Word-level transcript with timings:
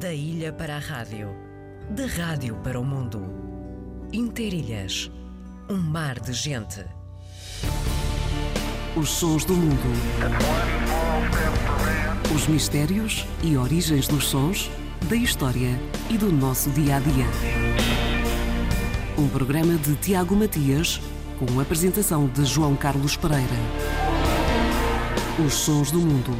Da 0.00 0.12
ilha 0.12 0.52
para 0.52 0.76
a 0.76 0.78
rádio, 0.78 1.34
da 1.88 2.06
rádio 2.06 2.56
para 2.56 2.78
o 2.78 2.84
mundo. 2.84 3.22
Interilhas, 4.12 5.10
um 5.70 5.76
mar 5.76 6.20
de 6.20 6.32
gente. 6.32 6.84
Os 8.94 9.08
sons 9.08 9.44
do 9.44 9.54
mundo. 9.54 9.88
Os 12.34 12.46
mistérios 12.46 13.24
e 13.42 13.56
origens 13.56 14.06
dos 14.06 14.26
sons, 14.26 14.70
da 15.08 15.16
história 15.16 15.80
e 16.10 16.18
do 16.18 16.30
nosso 16.30 16.68
dia 16.70 16.96
a 16.96 16.98
dia. 16.98 17.26
Um 19.16 19.28
programa 19.28 19.78
de 19.78 19.94
Tiago 19.96 20.36
Matias, 20.36 21.00
com 21.38 21.58
apresentação 21.58 22.26
de 22.26 22.44
João 22.44 22.76
Carlos 22.76 23.16
Pereira. 23.16 23.46
Os 25.46 25.54
sons 25.54 25.90
do 25.90 26.00
mundo. 26.00 26.36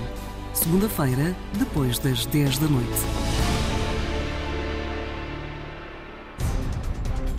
Segunda-feira, 0.52 1.34
depois 1.58 1.98
das 1.98 2.26
10 2.26 2.58
da 2.58 2.66
noite. 2.66 3.35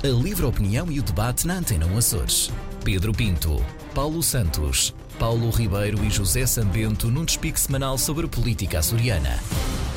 A 0.08 0.10
livre 0.10 0.46
opinião 0.46 0.90
e 0.90 1.02
o 1.02 1.04
debate 1.04 1.46
na 1.46 1.56
Antena 1.56 1.86
1 1.86 1.98
Açores. 1.98 2.50
Pedro 2.82 3.12
Pinto, 3.12 3.62
Paulo 3.94 4.24
Santos, 4.24 4.96
Paulo 5.20 5.50
Ribeiro 5.50 6.02
e 6.02 6.10
José 6.10 6.46
Sambento 6.46 7.12
num 7.12 7.26
despique 7.26 7.60
semanal 7.60 7.98
sobre 7.98 8.26
política 8.26 8.80
açoriana. 8.80 9.38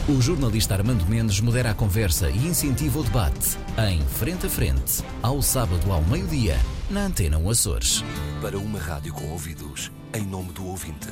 O 0.08 0.20
jornalista 0.20 0.74
Armando 0.74 1.06
Mendes 1.06 1.38
modera 1.38 1.70
a 1.70 1.74
conversa 1.74 2.28
e 2.28 2.38
incentiva 2.38 2.98
o 2.98 3.04
debate 3.04 3.56
em 3.88 4.00
Frente 4.00 4.46
a 4.46 4.50
Frente, 4.50 5.04
ao 5.22 5.40
sábado 5.40 5.92
ao 5.92 6.02
meio-dia, 6.02 6.58
na 6.90 7.04
Antena 7.04 7.38
1 7.38 7.48
Açores. 7.48 8.04
Para 8.42 8.58
uma 8.58 8.80
rádio 8.80 9.14
com 9.14 9.30
ouvidos, 9.30 9.92
em 10.12 10.26
nome 10.26 10.50
do 10.50 10.66
ouvinte, 10.66 11.06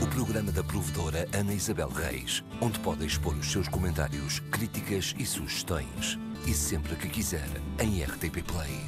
o 0.00 0.06
programa 0.06 0.50
da 0.50 0.62
provedora 0.62 1.28
Ana 1.32 1.52
Isabel 1.52 1.88
Reis, 1.88 2.44
onde 2.60 2.78
pode 2.80 3.06
expor 3.06 3.34
os 3.34 3.50
seus 3.50 3.68
comentários, 3.68 4.40
críticas 4.50 5.14
e 5.18 5.24
sugestões. 5.24 6.18
E 6.46 6.52
sempre 6.52 6.94
que 6.96 7.08
quiser, 7.08 7.48
em 7.80 8.02
RTP 8.02 8.42
Play. 8.42 8.80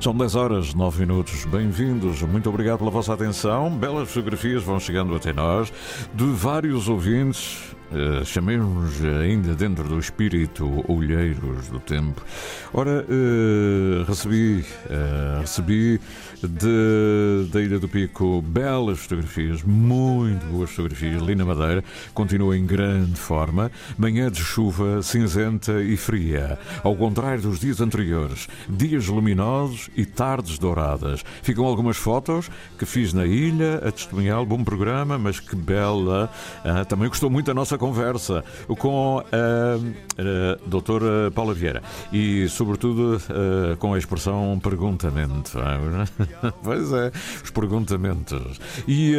São 0.00 0.16
10 0.16 0.34
horas, 0.36 0.74
9 0.74 1.00
minutos. 1.00 1.44
Bem-vindos. 1.46 2.22
Muito 2.22 2.48
obrigado 2.48 2.78
pela 2.78 2.90
vossa 2.90 3.14
atenção. 3.14 3.70
Belas 3.76 4.08
fotografias 4.08 4.62
vão 4.62 4.78
chegando 4.78 5.14
até 5.14 5.32
nós 5.32 5.72
de 6.14 6.24
vários 6.24 6.88
ouvintes. 6.88 7.77
Uh, 7.90 8.22
chamemos 8.22 9.02
ainda 9.02 9.54
dentro 9.54 9.84
do 9.84 9.98
espírito 9.98 10.84
olheiros 10.86 11.68
do 11.68 11.80
tempo. 11.80 12.22
Ora, 12.74 13.02
uh, 13.08 14.04
recebi, 14.04 14.62
uh, 14.84 15.40
recebi 15.40 15.98
de, 16.42 17.48
da 17.50 17.62
Ilha 17.62 17.78
do 17.78 17.88
Pico 17.88 18.42
belas 18.42 18.98
fotografias, 18.98 19.62
muito 19.62 20.44
boas 20.48 20.68
fotografias. 20.68 21.22
Lina 21.22 21.46
Madeira 21.46 21.82
continua 22.12 22.58
em 22.58 22.66
grande 22.66 23.16
forma. 23.16 23.72
Manhã 23.96 24.30
de 24.30 24.44
chuva 24.44 25.02
cinzenta 25.02 25.82
e 25.82 25.96
fria, 25.96 26.58
ao 26.84 26.94
contrário 26.94 27.40
dos 27.40 27.58
dias 27.58 27.80
anteriores. 27.80 28.48
Dias 28.68 29.06
luminosos 29.06 29.88
e 29.96 30.04
tardes 30.04 30.58
douradas. 30.58 31.24
Ficam 31.42 31.64
algumas 31.64 31.96
fotos 31.96 32.50
que 32.78 32.84
fiz 32.84 33.14
na 33.14 33.24
ilha 33.24 33.76
a 33.76 33.90
testemunhar. 33.90 34.44
Bom 34.44 34.62
programa, 34.62 35.18
mas 35.18 35.40
que 35.40 35.56
bela. 35.56 36.30
também 36.86 37.08
gostou 37.08 37.30
muito 37.30 37.46
da 37.46 37.54
nossa 37.54 37.77
conversa 37.78 38.44
com 38.78 39.20
a, 39.20 40.22
a 40.22 40.68
doutora 40.68 41.30
Paula 41.30 41.54
Vieira 41.54 41.82
e, 42.12 42.48
sobretudo, 42.48 43.20
com 43.78 43.94
a 43.94 43.98
expressão 43.98 44.58
perguntamente. 44.62 45.52
pois 46.62 46.92
é, 46.92 47.10
os 47.42 47.50
perguntamentos. 47.50 48.60
E, 48.86 49.14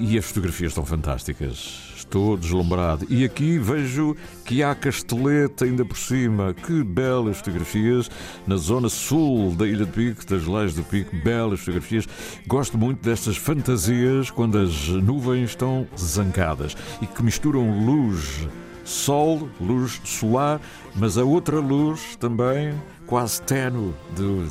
e 0.00 0.18
as 0.18 0.24
fotografias 0.24 0.72
estão 0.72 0.84
fantásticas. 0.84 1.95
Estou 1.96 2.36
deslumbrado. 2.36 3.06
E 3.08 3.24
aqui 3.24 3.58
vejo 3.58 4.14
que 4.44 4.62
há 4.62 4.74
Castelete 4.74 5.64
ainda 5.64 5.82
por 5.82 5.96
cima. 5.96 6.52
Que 6.52 6.84
belas 6.84 7.38
fotografias 7.38 8.10
na 8.46 8.56
zona 8.56 8.90
sul 8.90 9.52
da 9.52 9.66
Ilha 9.66 9.86
de 9.86 9.92
Pico, 9.92 10.26
das 10.26 10.46
Lais 10.46 10.74
do 10.74 10.82
Pico. 10.82 11.16
Belas 11.16 11.60
fotografias. 11.60 12.06
Gosto 12.46 12.76
muito 12.76 13.02
destas 13.02 13.38
fantasias 13.38 14.30
quando 14.30 14.58
as 14.58 14.88
nuvens 14.88 15.50
estão 15.50 15.86
zancadas 15.98 16.76
e 17.00 17.06
que 17.06 17.22
misturam 17.22 17.84
luz, 17.86 18.46
sol, 18.84 19.48
luz 19.58 19.98
solar, 20.04 20.60
mas 20.94 21.16
a 21.16 21.24
outra 21.24 21.60
luz 21.60 22.14
também 22.16 22.74
quase 23.06 23.40
tenue 23.42 23.94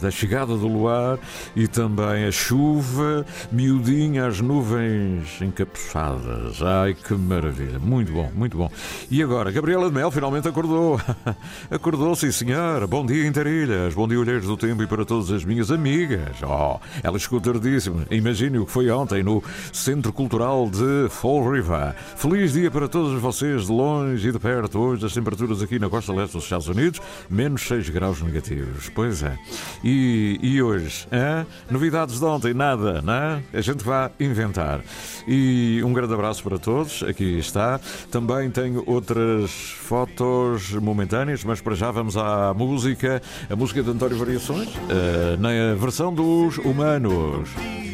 da 0.01 0.09
chegada 0.09 0.55
do 0.55 0.67
luar 0.67 1.19
e 1.55 1.67
também 1.67 2.25
a 2.25 2.31
chuva, 2.31 3.25
miudinha, 3.51 4.27
as 4.27 4.39
nuvens 4.39 5.41
encapuçadas. 5.41 6.61
Ai, 6.61 6.93
que 6.93 7.13
maravilha! 7.13 7.79
Muito 7.79 8.11
bom, 8.11 8.31
muito 8.33 8.57
bom. 8.57 8.69
E 9.09 9.21
agora, 9.21 9.51
Gabriela 9.51 9.87
de 9.87 9.93
Mel 9.93 10.11
finalmente 10.11 10.47
acordou. 10.47 10.99
acordou, 11.69 12.15
sim 12.15 12.31
senhor. 12.31 12.85
Bom 12.87 13.05
dia, 13.05 13.27
Interilhas. 13.27 13.93
Bom 13.93 14.07
dia, 14.07 14.19
Olheiros 14.19 14.45
do 14.45 14.55
Tempo 14.55 14.83
e 14.83 14.87
para 14.87 15.03
todas 15.03 15.31
as 15.31 15.43
minhas 15.43 15.71
amigas. 15.71 16.37
Oh, 16.43 16.79
ela 17.03 17.19
chegou 17.19 17.41
tardíssimo. 17.41 18.05
Imagine 18.09 18.59
o 18.59 18.65
que 18.65 18.71
foi 18.71 18.89
ontem 18.89 19.23
no 19.23 19.43
Centro 19.73 20.13
Cultural 20.13 20.69
de 20.69 21.09
Fall 21.09 21.49
River. 21.49 21.95
Feliz 22.15 22.53
dia 22.53 22.71
para 22.71 22.87
todos 22.87 23.19
vocês 23.19 23.65
de 23.65 23.71
longe 23.71 24.29
e 24.29 24.31
de 24.31 24.39
perto. 24.39 24.79
Hoje 24.79 25.05
as 25.05 25.13
temperaturas 25.13 25.61
aqui 25.61 25.79
na 25.79 25.89
costa 25.89 26.13
leste 26.13 26.33
dos 26.33 26.43
Estados 26.43 26.67
Unidos, 26.67 27.01
menos 27.29 27.61
6 27.63 27.89
graus 27.89 28.21
negativos. 28.21 28.44
Pois 28.93 29.23
é. 29.23 29.37
E, 29.83 30.39
e 30.41 30.61
hoje? 30.61 31.07
Hein? 31.11 31.45
Novidades 31.69 32.19
de 32.19 32.25
ontem? 32.25 32.53
Nada, 32.53 33.01
não 33.01 33.13
é? 33.13 33.41
A 33.53 33.61
gente 33.61 33.83
vai 33.83 34.11
inventar. 34.19 34.81
E 35.27 35.81
um 35.83 35.93
grande 35.93 36.13
abraço 36.13 36.43
para 36.43 36.57
todos. 36.57 37.03
Aqui 37.03 37.39
está. 37.39 37.79
Também 38.11 38.49
tenho 38.51 38.83
outras 38.85 39.51
fotos 39.51 40.71
momentâneas, 40.73 41.43
mas 41.43 41.61
para 41.61 41.75
já 41.75 41.91
vamos 41.91 42.17
à 42.17 42.53
música. 42.53 43.21
A 43.49 43.55
música 43.55 43.81
de 43.81 43.89
António 43.89 44.17
Variações, 44.17 44.69
uh, 44.69 45.37
na 45.39 45.75
versão 45.75 46.13
dos 46.13 46.57
humanos. 46.57 47.49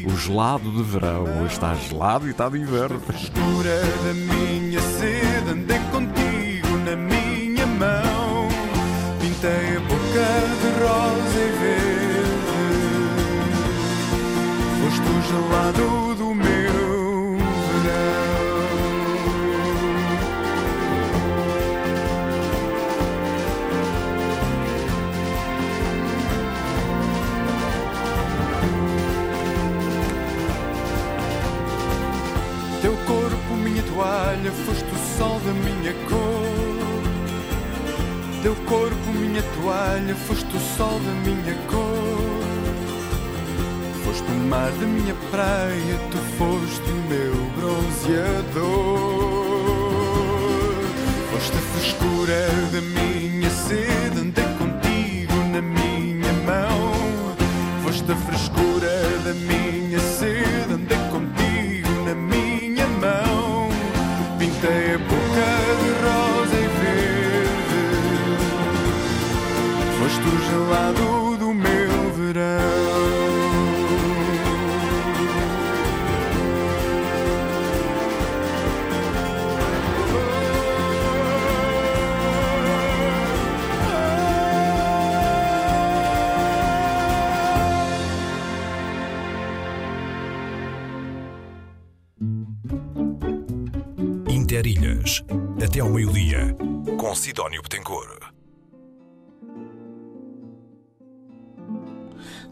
O 0.06 0.18
gelado 0.18 0.72
de 0.72 0.84
verão. 0.84 1.46
Está 1.46 1.76
gelado 1.76 2.28
e 2.28 2.32
está 2.32 2.50
de 2.50 2.58
inverno. 2.58 3.02
Escura 3.14 3.82
da 4.04 4.14
minha 4.14 4.82
sede, 4.82 5.71
minha 35.92 35.94
cor. 36.08 37.02
Teu 38.42 38.56
corpo, 38.66 39.12
minha 39.14 39.44
toalha, 39.44 40.16
foste 40.16 40.56
o 40.56 40.60
sol 40.60 41.00
da 41.00 41.12
minha 41.24 41.56
cor. 41.68 42.42
Foste 44.04 44.32
o 44.32 44.36
mar 44.48 44.72
da 44.72 44.88
minha 44.88 45.16
praia, 45.30 46.00
tu 46.12 46.18
foste 46.38 46.90
o 46.90 46.96
meu 47.10 47.36
bronzeador. 47.58 48.62
Foste 51.32 51.58
a 51.58 51.62
frescura 51.62 52.50
da 52.72 52.82
minha 52.82 53.50
sede, 53.50 54.20
andei 54.20 54.46
contigo 54.58 55.36
na 55.52 55.62
minha 55.62 56.34
mão. 56.46 57.36
Foste 57.84 58.12
a 58.12 58.16
frescura 58.16 59.20
da 59.24 59.34
minha 59.34 59.81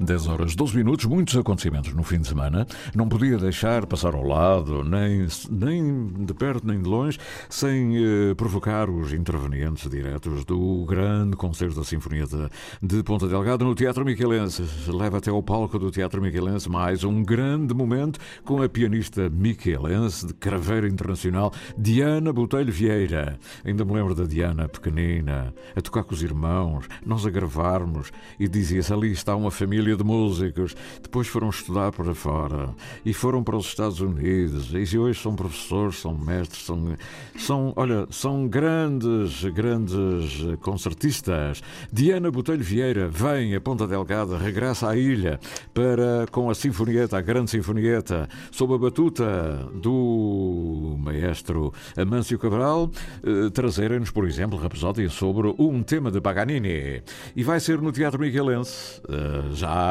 10 0.09 0.27
horas 0.27 0.56
12 0.56 0.75
minutos, 0.75 1.06
muitos 1.06 1.38
acontecimentos 1.38 1.94
no 1.94 2.01
fim 2.01 2.19
de 2.19 2.27
semana. 2.27 2.65
Não 2.95 3.07
podia 3.07 3.38
deixar 3.38 3.85
passar 3.85 4.15
ao 4.15 4.23
lado, 4.23 4.83
nem, 4.83 5.27
nem 5.51 6.07
de 6.25 6.33
perto 6.33 6.65
nem 6.65 6.81
de 6.81 6.89
longe, 6.89 7.19
sem 7.47 7.95
eh, 7.95 8.33
provocar 8.33 8.89
os 8.89 9.13
intervenientes 9.13 9.88
diretos 9.88 10.44
do 10.45 10.83
grande 10.85 11.35
concerto 11.35 11.75
da 11.75 11.83
Sinfonia 11.83 12.25
de, 12.25 12.50
de 12.81 13.03
Ponta 13.03 13.27
Delgada 13.27 13.63
no 13.63 13.75
Teatro 13.75 14.03
Miquelense. 14.03 14.63
Leva 14.88 15.19
até 15.19 15.29
ao 15.29 15.44
palco 15.44 15.77
do 15.77 15.91
Teatro 15.91 16.19
Miquelense 16.23 16.67
mais 16.67 17.03
um 17.03 17.21
grande 17.21 17.75
momento 17.75 18.19
com 18.44 18.63
a 18.63 18.67
pianista 18.67 19.29
miquelense 19.29 20.25
de 20.25 20.33
Craveiro 20.33 20.88
Internacional, 20.88 21.53
Diana 21.77 22.33
Botelho 22.33 22.73
Vieira. 22.73 23.38
Ainda 23.63 23.85
me 23.85 23.94
lembro 23.94 24.15
da 24.15 24.23
Diana, 24.23 24.67
pequenina, 24.67 25.53
a 25.75 25.81
tocar 25.81 26.03
com 26.03 26.15
os 26.15 26.23
irmãos, 26.23 26.88
nós 27.06 27.27
a 27.27 27.29
gravarmos 27.29 28.11
e 28.39 28.47
dizia-se 28.47 28.91
ali 28.91 29.11
está 29.11 29.35
uma 29.35 29.51
família 29.51 29.99
de 30.00 30.04
músicos. 30.04 30.75
Depois 31.01 31.28
foram 31.28 31.50
estudar 31.50 31.92
para 31.92 32.16
fora 32.16 32.74
e 33.06 33.13
foram 33.13 33.44
para 33.44 33.57
os 33.57 33.68
Estados 33.68 34.00
Unidos 34.00 34.72
e 34.74 34.98
hoje 34.98 35.22
são 35.22 35.36
professores, 35.36 36.00
são 36.00 36.18
mestres, 36.18 36.66
são, 36.66 36.96
são 37.38 37.74
olha, 37.75 38.07
são 38.10 38.48
grandes, 38.48 39.44
grandes 39.54 40.57
concertistas. 40.62 41.62
Diana 41.92 42.31
Botelho 42.31 42.63
Vieira 42.63 43.07
vem 43.07 43.56
a 43.56 43.62
Ponta 43.62 43.86
Delgada, 43.86 44.38
regressa 44.38 44.90
à 44.90 44.96
ilha 44.96 45.40
para 45.74 46.25
com 46.31 46.50
a 46.50 46.56
Sinfonieta, 46.56 47.18
a 47.18 47.22
grande 47.22 47.52
Sinfonieta, 47.52 48.28
sob 48.52 48.74
a 48.74 48.78
batuta 48.78 49.69
do 49.74 50.95
maestro 51.00 51.74
Amâncio 51.98 52.40
Cabral, 52.40 52.90
eh, 53.24 53.50
trazerem-nos, 53.50 54.12
por 54.12 54.28
exemplo, 54.28 54.57
Rapsódia 54.57 55.10
sobre 55.10 55.54
um 55.57 55.84
tema 55.84 56.12
de 56.12 56.22
Paganini. 56.22 57.02
E 57.36 57.44
vai 57.44 57.60
ser 57.60 57.81
no 57.81 57.92
Teatro 57.92 58.19
Miguelense, 58.19 59.02
eh, 59.10 59.54
já 59.54 59.88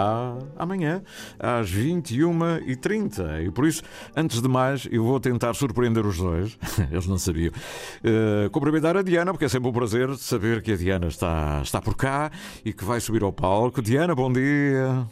amanhã, 0.57 1.03
às 1.39 1.71
21h30. 1.71 3.47
E 3.47 3.51
por 3.51 3.67
isso, 3.67 3.83
antes 4.17 4.41
de 4.41 4.49
mais, 4.49 4.87
eu 4.91 5.05
vou 5.05 5.19
tentar 5.21 5.55
surpreender 5.55 6.07
os 6.07 6.19
dois. 6.19 6.59
Eles 6.91 7.07
não 7.07 7.19
sabiam. 7.19 7.53
Uh, 8.05 8.51
cumprimentar 8.51 8.97
a 8.97 9.03
Diana, 9.03 9.33
porque 9.33 9.45
é 9.45 9.49
sempre 9.49 9.69
um 9.69 9.73
prazer 9.73 10.15
saber 10.17 10.63
que 10.63 10.73
a 10.73 10.77
Diana 10.77 11.07
está, 11.09 11.61
está 11.63 11.81
por 11.81 11.97
cá 11.97 12.31
e 12.65 12.73
que 12.73 12.85
vai 12.85 13.01
subir 13.01 13.23
ao 13.23 13.33
palco. 13.33 13.81
Diana, 13.83 14.15
bom 14.15 14.33
dia. 14.33 15.07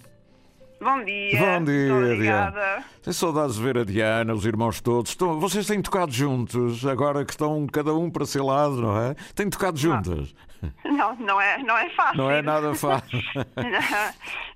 Bom 0.81 1.03
dia. 1.05 1.41
Bom 1.41 1.65
dia, 1.65 1.95
obrigada. 1.95 2.61
Diana. 2.61 2.85
Tenho 3.03 3.15
saudades 3.15 3.57
de 3.57 3.63
ver 3.63 3.79
a 3.79 3.85
Diana, 3.85 4.35
os 4.35 4.45
irmãos 4.45 4.81
todos. 4.81 5.13
Estão, 5.13 5.41
vocês 5.41 5.67
têm 5.67 5.81
tocado 5.81 6.13
juntos, 6.13 6.85
agora 6.85 7.25
que 7.25 7.33
estão 7.33 7.67
cada 7.67 7.95
um 7.95 8.11
para 8.11 8.27
seu 8.27 8.45
lado, 8.45 8.83
não 8.83 8.99
é? 8.99 9.15
Têm 9.35 9.49
tocado 9.49 9.79
juntos. 9.79 10.35
Não, 10.85 11.15
não 11.17 11.41
é, 11.41 11.59
não 11.59 11.77
é 11.77 11.89
fácil. 11.91 12.17
Não 12.19 12.31
é 12.31 12.43
nada 12.43 12.75
fácil. 12.75 13.21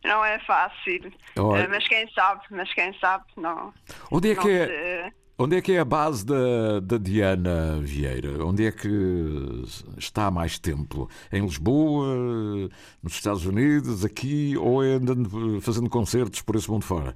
não, 0.04 0.10
não 0.12 0.24
é 0.24 0.38
fácil. 0.40 1.12
Olha. 1.38 1.62
Eh, 1.62 1.68
Mas 1.68 1.86
quem 1.88 2.10
sabe, 2.12 2.42
mas 2.50 2.72
quem 2.72 2.92
sabe, 2.98 3.24
não. 3.36 3.72
Onde 4.10 4.30
é 4.32 4.34
que 4.34 4.48
é? 4.48 4.66
se- 4.66 5.20
Onde 5.42 5.56
é 5.56 5.62
que 5.62 5.72
é 5.72 5.78
a 5.78 5.84
base 5.86 6.26
da, 6.26 6.80
da 6.82 6.98
Diana 6.98 7.80
Vieira? 7.80 8.44
Onde 8.44 8.66
é 8.66 8.70
que 8.70 8.86
está 9.96 10.26
há 10.26 10.30
mais 10.30 10.58
tempo? 10.58 11.08
Em 11.32 11.40
Lisboa, 11.40 12.14
nos 13.02 13.14
Estados 13.14 13.46
Unidos, 13.46 14.04
aqui 14.04 14.54
ou 14.58 14.84
é 14.84 14.92
andando 14.96 15.58
fazendo 15.62 15.88
concertos 15.88 16.42
por 16.42 16.56
esse 16.56 16.70
mundo 16.70 16.84
fora? 16.84 17.14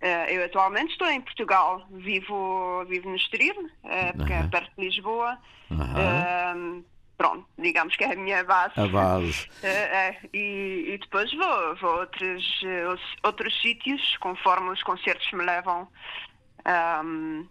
eh, 0.00 0.36
Eu 0.36 0.44
atualmente 0.44 0.90
estou 0.90 1.06
em 1.08 1.20
Portugal, 1.20 1.86
vivo, 1.92 2.84
vivo 2.88 3.08
no 3.08 3.14
Estoril, 3.14 3.70
eh, 3.84 4.12
que 4.26 4.32
é 4.32 4.42
perto 4.48 4.72
de 4.76 4.84
Lisboa. 4.84 5.38
Eh, 5.70 6.82
Pronto, 7.16 7.46
digamos 7.58 7.94
que 7.96 8.04
é 8.04 8.12
a 8.12 8.16
minha 8.16 8.42
base. 8.44 8.78
A 8.78 8.88
base. 8.88 9.48
É, 9.62 10.16
e, 10.34 10.94
e 10.94 10.98
depois 10.98 11.32
vou, 11.32 11.76
vou 11.76 11.90
a 11.90 12.00
outros, 12.00 12.60
eh, 12.64 12.86
outros- 12.88 13.16
sítios, 13.62 14.16
conforme 14.18 14.70
os 14.70 14.82
concertos 14.82 15.30
me 15.32 15.44
levam. 15.44 15.88
Ahm, 16.64 17.46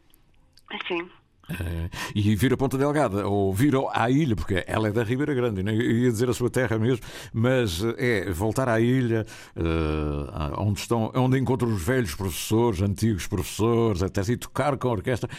assim. 0.69 1.10
É, 1.50 1.90
e 2.16 2.36
vir 2.36 2.54
a 2.54 2.57
Ponta 2.57 2.78
Delgada, 2.78 3.28
ou 3.28 3.54
vir 3.54 3.74
à 3.92 4.10
ilha, 4.10 4.36
porque 4.36 4.63
ela 4.66 4.88
é 4.88 4.92
da 4.92 5.04
Ribeira 5.04 5.34
Grande, 5.34 5.62
né? 5.62 5.74
ia 5.75 6.10
dizer 6.10 6.30
a 6.30 6.34
sua 6.34 6.50
terra 6.50 6.80
mesmo, 6.80 7.06
mas 7.34 7.84
é 7.98 8.31
voltar 8.31 8.69
à 8.69 8.80
ilha, 8.80 9.25
eh, 9.56 10.54
onde, 10.57 10.80
estão, 10.80 11.12
onde 11.13 11.38
encontro 11.38 11.68
os 11.68 11.84
velhos 11.84 12.16
professores, 12.16 12.81
antigos 12.81 13.28
professores, 13.28 14.01
até 14.01 14.22
e 14.31 14.38
tocar 14.38 14.78
com 14.78 14.88
a 14.88 14.92
orquestra. 14.92 15.30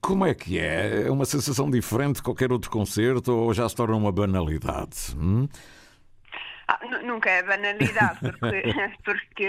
Como 0.00 0.24
é 0.24 0.32
que 0.32 0.58
é? 0.58 1.06
É 1.06 1.10
uma 1.10 1.26
sensação 1.26 1.70
diferente 1.70 2.16
de 2.16 2.22
qualquer 2.22 2.50
outro 2.50 2.70
concerto 2.70 3.32
ou 3.32 3.52
já 3.52 3.68
se 3.68 3.76
torna 3.76 3.96
uma 3.96 4.10
banalidade? 4.10 5.14
hum? 5.16 5.46
Ah, 6.72 6.78
nu- 6.88 7.02
nunca 7.02 7.28
é 7.30 7.42
banalidade, 7.42 8.20
porque, 8.22 8.62
porque 9.04 9.48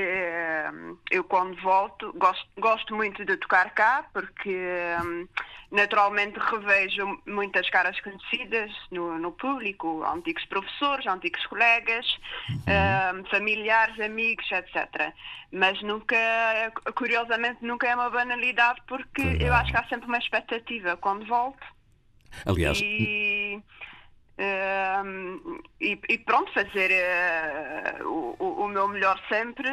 hum, 0.74 0.98
eu 1.12 1.24
quando 1.24 1.56
volto 1.62 2.12
gosto, 2.14 2.48
gosto 2.58 2.96
muito 2.96 3.24
de 3.24 3.38
tocar 3.38 3.70
cá, 3.76 4.04
porque 4.12 4.58
hum, 5.04 5.28
naturalmente 5.72 6.40
revejo 6.40 7.22
muitas 7.28 7.70
caras 7.70 8.00
conhecidas 8.02 8.72
no, 8.90 9.20
no 9.20 9.32
público, 9.34 10.04
antigos 10.04 10.46
professores, 10.46 11.06
antigos 11.06 11.46
colegas, 11.46 12.08
hum, 12.68 13.24
familiares, 13.30 14.00
amigos, 14.00 14.52
etc. 14.52 15.14
Mas 15.52 15.80
nunca, 15.84 16.18
curiosamente, 16.96 17.64
nunca 17.64 17.88
é 17.88 17.94
uma 17.96 18.10
banalidade, 18.10 18.82
porque 18.88 19.38
eu 19.40 19.54
não. 19.54 19.60
acho 19.60 19.70
que 19.72 19.78
há 19.78 19.84
sempre 19.90 20.08
uma 20.08 20.18
expectativa 20.18 20.98
quando 20.98 21.26
volto. 21.28 21.64
Aliás, 22.46 22.84
E, 22.84 23.62
e, 25.80 26.00
e 26.10 26.18
pronto, 26.20 26.52
fazer 26.54 26.92
eh, 26.92 27.98
o, 28.04 28.36
o- 28.40 28.64
meu 28.68 28.88
melhor 28.88 29.20
sempre 29.30 29.70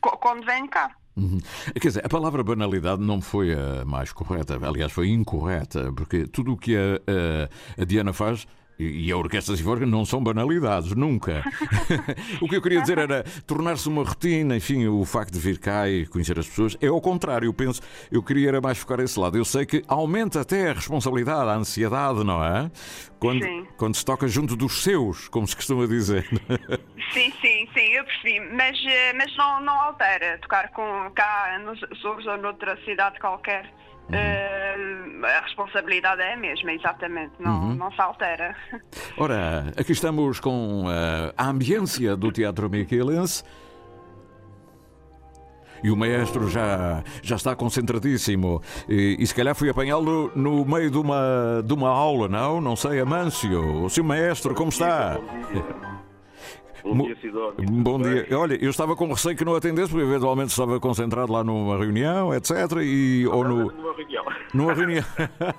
co- 0.00 0.16
quando 0.18 0.44
venho 0.44 0.68
cá. 0.68 0.90
Uhum. 1.16 1.38
Quer 1.80 1.88
dizer, 1.88 2.04
a 2.04 2.08
palavra 2.08 2.42
banalidade 2.44 3.00
não 3.02 3.22
foi 3.22 3.52
a 3.54 3.84
mais 3.86 4.12
correta, 4.12 4.58
aliás, 4.66 4.92
foi 4.92 5.08
incorreta, 5.08 5.90
porque 5.96 6.26
tudo 6.26 6.52
o 6.52 6.56
que 6.58 6.76
a, 6.76 6.80
a- 7.10 7.82
a 7.82 7.84
Diana 7.84 8.12
faz. 8.12 8.46
E 8.78 9.06
e 9.06 9.12
a 9.12 9.16
Orquestra 9.16 9.56
Sinfónica 9.56 9.86
não 9.86 10.04
são 10.04 10.22
banalidades, 10.22 10.94
nunca. 10.94 11.42
o 12.40 12.48
que 12.48 12.56
eu 12.56 12.62
queria 12.62 12.80
dizer 12.80 12.98
era 12.98 13.24
tornar-se 13.46 13.88
uma 13.88 14.02
rotina, 14.02 14.56
enfim, 14.56 14.86
o 14.86 15.04
facto 15.04 15.32
de 15.32 15.38
vir 15.38 15.58
cá 15.58 15.88
e 15.88 16.06
conhecer 16.06 16.38
as 16.38 16.46
pessoas. 16.48 16.76
É 16.80 16.88
ao 16.88 17.00
contrário, 17.00 17.46
eu 17.46 17.54
penso, 17.54 17.80
eu 18.10 18.22
queria 18.22 18.48
era 18.48 18.60
mais 18.60 18.78
focar 18.78 19.00
esse 19.00 19.18
lado. 19.18 19.36
Eu 19.36 19.44
sei 19.44 19.66
que 19.66 19.82
aumenta 19.88 20.40
até 20.40 20.70
a 20.70 20.72
responsabilidade, 20.72 21.50
a 21.50 21.54
ansiedade, 21.54 22.24
não 22.24 22.42
é? 22.44 22.70
Quando, 23.18 23.44
Sim. 23.44 23.66
quando 23.76 23.94
se 23.94 24.04
toca 24.04 24.28
junto 24.28 24.56
dos 24.56 24.82
seus, 24.82 25.28
como 25.28 25.46
se 25.46 25.56
costuma 25.56 25.86
dizer. 25.86 26.26
Sim, 27.12 27.32
sim, 27.40 27.68
sim, 27.72 27.92
eu 27.92 28.04
percebi, 28.04 28.40
mas, 28.40 28.76
eh, 28.84 29.12
mas 29.14 29.34
não, 29.36 29.60
não 29.60 29.72
altera 29.72 30.38
tocar 30.38 30.70
com 30.72 31.10
cá 31.14 31.58
nos 31.64 31.82
Açores 31.84 32.26
ou 32.26 32.36
noutra 32.36 32.76
cidade 32.84 33.18
qualquer. 33.20 33.72
Eh, 34.12 34.76
a 35.22 35.40
responsabilidade 35.40 36.22
é 36.22 36.34
a 36.34 36.36
mesma, 36.36 36.72
exatamente, 36.72 37.32
não, 37.38 37.74
não 37.74 37.90
se 37.90 38.00
altera. 38.00 38.54
Ora, 39.18 39.72
aqui 39.76 39.92
estamos 39.92 40.40
com 40.40 40.84
eh, 40.88 41.32
a 41.36 41.48
ambiência 41.48 42.16
do 42.16 42.30
Teatro 42.30 42.68
Miquelense. 42.70 43.42
E 45.84 45.90
o 45.90 45.96
maestro 45.96 46.48
já, 46.48 47.04
já 47.22 47.36
está 47.36 47.54
concentradíssimo. 47.54 48.62
E, 48.88 49.16
e 49.20 49.26
se 49.26 49.34
calhar 49.34 49.54
fui 49.54 49.68
apanhá-lo 49.68 50.32
no 50.34 50.64
meio 50.64 50.90
de 50.90 50.96
uma, 50.96 51.62
de 51.64 51.72
uma 51.72 51.90
aula, 51.90 52.28
não? 52.28 52.60
Não 52.60 52.74
sei, 52.74 52.98
Amâncio. 52.98 53.84
O 53.84 53.90
seu 53.90 54.02
maestro, 54.02 54.54
como 54.54 54.70
está? 54.70 55.18
Bom 55.18 55.95
Mo- 56.94 57.04
dia, 57.06 57.16
Sidónio. 57.20 57.54
Bom 57.82 58.00
dia. 58.00 58.26
Olha, 58.38 58.54
eu 58.62 58.70
estava 58.70 58.94
com 58.94 59.08
receio 59.08 59.36
que 59.36 59.44
não 59.44 59.54
atendesse, 59.54 59.90
porque 59.90 60.04
eventualmente 60.04 60.50
estava 60.50 60.78
concentrado 60.78 61.32
lá 61.32 61.42
numa 61.42 61.76
reunião, 61.76 62.32
etc. 62.34 62.50
E, 62.82 63.26
ou 63.26 63.42
no, 63.44 63.72
Numa 63.72 63.94
reunião. 63.94 64.24
numa 64.54 64.74
reunião. 64.74 65.04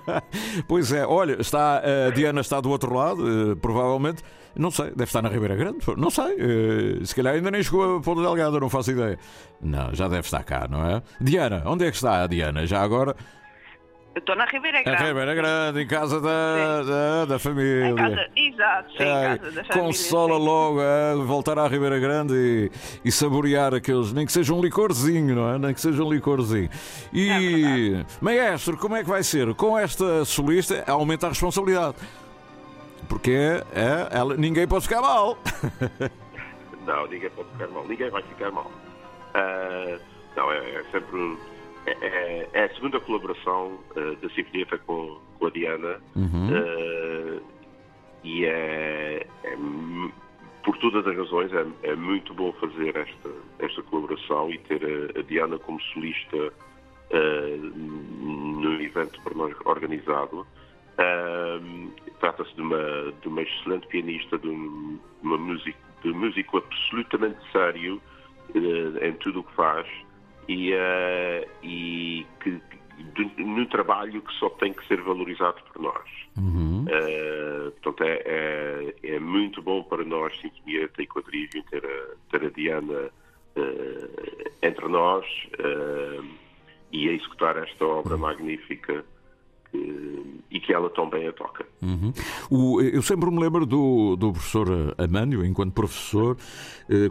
pois 0.68 0.92
é, 0.92 1.06
olha, 1.06 1.40
está, 1.42 1.82
a 2.08 2.10
Diana 2.12 2.42
está 2.42 2.60
do 2.62 2.70
outro 2.70 2.94
lado, 2.94 3.24
eh, 3.52 3.56
provavelmente. 3.56 4.24
Não 4.56 4.72
sei, 4.72 4.88
deve 4.88 5.04
estar 5.04 5.22
na 5.22 5.30
Ribeira 5.30 5.56
Grande, 5.56 5.78
não 5.98 6.10
sei. 6.10 6.36
eh, 6.40 7.06
Se 7.06 7.14
calhar 7.14 7.36
ainda 7.36 7.52
nem 7.52 7.62
chegou 7.62 7.98
a 7.98 8.02
Ponta 8.02 8.22
Delgada, 8.24 8.60
não 8.60 8.70
faço 8.70 8.90
ideia. 8.92 9.20
Não, 9.62 9.94
já 9.94 10.08
deve 10.08 10.22
estar 10.22 10.44
cá, 10.44 10.68
não 10.68 10.84
é? 10.84 11.02
Diana, 11.22 11.62
onde 11.68 11.86
é 11.86 11.92
que 11.92 11.96
está 11.98 12.24
a 12.24 12.28
Diana? 12.28 12.66
Já 12.66 12.82
agora? 12.82 13.16
Eu 14.18 14.20
estou 14.20 14.36
na 14.36 14.46
Ribeira 14.46 14.82
Grande. 14.82 15.04
Ribeira 15.04 15.36
Grande, 15.36 15.82
em 15.84 15.86
casa 15.86 16.20
da, 16.20 16.82
da, 16.82 17.26
da 17.26 17.38
família. 17.38 17.90
Em 17.90 17.96
casa, 17.96 18.28
exato, 18.36 18.92
sim, 18.94 19.04
em 19.04 19.12
Ai, 19.12 19.38
casa 19.38 19.52
da 19.52 19.64
família. 19.64 19.84
consola 19.84 20.40
sim. 20.40 20.44
logo 20.44 20.80
a 20.82 21.16
voltar 21.24 21.60
à 21.60 21.68
Ribeira 21.68 22.00
Grande 22.00 22.34
e, 22.34 22.72
e 23.06 23.12
saborear 23.12 23.76
aqueles, 23.76 24.12
nem 24.12 24.26
que 24.26 24.32
seja 24.32 24.56
um 24.56 24.60
licorzinho, 24.60 25.36
não 25.36 25.54
é? 25.54 25.60
Nem 25.60 25.72
que 25.72 25.80
seja 25.80 26.04
um 26.04 26.12
licorzinho. 26.12 26.68
E, 27.14 28.04
maestro, 28.20 28.76
como 28.76 28.96
é 28.96 29.04
que 29.04 29.10
vai 29.10 29.22
ser? 29.22 29.54
Com 29.54 29.78
esta 29.78 30.26
solista, 30.26 30.84
aumenta 30.88 31.28
a 31.28 31.30
responsabilidade. 31.30 31.98
Porque 33.08 33.30
é, 33.32 34.18
ela, 34.18 34.36
ninguém 34.36 34.68
pode 34.68 34.86
ficar 34.86 35.00
mal. 35.00 35.38
Não, 36.88 37.06
ninguém 37.06 37.30
pode 37.30 37.50
ficar 37.52 37.68
mal. 37.68 37.88
Ninguém 37.88 38.10
vai 38.10 38.24
ficar 38.24 38.50
mal. 38.50 38.72
Ah, 39.36 40.00
não, 40.36 40.52
é, 40.52 40.58
é 40.58 40.84
sempre. 40.92 41.38
É, 41.88 42.48
é- 42.53 42.65
a 42.65 42.75
segunda 42.75 43.00
colaboração 43.00 43.79
ah, 43.96 44.15
da 44.22 44.29
Sinfonieta 44.29 44.77
com, 44.79 45.17
com 45.39 45.46
a 45.48 45.50
Diana. 45.50 46.01
Uhum. 46.15 46.50
Ah, 46.53 47.41
e 48.24 48.46
é, 48.46 49.25
é 49.44 49.58
por 50.67 50.77
todas 50.79 51.08
as 51.08 51.15
razões, 51.15 51.50
é, 51.53 51.65
é, 51.84 51.96
muito 51.96 52.34
bom 52.34 52.51
fazer 52.60 52.94
esta, 52.94 53.29
esta 53.60 53.82
colaboração 53.84 54.51
e 54.51 54.58
ter 54.60 54.84
a, 54.84 55.20
a 55.20 55.24
Diana 55.24 55.58
como 55.60 55.82
solista 55.82 56.36
uh, 56.36 57.58
no 57.77 58.82
evento 58.82 59.22
por 59.22 59.34
nós 59.34 59.56
organizado. 59.63 60.46
Uh, 61.00 61.89
Trata-se 62.20 62.53
de 62.56 62.62
uma, 62.62 63.13
de 63.22 63.27
uma 63.29 63.44
excelente 63.44 63.88
pianista, 63.88 64.38
de, 64.38 64.50
um, 64.50 65.00
uma 65.24 65.38
músico, 65.38 65.79
de 66.03 66.12
músico 66.12 66.58
absolutamente 66.58 67.39
sério 67.53 68.01
uh, 68.50 69.06
em 69.06 69.13
tudo 69.13 69.39
o 69.39 69.44
que 69.44 69.53
faz 69.53 69.88
e, 70.48 70.74
e 71.63 72.25
que, 72.39 72.62
de, 73.16 73.44
no 73.44 73.66
trabalho 73.68 74.22
que 74.22 74.34
só 74.34 74.50
tem 74.51 74.74
que 74.74 74.86
ser 74.88 75.01
valorizado 75.01 75.62
por 75.72 75.82
nós. 75.82 76.10
Uhum. 76.38 76.84
Uh, 76.84 77.72
portanto, 77.82 78.04
é, 78.08 78.22
é, 78.25 78.96
é, 79.16 79.20
muito 79.20 79.62
bom 79.62 79.84
para 79.84 80.04
nós, 80.04 80.39
Sinfonieta 80.39 81.01
e 81.01 81.08
Quadrívio, 81.08 81.63
ter 81.70 81.84
a, 81.84 82.16
ter 82.32 82.46
a 82.46 82.50
Diana 82.50 83.10
uh, 83.56 84.51
entre 84.62 84.88
nós 84.88 85.25
uh, 85.60 86.25
e 86.92 87.10
a 87.10 87.13
executar 87.13 87.58
esta 87.58 87.86
obra 87.86 88.16
uhum. 88.16 88.22
magnífica 88.22 89.04
e 90.50 90.60
que 90.62 90.74
ela 90.74 90.89
também 90.89 91.27
a 91.27 91.34
toca. 91.34 91.66
Uhum. 91.82 92.13
O, 92.50 92.82
eu 92.82 93.01
sempre 93.01 93.30
me 93.30 93.39
lembro 93.39 93.66
do, 93.66 94.16
do 94.16 94.32
professor 94.32 94.96
Amânio, 94.98 95.46
enquanto 95.46 95.74
professor, 95.74 96.38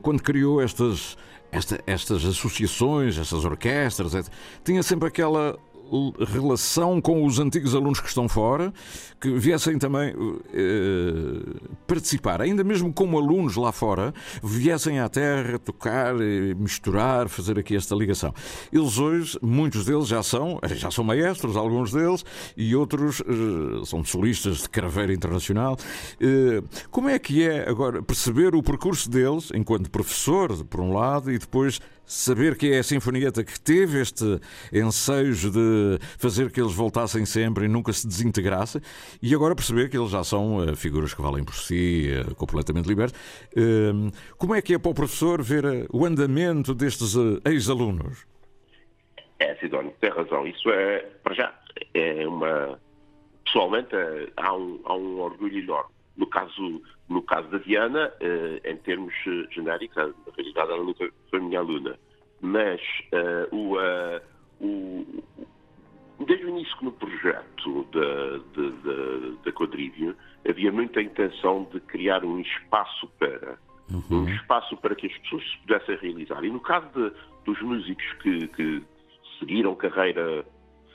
quando 0.03 0.23
criou 0.23 0.61
estas, 0.61 1.19
esta, 1.53 1.81
estas 1.87 2.25
associações, 2.25 3.19
estas 3.19 3.45
orquestras, 3.45 4.15
etc., 4.15 4.33
tinha 4.65 4.83
sempre 4.83 5.09
aquela 5.09 5.59
relação 6.33 7.01
com 7.01 7.25
os 7.25 7.39
antigos 7.39 7.75
alunos 7.75 8.01
que 8.01 8.09
estão 8.09 8.29
fora, 8.29 8.73
que 9.21 9.31
viessem 9.31 9.79
também 9.79 10.15
eh, 10.53 11.69
participar, 11.87 12.43
ainda 12.43 12.63
mesmo 12.63 12.93
como 12.93 13.19
alunos 13.19 13.57
lá 13.57 13.73
fora, 13.73 14.13
viessem 14.43 15.01
à 15.01 15.09
terra 15.09 15.59
tocar, 15.59 16.15
misturar, 16.57 17.29
fazer 17.29 17.59
aqui 17.59 17.75
esta 17.77 17.95
ligação. 17.95 18.35
Eles 18.73 18.99
hoje, 18.99 19.39
muitos 19.41 19.85
deles 19.85 20.09
já 20.09 20.23
são, 20.23 20.59
já 20.75 20.91
são 20.91 21.05
maestros, 21.05 21.57
alguns 21.57 21.93
deles, 21.93 22.25
e 22.57 22.75
outros 22.75 23.21
eh, 23.21 23.85
são 23.85 24.05
solistas 24.05 24.59
de 24.59 24.69
craveira 24.69 25.13
internacional. 25.13 25.77
Eh, 26.21 26.63
como 26.91 27.09
é 27.09 27.19
que 27.19 27.43
é 27.43 27.69
agora 27.69 28.03
perceber 28.03 28.55
o 28.55 28.63
percurso 28.63 29.09
deles 29.09 29.51
enquanto 29.55 29.91
professor, 29.91 30.65
por 30.65 30.81
um 30.81 30.93
lado, 30.93 31.31
e 31.33 31.39
depois 31.39 31.81
saber 32.07 32.57
que 32.57 32.73
é 32.73 32.79
a 32.79 32.83
Sinfonieta 32.83 33.43
que 33.45 33.59
teve 33.59 34.01
este 34.01 34.41
ensejo 34.73 35.51
de 35.51 35.99
fazer 36.19 36.51
que 36.51 36.61
eles 36.61 36.73
voltassem 36.73 37.27
sempre 37.27 37.65
e 37.65 37.69
nunca 37.69 37.93
se 37.93 38.07
desintegrassem, 38.07 38.81
e 39.21 39.35
agora 39.35 39.55
perceber 39.55 39.91
que 39.91 39.99
eles 39.99 40.11
já 40.11 40.23
são 40.23 40.59
uh, 40.59 40.77
figuras 40.77 41.13
que 41.13 41.21
valem 41.21 41.45
por 41.45 41.55
si, 41.55 42.11
uh, 42.13 42.35
completamente 42.37 42.87
libertos. 42.87 43.19
Uh, 43.53 44.11
como 44.39 44.55
é 44.55 44.63
que 44.63 44.75
é 44.75 44.79
para 44.79 44.91
o 44.91 44.95
professor 44.95 45.43
ver 45.43 45.65
eh, 45.65 45.87
o 45.93 46.05
andamento 46.07 46.75
destes 46.75 47.15
ex-alunos? 47.45 48.27
É, 49.39 49.55
Sidónio, 49.57 49.93
tem 50.01 50.11
razão. 50.11 50.47
Isso 50.47 50.71
é, 50.71 51.01
para 51.23 51.35
já, 51.35 51.55
é 51.95 52.27
uma. 52.27 52.79
Pessoalmente, 53.45 53.95
há 54.37 54.55
um, 54.55 54.81
há 54.85 54.95
um 54.95 55.21
orgulho 55.21 55.59
enorme. 55.59 55.96
No 56.17 56.27
caso, 56.27 56.83
no 57.09 57.23
caso 57.23 57.49
da 57.49 57.59
Diana, 57.59 58.13
em 58.65 58.77
termos 58.79 59.13
genéricos, 59.51 59.97
na 59.97 60.33
realidade 60.37 60.73
ela 60.73 60.83
nunca 60.83 61.11
foi 61.31 61.41
minha 61.41 61.59
aluna, 61.59 61.99
mas 62.41 62.81
o, 63.53 63.77
o 64.61 65.25
Desde 66.25 66.47
o 66.47 66.49
início 66.49 66.77
no 66.81 66.93
projeto 66.93 67.87
da, 67.93 68.39
da, 68.39 69.45
da, 69.45 69.53
Quadrívio, 69.53 70.17
havia 70.49 70.73
muita 70.73 71.03
intenção 71.03 71.69
de 71.71 71.79
criar 71.81 72.25
um 72.25 72.41
espaço 72.41 73.07
para 73.19 73.59
uhum. 73.91 74.23
um 74.23 74.29
espaço 74.31 74.77
para 74.79 74.95
que 74.95 75.07
as 75.07 75.19
pessoas 75.19 75.45
se 75.45 75.59
pudessem 75.59 75.97
realizar. 75.99 76.43
E 76.43 76.51
no 76.51 76.61
caso 76.61 76.89
de, 76.95 77.13
dos 77.45 77.61
músicos 77.61 78.13
que, 78.23 78.49
que, 78.49 78.83
seguiram 79.39 79.75
carreira 79.75 80.47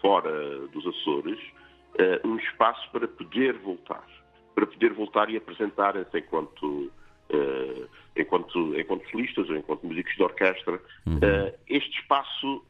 fora 0.01 0.67
dos 0.69 0.87
Açores, 0.87 1.39
uh, 1.39 2.27
um 2.27 2.37
espaço 2.37 2.89
para 2.91 3.07
poder 3.07 3.53
voltar, 3.59 4.03
para 4.53 4.67
poder 4.67 4.93
voltar 4.93 5.29
e 5.29 5.37
apresentar-se 5.37 6.17
enquanto 6.17 6.91
uh, 7.31 7.89
enquanto 8.15 8.79
enquanto 8.79 9.09
solistas 9.09 9.49
ou 9.49 9.55
enquanto 9.55 9.85
músicos 9.85 10.15
de 10.15 10.23
orquestra. 10.23 10.81
Uhum. 11.05 11.17
Uh, 11.17 11.53
este 11.67 11.99
espaço 11.99 12.65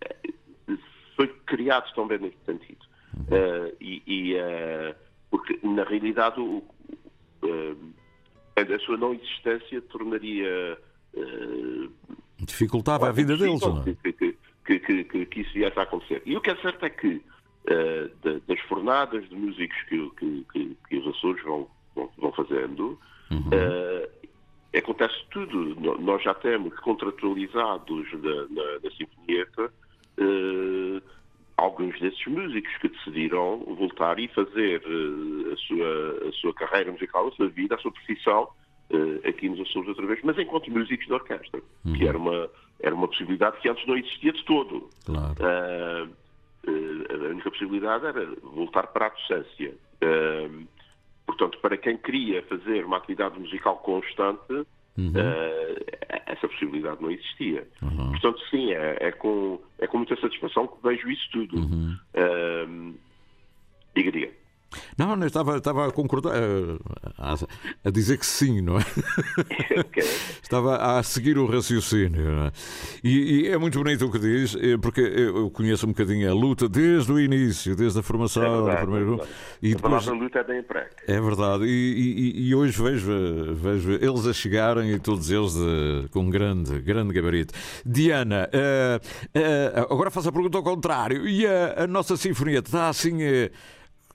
foi 1.16 1.28
criado 1.46 1.94
também 1.94 2.20
nesse 2.20 2.38
sentido. 2.46 2.86
Uhum. 3.16 3.24
Uh, 3.24 3.76
e, 3.82 4.04
e 4.08 4.36
porque, 5.30 5.60
na 5.64 5.84
realidade, 5.84 6.40
o, 6.40 6.64
a 8.58 8.80
sua 8.80 8.98
não 8.98 9.14
existência 9.14 9.82
tornaria. 9.84 10.78
Dificultava 12.38 13.08
a 13.08 13.12
vida 13.12 13.38
deles, 13.38 13.62
não 13.62 13.82
é? 13.82 13.84
Que, 13.84 14.14
que, 14.14 14.80
que, 14.80 15.04
que, 15.04 15.26
que 15.26 15.42
isso 15.42 15.54
viesse 15.54 15.80
a 15.80 15.84
acontecer. 15.84 16.22
E 16.26 16.36
o 16.36 16.42
que 16.42 16.52
é 16.52 16.56
certo 16.58 16.86
é 16.86 16.90
que 16.90 17.22
das 18.48 18.60
fornadas 18.62 19.28
de 19.30 19.36
músicos 19.36 19.78
que, 19.88 20.12
que, 20.52 20.78
que, 20.90 20.98
os 20.98 21.08
Açores 21.16 21.44
vão, 21.44 21.68
vão, 22.18 22.32
fazendo, 22.32 23.00
uhum. 23.30 23.50
acontece 24.76 25.16
tudo. 25.30 25.76
Nós 26.00 26.24
já 26.24 26.34
temos 26.34 26.74
contratualizados 26.80 28.12
da, 28.22 28.46
da, 28.46 28.78
da 28.80 28.92
Sinfonieta 28.92 29.72
uh, 30.18 31.02
alguns 31.58 32.00
desses 32.00 32.26
músicos 32.26 32.76
que 32.78 32.90
decidiram 32.90 33.60
voltar 33.78 34.20
e 34.20 34.28
fazer 34.30 34.82
uh, 34.86 35.54
a, 35.54 35.58
sua, 35.58 36.30
a 36.30 36.32
sua 36.34 36.54
carreira 36.54 36.92
musical, 36.92 37.28
a 37.28 37.32
sua 37.32 37.48
vida, 37.50 37.76
a 37.76 37.78
sua 37.78 37.92
profissão 37.92 38.48
uh, 38.92 39.28
aqui 39.28 39.50
nos 39.50 39.62
Açores 39.62 39.90
outra 39.90 40.06
vez, 40.08 40.20
mas 40.24 40.38
enquanto 40.38 40.72
músicos 40.72 41.06
de 41.06 41.14
orquestra, 41.14 41.62
uhum. 41.86 41.94
que 41.94 42.08
era 42.08 42.18
uma, 42.18 42.50
era 42.80 42.96
uma 42.96 43.08
possibilidade 43.08 43.60
que 43.60 43.70
antes 43.70 43.86
não 43.88 43.98
existia 43.98 44.34
de 44.34 44.44
todo. 44.46 44.90
Claro. 45.06 45.36
A 46.68 47.30
única 47.30 47.50
possibilidade 47.50 48.06
era 48.06 48.26
voltar 48.42 48.88
para 48.88 49.08
a 49.08 49.10
docência. 49.10 49.74
portanto, 51.26 51.60
para 51.60 51.78
quem 51.78 51.98
queria 51.98 52.44
fazer 52.44 52.86
uma 52.86 52.98
atividade 52.98 53.40
musical 53.40 53.78
constante, 53.78 54.66
Uhum. 54.98 55.10
Uh, 55.12 55.86
essa 56.26 56.48
possibilidade 56.48 57.02
não 57.02 57.12
existia. 57.12 57.68
Uhum. 57.82 58.12
Portanto, 58.12 58.40
sim, 58.50 58.72
é, 58.72 58.98
é, 59.00 59.12
com, 59.12 59.60
é 59.80 59.88
com 59.88 59.98
muita 59.98 60.20
satisfação 60.20 60.68
que 60.68 60.84
vejo 60.84 61.10
isso 61.10 61.30
tudo. 61.32 61.58
Uhum. 61.58 61.98
Uh, 62.14 62.96
diga, 63.96 64.12
diga. 64.12 64.41
Não, 64.98 65.16
não 65.16 65.28
estava, 65.28 65.58
estava 65.58 65.88
a 65.88 65.92
concordar, 65.92 66.34
a, 67.18 67.36
a, 67.84 67.90
dizer 67.90 68.18
que 68.18 68.26
sim, 68.26 68.62
não 68.62 68.78
é? 68.78 68.86
Okay. 69.80 70.04
estava 70.42 70.98
a 70.98 71.04
seguir 71.04 71.38
o 71.38 71.46
raciocínio. 71.46 72.46
É? 72.48 72.52
E, 73.04 73.42
e, 73.42 73.48
é 73.50 73.58
muito 73.58 73.78
bonito 73.78 74.06
o 74.06 74.12
que 74.12 74.20
diz, 74.20 74.56
eh, 74.56 74.78
porque 74.78 75.02
eu 75.02 75.50
conheço 75.52 75.86
um 75.86 75.90
bocadinho 75.90 76.30
a 76.30 76.34
luta 76.34 76.68
desde 76.70 77.12
o 77.12 77.20
início, 77.20 77.76
desde 77.76 78.00
a 78.00 78.04
formação 78.04 78.44
é 78.44 78.50
verdade, 78.50 78.72
do 78.72 78.82
primeiro 78.82 79.06
grupo. 79.06 79.28
E 79.62 79.76
depois, 79.76 80.08
a 80.08 80.12
luta 80.12 80.40
é 80.40 80.44
bem 80.44 80.60
emprego. 80.60 80.90
É 81.08 81.22
verdade. 81.22 81.66
E, 81.66 81.68
e, 81.68 82.48
e, 82.48 82.56
hoje 82.56 82.82
vejo, 82.82 83.56
vejo 83.56 83.92
eles 83.92 84.26
a 84.28 84.34
chegarem 84.34 84.92
e 84.92 85.00
todos 85.00 85.30
eles 85.30 85.54
de, 85.54 86.08
com 86.12 86.30
grande, 86.30 86.80
grande 86.80 87.14
gabarito. 87.14 87.54
Diana, 87.86 88.50
uh, 88.54 88.98
uh, 89.38 89.94
agora 89.94 90.12
faço 90.12 90.30
a 90.30 90.32
pergunta 90.32 90.58
ao 90.58 90.64
contrário. 90.64 91.28
E 91.28 91.46
a, 91.46 91.84
a 91.84 91.88
nossa 91.88 92.16
sinfonia 92.18 92.60
está 92.60 92.90
assim. 92.90 93.16
Uh, 93.24 93.52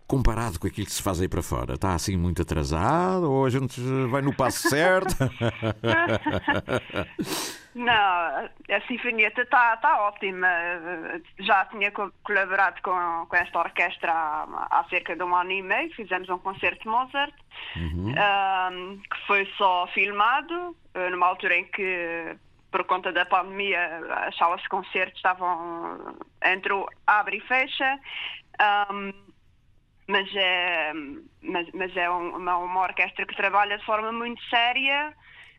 comparado 0.07 0.59
com 0.59 0.67
aquilo 0.67 0.87
que 0.87 0.93
se 0.93 1.03
faz 1.03 1.21
aí 1.21 1.29
para 1.29 1.43
fora? 1.43 1.75
Está 1.75 1.95
assim 1.95 2.17
muito 2.17 2.43
atrasado 2.43 3.31
ou 3.31 3.45
a 3.45 3.51
gente 3.51 3.81
vai 4.09 4.23
no 4.23 4.35
passo 4.35 4.69
certo? 4.69 5.15
Não, 7.77 7.93
a 7.93 8.81
sinfonieta 8.89 9.43
está 9.43 9.77
tá 9.77 10.01
ótima. 10.01 10.49
Já 11.41 11.67
tinha 11.67 11.93
colaborado 12.23 12.81
com, 12.81 13.27
com 13.29 13.37
esta 13.37 13.59
orquestra 13.59 14.11
há, 14.11 14.67
há, 14.71 14.85
cerca 14.85 15.15
de 15.15 15.23
um 15.23 15.37
ano 15.37 15.53
e 15.53 15.61
meio. 15.61 15.95
Fizemos 15.95 16.27
um 16.31 16.39
concerto 16.39 16.85
de 16.85 16.89
Mozart, 16.89 17.35
uhum. 17.77 18.13
um, 18.13 18.99
que 18.99 19.27
foi 19.27 19.45
só 19.59 19.87
filmado, 19.89 20.75
eh, 20.95 21.11
numa 21.11 21.27
altura 21.27 21.59
em 21.59 21.67
que, 21.67 22.35
por 22.71 22.83
conta 22.85 23.13
da 23.13 23.27
pandemia, 23.27 24.01
as 24.27 24.35
salas 24.39 24.63
de 24.63 24.71
concertos 24.71 25.19
estavam 25.19 26.17
entre 26.43 26.73
o 26.73 26.89
abre 27.07 27.37
e 27.37 27.41
fecha. 27.41 28.01
Um, 28.91 29.13
mas 30.07 30.29
é, 30.35 30.93
mas, 31.43 31.69
mas 31.73 31.97
é 31.97 32.09
uma, 32.09 32.57
uma 32.59 32.83
orquestra 32.83 33.27
que 33.27 33.37
trabalha 33.37 33.79
de 33.79 33.85
forma 33.85 34.13
muito 34.13 34.43
séria, 34.45 35.13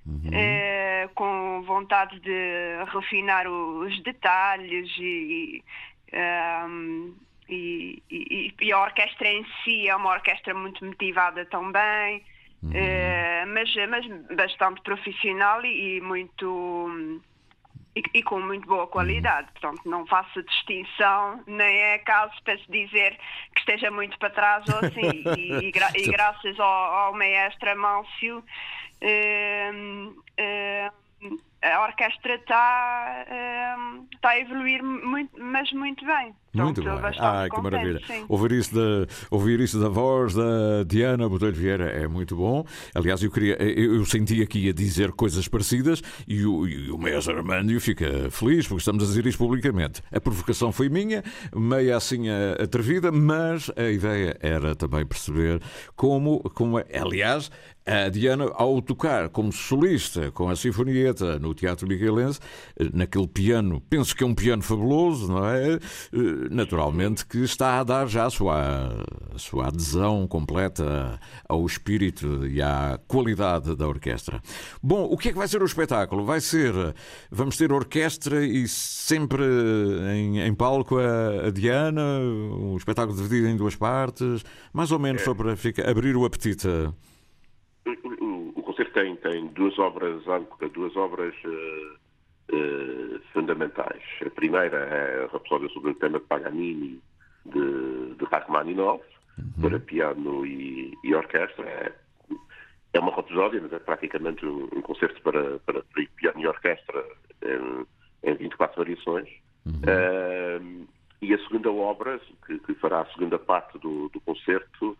uhum. 0.06 0.30
é, 0.32 1.10
com 1.13 1.63
vontade 1.63 2.20
de 2.20 2.84
refinar 2.94 3.48
os 3.48 4.01
detalhes 4.04 4.89
e, 4.98 5.63
um, 6.68 7.13
e, 7.50 8.01
e, 8.10 8.54
e, 8.60 8.72
a 8.72 8.82
orquestra 8.82 9.27
em 9.27 9.46
si 9.63 9.88
é 9.88 9.96
uma 9.96 10.12
orquestra 10.12 10.54
muito 10.54 10.84
motivada 10.86 11.46
também, 11.46 12.24
uhum. 12.63 12.72
é, 12.74 13.46
mas, 13.46 13.70
mas 13.89 14.06
bastante 14.36 14.82
profissional 14.82 15.63
e, 15.66 15.98
e 15.98 16.01
muito 16.01 17.22
e, 17.98 18.20
e, 18.20 18.24
com 18.24 18.39
muito 18.39 18.68
boa 18.68 18.88
qualidade. 18.88 19.48
Portanto, 19.51 19.82
não 19.86 20.06
faço 20.06 20.44
distinção, 20.44 21.44
nem 21.48 21.77
é 21.77 21.98
caso 22.00 22.34
para 22.44 22.58
se 22.58 22.72
dizer 22.72 23.18
que 23.54 23.60
esteja 23.60 23.89
muito 23.89 24.18
para 24.20 24.30
trás 24.30 24.66
ou 24.70 24.77
assim. 24.80 25.24
E, 25.38 25.66
e, 25.66 25.72
gra 25.74 25.89
e 25.96 26.04
graças 26.08 26.60
ao, 26.60 26.68
ao 26.68 27.13
maestro 27.13 27.72
Amâncio, 27.72 28.44
uh, 29.01 30.10
uh, 30.10 31.38
a 31.62 31.82
orquestra 31.82 32.36
está 32.36 33.25
uh, 33.27 34.08
tá 34.22 34.30
a 34.30 34.39
evoluir 34.39 34.84
muito, 34.84 35.32
mas 35.42 35.72
muito 35.72 36.06
bem. 36.06 36.36
Muito 36.66 36.84
bem. 36.84 36.92
Ah, 37.20 37.48
que 37.50 37.62
maravilha. 37.62 38.02
Ouvir 38.28 38.52
isso, 38.54 38.74
da, 38.74 39.08
ouvir 39.30 39.60
isso 39.60 39.80
da 39.80 39.90
voz 39.90 40.34
da 40.34 40.84
Diana 40.86 41.28
Botelho 41.28 41.54
Vieira 41.54 41.86
é 41.86 42.08
muito 42.08 42.36
bom. 42.36 42.66
Aliás, 42.94 43.22
eu, 43.24 43.32
queria, 43.32 43.56
eu, 43.62 43.96
eu 43.96 44.06
sentia 44.06 44.46
que 44.46 44.60
ia 44.60 44.74
dizer 44.74 45.12
coisas 45.12 45.48
parecidas 45.48 46.02
e 46.28 46.46
o, 46.46 46.68
e 46.68 46.92
o 46.92 46.98
Maestro 46.98 47.38
Armândio 47.38 47.80
fica 47.80 48.30
feliz 48.32 48.68
porque 48.68 48.82
estamos 48.82 49.04
a 49.04 49.08
dizer 49.08 49.26
isto 49.26 49.38
publicamente. 49.38 50.02
A 50.12 50.20
provocação 50.20 50.72
foi 50.72 50.90
minha, 50.90 51.24
meio 51.56 51.96
assim 51.96 52.30
atrevida, 52.62 53.12
mas 53.12 53.72
a 53.76 53.90
ideia 53.90 54.38
era 54.42 54.76
também 54.76 55.06
perceber 55.06 55.62
como, 55.96 56.40
como 56.54 56.78
aliás, 56.78 57.50
a 57.88 58.10
Diana, 58.10 58.52
ao 58.54 58.82
tocar 58.82 59.30
como 59.30 59.52
solista 59.52 60.30
com 60.32 60.50
a 60.50 60.56
Sinfonieta 60.58 61.40
no 61.40 61.54
Teatro 61.54 61.88
Miguelense, 61.88 62.40
naquele 62.94 63.28
piano, 63.28 63.82
penso 63.90 64.14
que 64.14 64.24
é 64.26 64.28
um 64.28 64.36
piano 64.36 64.62
fabuloso, 64.62 65.32
não 65.32 65.48
é? 65.48 65.80
Naturalmente 66.50 67.25
que 67.25 67.39
está 67.39 67.80
a 67.80 67.84
dar 67.84 68.08
já 68.08 68.25
a 68.25 68.30
sua, 68.30 68.89
a 69.34 69.38
sua 69.38 69.68
adesão 69.68 70.27
completa 70.27 71.20
ao 71.48 71.66
espírito 71.66 72.46
e 72.48 72.62
à 72.62 73.00
qualidade 73.08 73.75
da 73.75 73.88
orquestra. 73.88 74.42
Bom, 74.82 75.04
o 75.06 75.18
que 75.18 75.30
é 75.30 75.32
que 75.32 75.38
vai 75.38 75.48
ser 75.48 75.62
o 75.62 75.66
espetáculo? 75.66 76.24
Vai 76.24 76.42
ser, 76.42 76.74
vamos 77.32 77.58
ter 77.58 77.72
orquestra 77.72 78.46
e 78.46 78.68
sempre 78.68 79.44
em, 80.13 80.39
em 80.42 80.54
palco 80.54 80.98
a, 80.98 81.48
a 81.48 81.51
Diana, 81.51 82.01
um 82.20 82.75
espetáculo 82.77 83.16
dividido 83.16 83.48
em 83.48 83.56
duas 83.58 83.75
partes, 83.75 84.44
mais 84.74 84.92
ou 84.92 85.00
menos 85.00 85.22
é. 85.22 85.25
só 85.25 85.34
para 85.34 85.56
ficar, 85.56 85.89
abrir 85.89 86.16
o 86.16 86.25
apetite. 86.25 86.68
O, 86.68 88.24
o, 88.24 88.54
o 88.56 88.63
concerto 88.63 88.94
tem, 88.94 89.16
tem 89.18 89.48
duas 89.48 89.77
obras, 89.80 90.24
duas 90.74 90.96
obras 90.96 91.34
uh 91.46 92.07
eh, 92.51 93.20
fundamentais. 93.34 94.04
A 94.25 94.30
primeira 94.30 94.77
é 94.77 95.25
a 95.25 95.27
Rapsódia 95.27 95.70
sobre 95.70 95.92
o 95.92 95.96
tema 95.96 96.20
de 96.20 96.25
Paganini 96.25 97.01
de, 97.46 98.16
de 98.16 98.25
Rachmaninoff, 98.25 99.04
uhum. 99.38 99.62
para 99.62 99.80
piano 99.80 100.46
e, 100.46 100.98
e 101.04 101.13
orquestra. 101.13 101.66
É, 101.68 101.92
é 102.94 103.00
uma 103.00 103.16
rapsódia, 103.16 103.62
mas 103.62 103.74
é 103.74 103.80
praticamente 103.80 104.46
um, 104.46 104.63
um 104.74 104.82
concerto 104.82 105.22
para, 105.22 105.60
para, 105.60 105.82
para, 105.84 106.06
piano 106.16 106.39
e 106.39 106.48
orquestra 106.48 107.06
em, 107.44 108.30
em 108.30 108.36
24 108.36 108.77
variações. 108.77 109.30
Uhum. 109.66 109.82
Uh, 109.84 110.88
e 111.22 111.34
a 111.34 111.38
segunda 111.39 111.72
obra, 111.72 112.20
que, 112.46 112.60
que, 112.60 112.75
fará 112.75 113.01
a 113.01 113.06
segunda 113.08 113.38
parte 113.39 113.77
do, 113.80 114.08
do 114.10 114.22
concerto, 114.22 114.98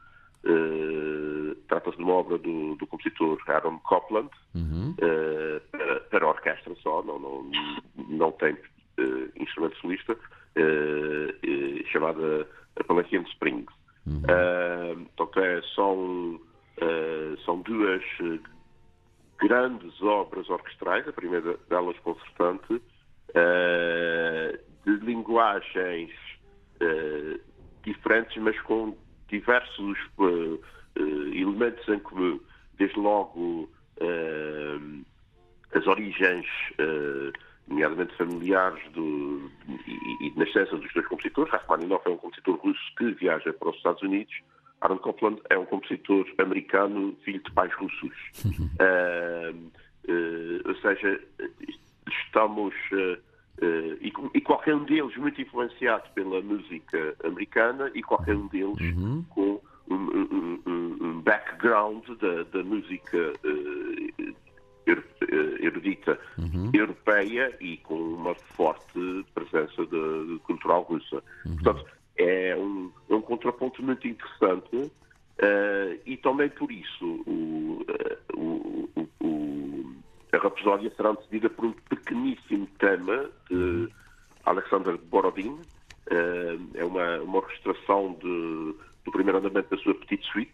uh, 0.48 1.56
trata-se 1.68 1.98
de 1.98 2.04
uma 2.04 2.14
obra 2.14 2.38
do, 2.38 2.76
do 2.76 2.88
compositor 2.88 3.38
Aaron 3.48 3.80
Copland, 3.80 4.30
uhum. 4.56 4.92
uh, 4.92 5.62
para, 5.72 6.00
para 6.02 6.28
orquestra 6.28 6.74
só, 6.76 7.04
não, 7.04 7.20
não, 7.20 7.52
não 8.10 8.32
tem 8.34 8.54
uh, 8.54 9.32
instrumento 9.36 9.78
solista, 9.78 10.18
chamada 11.92 12.48
Appalachian 12.80 13.22
Springs. 13.34 13.72
Uhum. 14.08 14.24
então, 15.14 15.30
é, 15.44 15.62
são, 15.76 16.42
são 17.46 17.62
duas 17.62 18.02
grandes 19.38 20.02
obras 20.02 20.50
orquestrais, 20.50 21.08
a 21.08 21.14
primeira 21.14 21.58
delas 21.70 21.96
concertante, 22.00 22.82
de 24.84 25.06
linguagens 25.06 26.12
diferentes, 27.84 28.36
mas 28.42 28.60
com 28.62 28.98
diversos 29.30 29.98
elementos 31.34 31.88
em 31.88 32.00
comum. 32.00 32.40
Desde 32.78 33.00
logo 33.00 33.70
as 35.74 35.86
origens, 35.88 36.46
uh, 36.80 37.32
nomeadamente 37.68 38.16
familiares, 38.16 38.82
do, 38.94 39.52
e, 39.68 40.28
e 40.28 40.32
de 40.32 40.40
nascença 40.40 40.76
dos 40.78 40.92
dois 40.94 41.08
compositores. 41.08 41.52
Rachmaninoff 41.52 42.08
é 42.08 42.12
um 42.12 42.18
compositor 42.18 42.56
russo 42.56 42.96
que 42.98 43.12
viaja 43.14 43.54
para 43.54 43.70
os 43.70 43.76
Estados 43.76 44.02
Unidos. 44.02 44.34
Aaron 44.82 44.98
Copland 45.00 45.42
é 45.50 45.58
um 45.58 45.66
compositor 45.66 46.26
americano, 46.38 47.18
filho 47.24 47.42
de 47.44 47.52
pais 47.52 47.74
russos. 47.74 48.14
uh, 48.46 49.54
uh, 50.12 50.68
ou 50.68 50.76
seja, 50.76 51.22
estamos. 52.08 52.74
Uh, 53.60 53.98
e, 54.02 54.14
e, 54.36 54.42
qualquer 54.42 54.76
um 54.76 54.84
deles 54.84 55.16
muito 55.18 55.42
influenciado 55.42 56.04
pela 56.14 56.42
música 56.42 57.16
americana 57.24 57.90
e 57.96 58.04
qualquer 58.04 58.36
um 58.36 58.48
deles 58.48 58.80
uhum. 58.80 59.26
com 59.30 59.60
um, 59.90 59.96
um, 59.96 60.60
um, 60.68 60.98
um 61.02 61.22
background 61.22 62.06
da, 62.22 62.44
da 62.44 62.64
música 62.64 63.34
uh, 63.44 64.36
erudita 65.60 66.20
uhum. 66.38 66.72
europeia 66.74 67.56
e 67.60 67.78
com 67.78 67.96
uma 67.96 68.36
forte 68.36 69.26
presença 69.34 69.86
de, 69.86 70.40
cultural 70.44 70.84
russa. 70.84 71.24
Uhum. 71.46 71.56
Portanto, 71.56 71.86
é 72.18 72.56
um, 72.56 72.92
é 73.10 73.16
um 73.16 73.22
contraponto 73.22 73.84
muito 73.84 74.08
interessante 74.08 74.76
uh, 74.76 76.00
e 76.06 76.18
também 76.18 76.50
por 76.50 76.72
isso 76.72 77.06
o, 77.26 77.86
o, 78.36 78.90
o, 78.96 79.07
a 80.34 80.38
Rapsódia 80.38 80.92
será 80.96 81.10
antecedida 81.10 81.50
por 81.50 81.66
um 81.66 81.74
pequeníssimo 81.90 82.68
tema 82.80 83.30
de. 83.50 83.90
Alexander 84.48 84.98
Borodin. 84.98 85.60
Uh, 86.10 86.70
é 86.74 86.86
uma, 86.86 87.20
uma 87.20 87.38
orquestração 87.40 88.14
de, 88.14 88.76
do 89.04 89.12
primeiro 89.12 89.40
andamento 89.40 89.76
da 89.76 89.82
sua 89.84 89.94
Petite 89.94 90.26
Suite, 90.32 90.54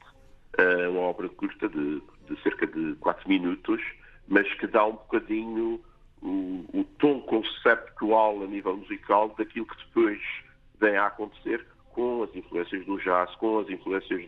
uma 0.89 1.01
obra 1.01 1.29
curta 1.29 1.67
de, 1.69 2.01
de 2.27 2.41
cerca 2.41 2.67
de 2.67 2.95
4 2.95 3.27
minutos, 3.27 3.81
mas 4.27 4.51
que 4.55 4.67
dá 4.67 4.85
um 4.85 4.93
bocadinho 4.93 5.79
o, 6.21 6.65
o, 6.73 6.83
tom 6.99 7.21
conceptual 7.21 8.43
a 8.43 8.47
nível 8.47 8.77
musical 8.77 9.33
daquilo 9.37 9.65
que 9.65 9.77
depois 9.85 10.21
vem 10.79 10.95
a 10.95 11.07
acontecer 11.07 11.65
com 11.91 12.23
as 12.23 12.35
influências 12.35 12.85
do 12.85 12.97
jazz, 12.99 13.33
com 13.35 13.59
as 13.59 13.69
influências 13.69 14.27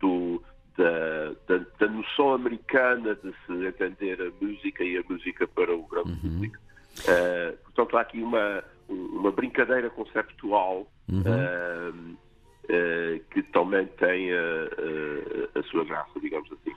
do, 0.00 0.42
da, 0.76 1.32
da, 1.48 1.64
da, 1.78 1.88
noção 1.88 2.34
americana 2.34 3.14
de 3.16 3.32
se 3.46 3.66
entender 3.66 4.20
a 4.20 4.44
música 4.44 4.84
e 4.84 4.98
a 4.98 5.02
música 5.08 5.46
para 5.48 5.74
o 5.74 5.86
grande 5.86 6.12
uhum. 6.12 6.18
público. 6.20 6.56
Uh, 7.00 7.56
portanto, 7.64 7.96
há 7.96 8.00
aqui 8.02 8.22
uma, 8.22 8.64
uma 8.88 9.30
brincadeira 9.30 9.90
conceptual 9.90 10.90
uhum. 11.10 11.20
uh, 11.20 12.16
uh, 12.64 13.24
que 13.30 13.42
também 13.52 13.86
tem 13.98 14.32
a, 14.32 15.56
a, 15.56 15.58
a 15.60 15.62
sua 15.64 15.84
graça, 15.84 16.20
digamos 16.20 16.50
assim. 16.52 16.74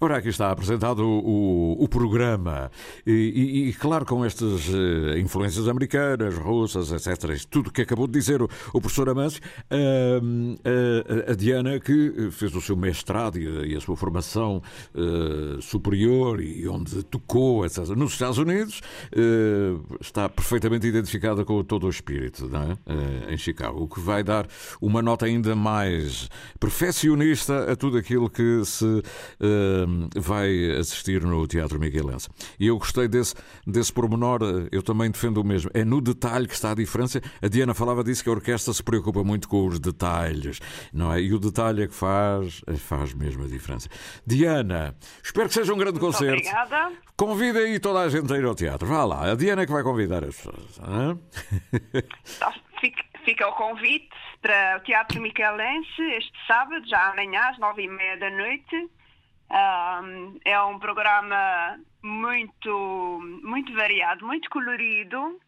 Ora, 0.00 0.18
aqui 0.18 0.28
está 0.28 0.50
apresentado 0.50 1.00
o, 1.00 1.82
o, 1.82 1.88
programa. 1.88 2.70
E, 3.06 3.12
e, 3.12 3.68
e, 3.68 3.72
claro, 3.72 4.04
com 4.04 4.24
estas 4.24 4.68
uh, 4.68 5.18
influências 5.18 5.68
americanas, 5.68 6.36
russas, 6.36 6.92
etc., 6.92 7.38
tudo 7.48 7.72
que 7.72 7.82
acabou 7.82 8.06
de 8.06 8.12
dizer 8.12 8.42
o, 8.42 8.48
o 8.72 8.80
professor 8.80 9.08
Amâncio, 9.08 9.40
uh, 9.70 11.30
a 11.30 11.34
Diana, 11.34 11.80
que 11.80 12.30
fez 12.30 12.54
o 12.54 12.60
seu 12.60 12.76
mestrado 12.76 13.38
e, 13.38 13.72
e 13.72 13.76
a 13.76 13.80
sua 13.80 13.96
formação 13.96 14.62
eh, 14.94 15.60
superior 15.60 16.40
e 16.40 16.66
onde 16.68 17.02
tocou, 17.04 17.64
etc., 17.64 17.88
nos 17.96 18.12
Estados 18.12 18.38
Unidos, 18.38 18.80
eh, 19.12 19.74
está 20.00 20.28
perfeitamente 20.28 20.86
identificada 20.86 21.44
com 21.44 21.62
todo 21.62 21.86
o 21.86 21.90
espírito 21.90 22.50
é? 22.54 23.32
em 23.32 23.36
Chicago, 23.36 23.82
o 23.82 23.88
que 23.88 24.00
vai 24.00 24.22
dar 24.22 24.46
uma 24.80 25.02
nota 25.02 25.26
ainda 25.26 25.54
mais 25.54 26.28
perfeccionista 26.58 27.72
a 27.72 27.76
tudo 27.76 27.98
aquilo 27.98 28.28
que 28.30 28.64
se 28.64 29.02
vai 30.14 30.70
assistir 30.78 31.22
no 31.22 31.46
Teatro 31.46 31.80
Miguelense. 31.80 32.28
E 32.58 32.66
eu 32.68 32.78
gostei 32.78 33.08
desse, 33.08 33.34
desse 33.66 33.92
pormenor, 33.92 34.40
eu 34.70 34.82
também 34.82 35.10
defendo 35.10 35.38
o 35.38 35.44
mesmo. 35.44 35.70
É 35.74 35.84
no 35.84 36.00
detalhe 36.00 36.46
que 36.46 36.54
está 36.54 36.70
a 36.70 36.74
diferença. 36.74 37.20
A 37.42 37.48
Diana 37.48 37.74
falava 37.74 38.04
disso 38.04 38.22
que 38.22 38.28
a 38.28 38.32
orquestra 38.32 38.72
se 38.72 38.82
preocupa 38.82 39.24
muito 39.24 39.48
com 39.48 39.66
os 39.66 39.80
detalhes, 39.80 40.60
não 40.92 41.12
é? 41.12 41.20
E 41.20 41.32
o 41.32 41.38
detalhe 41.38 41.82
é 41.82 41.88
que 41.88 41.94
faz, 41.94 42.62
faz 42.78 43.12
mesmo 43.14 43.44
a 43.44 43.48
diferença. 43.48 43.88
Diana, 44.26 44.96
espero 45.22 45.48
que 45.48 45.54
seja 45.54 45.72
um 45.74 45.78
grande 45.78 45.98
muito 45.98 46.12
concerto. 46.12 46.34
Obrigada. 46.34 46.92
Convida 47.16 47.60
aí 47.60 47.80
toda 47.80 48.00
a 48.00 48.08
gente 48.08 48.32
a 48.32 48.36
ir 48.36 48.44
ao 48.44 48.54
teatro. 48.54 48.86
Vá 48.86 49.04
lá, 49.04 49.32
a 49.32 49.34
Diana 49.34 49.62
é 49.62 49.66
que 49.66 49.72
vai 49.72 49.82
convidar 49.82 50.22
as 50.24 50.36
pessoas. 50.36 50.80
Fica, 52.78 53.02
fica 53.24 53.48
o 53.48 53.52
convite 53.52 54.10
para 54.42 54.76
o 54.76 54.80
Teatro 54.80 55.20
Miquelense 55.20 56.02
este 56.16 56.32
sábado, 56.46 56.86
já 56.86 57.10
amanhã, 57.10 57.40
às 57.48 57.58
nove 57.58 57.84
e 57.84 57.88
meia 57.88 58.18
da 58.18 58.30
noite. 58.30 58.90
Um, 59.48 60.38
é 60.44 60.60
um 60.60 60.78
programa 60.78 61.78
muito, 62.02 63.20
muito 63.42 63.72
variado, 63.74 64.26
muito 64.26 64.50
colorido. 64.50 65.40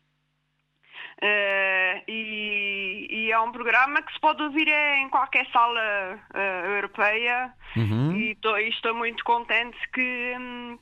Uh, 1.20 1.98
e, 2.06 3.06
e, 3.10 3.32
é 3.32 3.40
um 3.40 3.50
programa 3.50 4.00
que 4.02 4.12
se 4.12 4.20
pode 4.20 4.40
ouvir 4.40 4.68
em 4.68 5.08
qualquer 5.08 5.46
sala 5.50 6.20
uh, 6.32 6.66
europeia 6.76 7.52
uhum. 7.76 8.16
e 8.16 8.36
tô, 8.36 8.56
estou 8.56 8.94
muito 8.94 9.24
contente 9.24 9.76
que, 9.92 10.34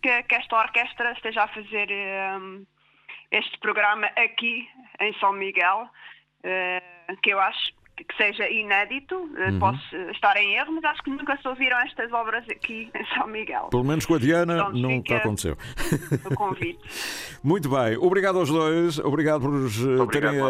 que, 0.03 0.23
que, 0.25 0.35
esta 0.35 0.59
orquestra 0.59 1.13
esteja 1.13 1.45
a 1.45 1.49
fazer 1.49 1.89
um, 2.39 2.67
este 3.31 3.59
programa 3.61 4.09
aqui 4.09 4.69
em 5.01 5.15
São 5.15 5.33
Miguel, 5.33 5.89
que 7.23 7.31
eu 7.31 7.41
acho 7.41 7.73
que 8.05 8.17
seja 8.17 8.49
inédito, 8.51 9.15
uhum. 9.15 9.59
posso 9.59 9.97
estar 10.11 10.37
em 10.37 10.57
erro, 10.57 10.73
mas 10.73 10.85
acho 10.85 11.03
que 11.03 11.11
nunca 11.11 11.37
se 11.39 11.49
ouviram 11.49 11.79
estas 11.81 12.13
obras 12.13 12.45
aqui 12.51 12.91
em 12.95 13.07
São 13.15 13.27
Miguel. 13.27 13.69
Pelo 13.71 13.85
menos 13.85 14.05
com 14.05 14.15
a 14.15 14.19
Diana 14.19 14.57
Pronto, 14.57 14.77
nunca 14.77 15.17
aconteceu. 15.17 15.57
O 16.25 16.35
convite. 16.35 16.79
Muito 17.43 17.71
bem, 17.71 17.97
obrigado 17.97 18.39
aos 18.39 18.51
dois, 18.51 18.99
obrigado 18.99 19.41
por 19.41 19.55
obrigado, 19.55 20.09
terem 20.09 20.41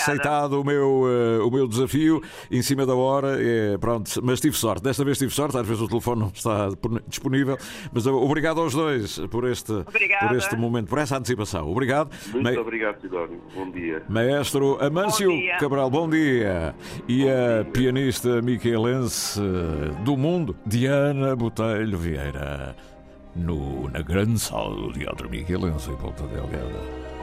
aceitado 0.00 0.60
o 0.60 0.64
meu, 0.64 1.02
uh, 1.02 1.46
o 1.46 1.50
meu 1.50 1.68
desafio 1.68 2.20
em 2.50 2.62
cima 2.62 2.84
da 2.84 2.94
hora. 2.96 3.36
É, 3.38 3.78
pronto, 3.78 4.10
mas 4.24 4.40
tive 4.40 4.56
sorte, 4.56 4.82
desta 4.82 5.04
vez 5.04 5.18
tive 5.18 5.32
sorte, 5.32 5.56
às 5.56 5.66
vezes 5.66 5.82
o 5.82 5.88
telefone 5.88 6.22
não 6.22 6.28
está 6.28 6.68
disponível, 7.06 7.56
mas 7.92 8.06
obrigado 8.06 8.60
aos 8.60 8.74
dois 8.74 9.18
por 9.30 9.46
este, 9.48 9.72
por 9.84 10.36
este 10.36 10.56
momento, 10.56 10.88
por 10.88 10.98
essa 10.98 11.16
antecipação. 11.16 11.70
Obrigado. 11.70 12.10
Muito 12.32 12.50
Me... 12.50 12.58
obrigado, 12.58 13.00
Sidónio. 13.00 13.40
Bom 13.54 13.70
dia. 13.70 14.02
Maestro 14.08 14.82
Amâncio 14.84 15.30
bom 15.30 15.58
Cabral, 15.60 15.90
bom 15.90 16.08
dia 16.08 16.55
e 17.08 17.28
a 17.28 17.64
pianista 17.64 18.40
miquelense 18.42 19.40
do 20.04 20.16
mundo, 20.16 20.56
Diana 20.66 21.34
Botelho 21.34 21.98
Vieira, 21.98 22.74
no, 23.34 23.88
na 23.90 24.02
grande 24.02 24.38
sala 24.38 24.74
do 24.74 24.92
Teatro 24.92 25.28
Miquelense 25.28 25.90
em 25.90 25.96
Ponta 25.96 26.26
Delgada. 26.26 27.15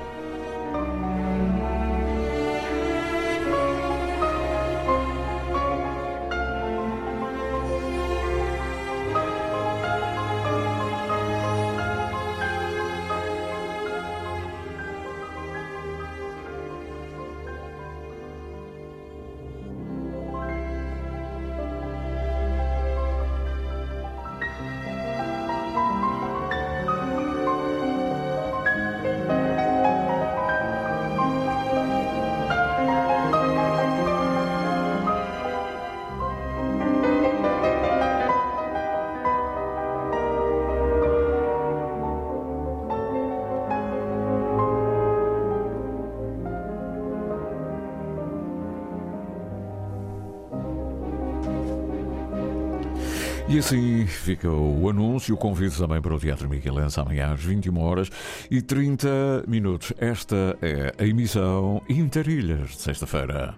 E 53.53 53.59
assim 53.59 54.07
fica 54.07 54.49
o 54.49 54.89
anúncio, 54.89 55.35
o 55.35 55.37
convite 55.37 55.77
também 55.77 56.01
para 56.01 56.15
o 56.15 56.19
Teatro 56.19 56.49
Miquelense 56.49 56.99
amanhã 56.99 57.33
às 57.33 57.43
21 57.43 57.77
horas 57.77 58.09
e 58.49 58.63
30 58.63 59.43
minutos. 59.47 59.93
Esta 59.99 60.57
é 60.59 60.91
a 60.97 61.05
emissão 61.05 61.79
Interilhas 61.87 62.71
de 62.71 62.81
sexta-feira. 62.81 63.53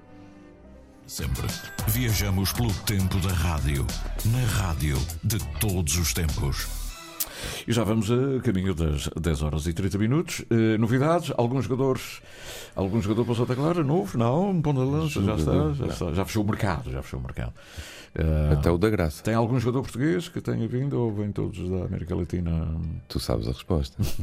Sempre 1.08 1.48
viajamos 1.88 2.52
pelo 2.52 2.74
tempo 2.82 3.18
da 3.20 3.34
rádio, 3.34 3.88
na 4.26 4.46
rádio 4.64 4.98
de 5.24 5.40
todos 5.62 5.98
os 5.98 6.14
tempos. 6.14 6.85
E 7.68 7.72
já 7.72 7.84
vamos 7.84 8.10
a 8.12 8.40
caminho 8.44 8.74
das 8.74 9.10
10 9.20 9.42
horas 9.42 9.68
e 9.68 9.74
30 9.74 9.98
minutos. 9.98 10.40
Uh, 10.42 10.78
novidades, 10.80 11.34
alguns 11.38 11.66
jogadores. 11.66 12.22
Algum 12.76 13.02
jogador 13.02 13.26
para 13.26 13.36
Santa 13.36 13.56
Clara? 13.56 13.84
Novo? 13.84 14.18
Não? 14.18 14.50
Um 14.50 14.62
ponto 14.62 14.84
de 14.84 14.92
lança? 14.92 15.22
Já 15.22 15.36
está, 15.36 15.74
já 15.74 15.86
está. 15.88 16.14
Já 16.14 16.26
fechou 16.26 16.44
o 16.44 16.48
mercado. 16.48 16.92
Já 16.92 17.02
fechou 17.02 17.20
o 17.20 17.24
mercado. 17.24 17.54
Uh, 18.18 18.54
Até 18.54 18.72
o 18.72 18.78
da 18.78 18.90
Graça. 18.90 19.24
Tem 19.24 19.34
algum 19.34 19.60
jogador 19.60 19.82
português 19.82 20.30
que 20.30 20.40
tenha 20.40 20.68
vindo 20.68 21.00
ou 21.00 21.12
vêm 21.14 21.32
todos 21.32 21.70
da 21.70 21.86
América 21.86 22.16
Latina? 22.16 22.68
Tu 23.08 23.20
sabes 23.20 23.48
a 23.48 23.52
resposta. 23.52 24.02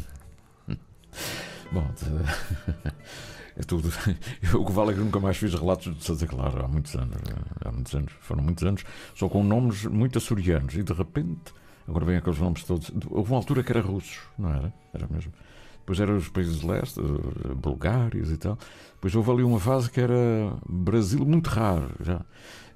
Bom, 1.73 1.87
é 3.57 3.63
tudo. 3.63 3.91
O 4.55 4.65
que 4.65 4.73
vale 4.73 4.91
é 4.91 4.95
que 4.95 5.01
nunca 5.01 5.21
mais 5.21 5.37
fiz 5.37 5.55
relatos 5.55 5.95
de 5.97 6.05
Santa 6.05 6.27
Clara 6.27 6.65
há 6.65 6.69
muitos 6.69 6.95
anos. 6.95 7.17
Há 7.65 7.71
muitos 7.73 7.95
anos. 7.95 8.13
Foram 8.21 8.43
muitos 8.43 8.65
anos, 8.65 8.85
só 9.15 9.29
com 9.29 9.43
nomes 9.43 9.85
muito 9.85 10.19
açorianos. 10.19 10.75
E 10.75 10.83
de 10.83 10.93
repente, 10.93 11.53
agora 11.87 12.05
vêm 12.05 12.17
aqueles 12.17 12.39
nomes 12.39 12.65
todos. 12.65 12.91
Houve 13.11 13.31
uma 13.31 13.39
altura 13.39 13.63
que 13.63 13.73
era 13.73 13.81
russos, 13.81 14.21
não 14.39 14.51
era? 14.51 14.73
Era 14.93 15.07
mesmo. 15.11 15.33
Depois 15.81 15.99
eram 15.99 16.17
os 16.17 16.29
países 16.29 16.61
de 16.61 16.67
leste, 16.67 17.01
eh, 17.01 17.55
bulgários 17.55 18.31
e 18.31 18.37
tal. 18.37 18.57
Depois 18.95 19.15
houve 19.17 19.31
ali 19.33 19.43
uma 19.43 19.59
fase 19.59 19.91
que 19.91 20.01
era 20.01 20.55
Brasil 20.69 21.25
muito 21.25 21.49
raro 21.49 21.91
já. 22.01 22.21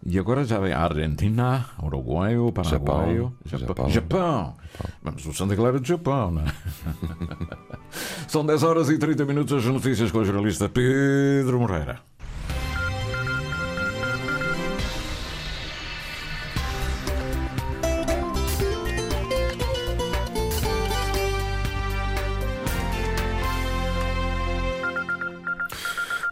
E 0.05 0.19
agora 0.19 0.45
já 0.45 0.59
vem 0.59 0.73
a 0.73 0.81
Argentina, 0.81 1.67
Uruguai, 1.83 2.35
Paraguai, 2.53 3.17
Japão. 3.17 3.33
Japão. 3.45 3.91
Japão. 3.91 4.57
Vamos, 5.03 5.27
o 5.27 5.33
Santa 5.33 5.57
Clara 5.57 5.81
de 5.81 5.89
Japão, 5.89 6.33
não 6.33 6.43
é? 6.43 6.47
São 8.29 8.45
10 8.45 8.63
horas 8.63 8.91
e 8.91 8.99
30 8.99 9.25
minutos 9.25 9.53
as 9.53 9.65
notícias 9.73 10.11
com 10.11 10.19
o 10.19 10.25
jornalista 10.25 10.69
Pedro 10.69 11.59
Moreira. 11.59 12.01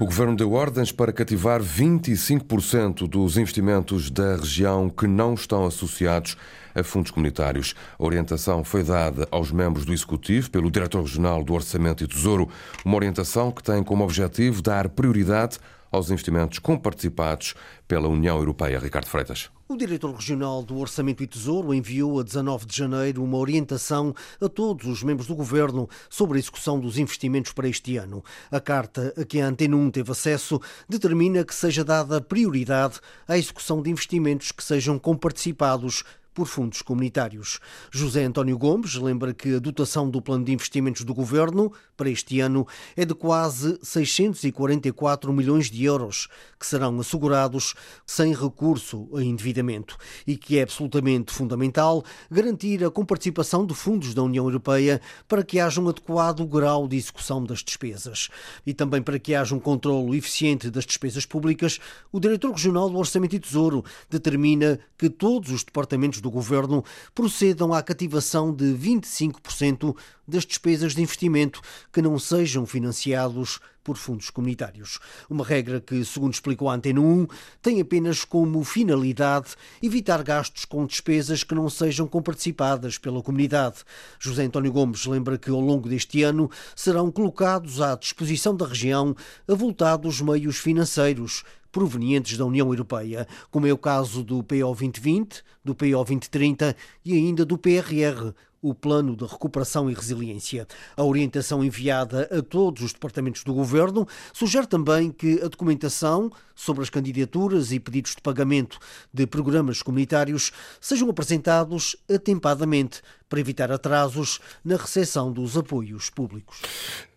O 0.05 0.07
governo 0.07 0.37
deu 0.37 0.53
ordens 0.53 0.93
para 0.93 1.15
cativar 1.15 1.63
25% 1.63 3.09
dos 3.09 3.39
investimentos 3.39 4.11
da 4.11 4.37
região 4.37 4.91
que 4.91 5.07
não 5.07 5.33
estão 5.33 5.65
associados 5.65 6.37
a 6.75 6.85
fundos 6.85 7.11
comunitários. 7.11 7.75
A 7.99 8.05
orientação 8.05 8.63
foi 8.63 8.85
dada 8.85 9.27
aos 9.31 9.51
membros 9.51 9.87
do 9.87 9.95
Executivo 9.95 10.51
pelo 10.51 10.71
Diretor 10.71 11.01
Regional 11.01 11.43
do 11.43 11.55
Orçamento 11.55 12.05
e 12.05 12.07
Tesouro, 12.07 12.51
uma 12.85 12.97
orientação 12.97 13.51
que 13.51 13.63
tem 13.63 13.83
como 13.83 14.05
objetivo 14.05 14.61
dar 14.61 14.91
prioridade 14.91 15.59
aos 15.91 16.11
investimentos 16.11 16.59
comparticipados 16.59 17.55
pela 17.89 18.07
União 18.07 18.37
Europeia. 18.37 18.79
Ricardo 18.79 19.07
Freitas. 19.07 19.54
O 19.67 19.79
diretor 19.79 20.15
regional 20.15 20.63
do 20.63 20.77
Orçamento 20.77 21.23
e 21.23 21.27
Tesouro 21.27 21.73
enviou 21.73 22.21
a 22.21 22.23
19 22.23 22.67
de 22.67 22.77
janeiro 22.77 23.25
uma 23.25 23.39
orientação 23.39 24.15
a 24.39 24.47
todos 24.47 24.87
os 24.87 25.03
membros 25.03 25.27
do 25.27 25.35
governo 25.35 25.89
sobre 26.11 26.37
a 26.37 26.39
execução 26.39 26.79
dos 26.79 26.99
investimentos 26.99 27.51
para 27.51 27.67
este 27.67 27.97
ano. 27.97 28.23
A 28.51 28.61
carta 28.61 29.15
a 29.17 29.25
que 29.25 29.41
a 29.41 29.47
Antena 29.47 29.75
1 29.75 29.91
teve 29.91 30.13
acesso 30.13 30.61
determina 30.87 31.43
que 31.43 31.55
seja 31.55 31.83
dada 31.83 32.21
prioridade 32.21 33.01
à 33.27 33.39
execução 33.39 33.81
de 33.81 33.89
investimentos 33.89 34.53
que 34.53 34.63
sejam 34.63 34.99
comparticipados 34.99 36.05
por 36.35 36.47
fundos 36.47 36.83
comunitários. 36.83 37.61
José 37.91 38.25
António 38.25 38.59
Gomes 38.59 38.97
lembra 38.97 39.33
que 39.33 39.55
a 39.55 39.59
dotação 39.61 40.11
do 40.11 40.21
plano 40.21 40.45
de 40.45 40.53
investimentos 40.53 41.05
do 41.05 41.15
governo 41.15 41.73
para 41.97 42.11
este 42.11 42.41
ano 42.41 42.67
é 42.97 43.05
de 43.05 43.15
quase 43.15 43.79
644 43.83 45.33
milhões 45.33 45.71
de 45.71 45.85
euros, 45.85 46.29
que 46.59 46.67
serão 46.67 46.99
assegurados 46.99 47.75
sem 48.05 48.35
recurso 48.35 49.09
a 49.15 49.23
endividamento 49.23 49.97
e 50.27 50.37
que 50.37 50.59
é 50.59 50.63
absolutamente 50.63 51.33
fundamental 51.33 52.05
garantir 52.31 52.85
a 52.85 52.91
comparticipação 52.91 53.65
de 53.65 53.75
fundos 53.75 54.13
da 54.13 54.23
União 54.23 54.45
Europeia 54.45 55.01
para 55.29 55.45
que 55.45 55.61
haja 55.61 55.81
um 55.81 55.89
adequado 55.89 56.45
grau 56.47 56.89
de 56.89 56.97
execução 56.97 57.45
das 57.45 57.63
despesas. 57.63 58.29
E 58.67 58.75
também 58.75 59.03
para 59.03 59.19
que 59.19 59.35
haja 59.35 59.55
um 59.55 59.61
controlo 59.61 60.15
eficiente 60.15 60.71
das 60.71 60.85
despesas 60.85 61.25
públicas, 61.25 61.79
o 62.11 62.19
Diretor 62.19 62.51
Regional 62.51 62.91
do 62.91 62.99
Orçamento 62.99 63.37
e 63.37 63.39
Tesouro 63.39 63.85
determina 64.11 64.81
que 64.99 65.09
todos 65.09 65.51
os 65.51 65.63
departamentos 65.63 66.21
do 66.25 66.31
governo 66.31 66.83
procedam 67.15 67.73
à 67.73 67.83
cativação 67.83 68.53
de 68.53 68.65
25% 68.65 69.95
das 70.27 70.45
despesas 70.45 70.95
de 70.95 71.03
investimento 71.03 71.61
que 71.93 72.01
não 72.01 72.19
sejam 72.19 72.67
financiados 72.67 73.61
por 73.85 73.99
fundos 73.99 74.31
comunitários. 74.31 74.99
Uma 75.29 75.45
regra 75.45 75.79
que, 75.79 76.03
segundo 76.07 76.33
explicou 76.33 76.71
a 76.71 76.75
Antena 76.75 77.01
1, 77.01 77.27
tem 77.61 77.81
apenas 77.83 78.25
como 78.25 78.65
finalidade 78.65 79.51
evitar 79.83 80.23
gastos 80.23 80.65
com 80.65 80.87
despesas 80.87 81.45
que 81.45 81.55
não 81.55 81.69
sejam 81.69 82.09
comparticipadas 82.09 82.97
pela 82.97 83.23
comunidade. 83.23 83.85
José 84.19 84.45
António 84.45 84.73
Gomes 84.73 85.05
lembra 85.05 85.37
que, 85.37 85.51
ao 85.51 85.61
longo 85.61 85.87
deste 85.87 86.23
ano, 86.23 86.51
serão 86.75 87.13
colocados 87.13 87.83
à 87.83 87.95
disposição 87.95 88.57
da 88.57 88.67
região 88.67 89.15
avultados 89.47 90.23
meios 90.23 90.57
financeiros 90.57 91.45
provenientes 91.75 92.39
da 92.39 92.47
União 92.47 92.69
Europeia, 92.69 93.27
como 93.51 93.67
é 93.67 93.73
o 93.73 93.77
caso 93.77 94.23
do 94.23 94.45
PO 94.45 94.77
2020, 94.79 95.43
do 95.65 95.75
PO 95.75 95.91
2030 95.91 96.77
e 97.05 97.15
ainda 97.15 97.45
do 97.45 97.59
PRR, 97.59 98.33
o 98.65 98.73
Plano 98.73 99.15
de 99.15 99.27
Recuperação 99.27 99.91
e 99.91 99.95
Resiliência. 99.95 100.67
A 100.97 101.05
orientação 101.05 101.63
enviada 101.63 102.27
a 102.33 102.41
todos 102.41 102.83
os 102.83 102.95
departamentos 102.95 103.45
do 103.45 103.53
Governo 103.53 104.09
sugere 104.33 104.67
também 104.67 105.13
que 105.13 105.39
a 105.43 105.49
documentação 105.49 106.31
sobre 106.55 106.83
as 106.83 106.89
candidaturas 106.89 107.73
e 107.73 107.79
pedidos 107.79 108.13
de 108.13 108.23
pagamento 108.23 108.79
de 109.13 109.27
programas 109.27 109.83
comunitários 109.83 110.51
sejam 110.81 111.11
apresentados 111.11 111.95
atempadamente 112.11 113.03
para 113.29 113.39
evitar 113.39 113.71
atrasos 113.71 114.41
na 114.65 114.77
recepção 114.77 115.31
dos 115.31 115.59
apoios 115.59 116.09
públicos. 116.09 116.63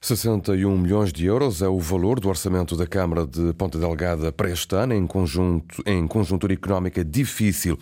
61 0.02 0.78
milhões 0.78 1.14
de 1.14 1.26
euros 1.26 1.62
é 1.62 1.68
o 1.70 1.80
valor 1.80 2.20
do 2.20 2.28
orçamento 2.28 2.76
da 2.76 2.86
Câmara 2.86 3.26
de 3.26 3.54
Ponta 3.54 3.80
Delgada 3.80 4.34
para 4.34 4.50
este 4.50 4.76
ano, 4.76 4.94
em, 4.94 5.08
conjunto, 5.08 5.82
em 5.86 6.06
conjuntura 6.08 6.54
económica 6.54 7.06
difícil. 7.06 7.78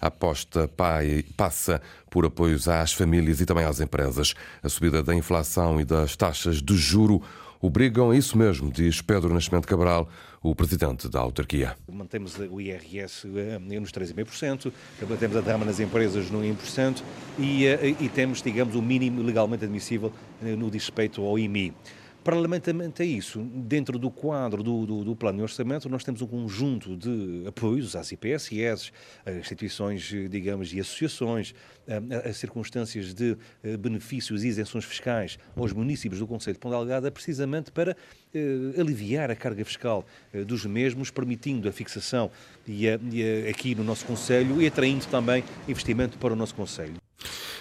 A 0.00 0.06
aposta 0.06 0.66
PAI 0.66 1.24
passa 1.36 1.80
por 2.08 2.24
apoios 2.24 2.68
às 2.68 2.92
famílias 2.92 3.40
e 3.40 3.46
também 3.46 3.64
às 3.64 3.80
empresas. 3.80 4.34
A 4.62 4.68
subida 4.68 5.02
da 5.02 5.14
inflação 5.14 5.80
e 5.80 5.84
das 5.84 6.16
taxas 6.16 6.62
de 6.62 6.76
juro 6.76 7.22
obrigam 7.60 8.10
a 8.10 8.16
isso 8.16 8.38
mesmo, 8.38 8.72
diz 8.72 9.02
Pedro 9.02 9.32
Nascimento 9.34 9.68
Cabral, 9.68 10.08
o 10.42 10.54
presidente 10.54 11.08
da 11.08 11.20
autarquia. 11.20 11.76
Mantemos 11.92 12.38
o 12.38 12.58
IRS 12.58 13.28
eh, 13.36 13.58
nos 13.58 13.92
3,5%, 13.92 14.72
temos 15.18 15.36
a 15.36 15.40
derrama 15.42 15.66
nas 15.66 15.78
empresas 15.78 16.30
no 16.30 16.40
1% 16.40 17.02
e, 17.38 17.66
eh, 17.66 17.94
e 18.00 18.08
temos, 18.08 18.40
digamos, 18.40 18.74
o 18.74 18.80
mínimo 18.80 19.20
legalmente 19.20 19.64
admissível 19.64 20.10
no 20.40 20.70
respeito 20.70 21.22
ao 21.22 21.38
IMI. 21.38 21.74
Paralelamente 22.22 22.70
a 23.00 23.04
isso, 23.04 23.40
dentro 23.40 23.98
do 23.98 24.10
quadro 24.10 24.62
do, 24.62 24.84
do, 24.84 25.04
do, 25.04 25.16
plano 25.16 25.38
de 25.38 25.42
orçamento, 25.42 25.88
nós 25.88 26.04
temos 26.04 26.20
um 26.20 26.26
conjunto 26.26 26.94
de 26.94 27.44
apoios 27.46 27.96
às 27.96 28.12
IPSS, 28.12 28.92
instituições, 29.38 30.02
digamos, 30.28 30.72
e 30.74 30.80
associações, 30.80 31.54
a, 31.90 32.28
a 32.28 32.32
circunstâncias 32.32 33.12
de 33.14 33.36
eh, 33.64 33.76
benefícios 33.76 34.44
e 34.44 34.48
isenções 34.48 34.84
fiscais 34.84 35.38
aos 35.56 35.72
municípios 35.72 36.20
do 36.20 36.26
Conselho 36.26 36.54
de 36.54 36.60
Ponta 36.60 37.10
precisamente 37.10 37.72
para 37.72 37.96
eh, 38.32 38.80
aliviar 38.80 39.30
a 39.30 39.34
carga 39.34 39.64
fiscal 39.64 40.04
eh, 40.32 40.44
dos 40.44 40.64
mesmos, 40.66 41.10
permitindo 41.10 41.68
a 41.68 41.72
fixação 41.72 42.30
e, 42.66 42.88
a, 42.88 42.98
e 43.10 43.46
a, 43.46 43.50
aqui 43.50 43.74
no 43.74 43.82
nosso 43.82 44.04
Conselho 44.04 44.62
e 44.62 44.66
atraindo 44.66 45.06
também 45.06 45.42
investimento 45.66 46.16
para 46.18 46.32
o 46.32 46.36
nosso 46.36 46.54
Conselho. 46.54 46.94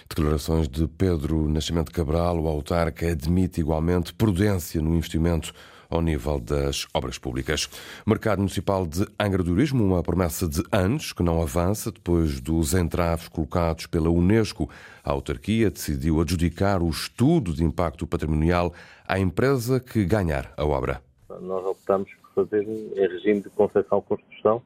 Declarações 0.10 0.68
de 0.68 0.88
Pedro 0.88 1.48
Nascimento 1.48 1.92
Cabral, 1.92 2.40
o 2.40 2.48
autarca 2.48 3.08
admite 3.08 3.62
igualmente 3.62 4.12
prudência 4.12 4.82
no 4.82 4.96
investimento 4.96 5.54
ao 5.88 6.02
nível 6.02 6.40
das 6.40 6.88
obras 6.96 7.20
públicas. 7.20 7.70
Mercado 8.08 8.40
Municipal 8.40 8.88
de 8.88 9.08
Angra 9.20 9.44
do 9.44 9.52
Turismo, 9.52 9.86
uma 9.86 10.02
promessa 10.02 10.48
de 10.48 10.64
anos 10.72 11.14
que 11.14 11.22
não 11.22 11.40
avança 11.40 11.92
depois 11.92 12.42
dos 12.42 12.74
entraves 12.74 13.28
colocados 13.28 13.86
pela 13.86 14.10
Unesco. 14.10 14.68
A 15.04 15.12
autarquia 15.12 15.70
decidiu 15.70 16.20
adjudicar 16.20 16.82
o 16.82 16.90
estudo 16.90 17.54
de 17.54 17.64
impacto 17.64 18.08
patrimonial 18.08 18.74
à 19.08 19.20
empresa 19.20 19.80
que 19.80 20.04
ganhar 20.06 20.52
a 20.58 20.66
obra. 20.66 21.04
Nós 21.40 21.64
optamos 21.64 22.10
por 22.16 22.46
fazer 22.46 22.64
em 22.68 22.92
regime 22.96 23.42
de 23.42 23.50
concessão-construção, 23.52 24.64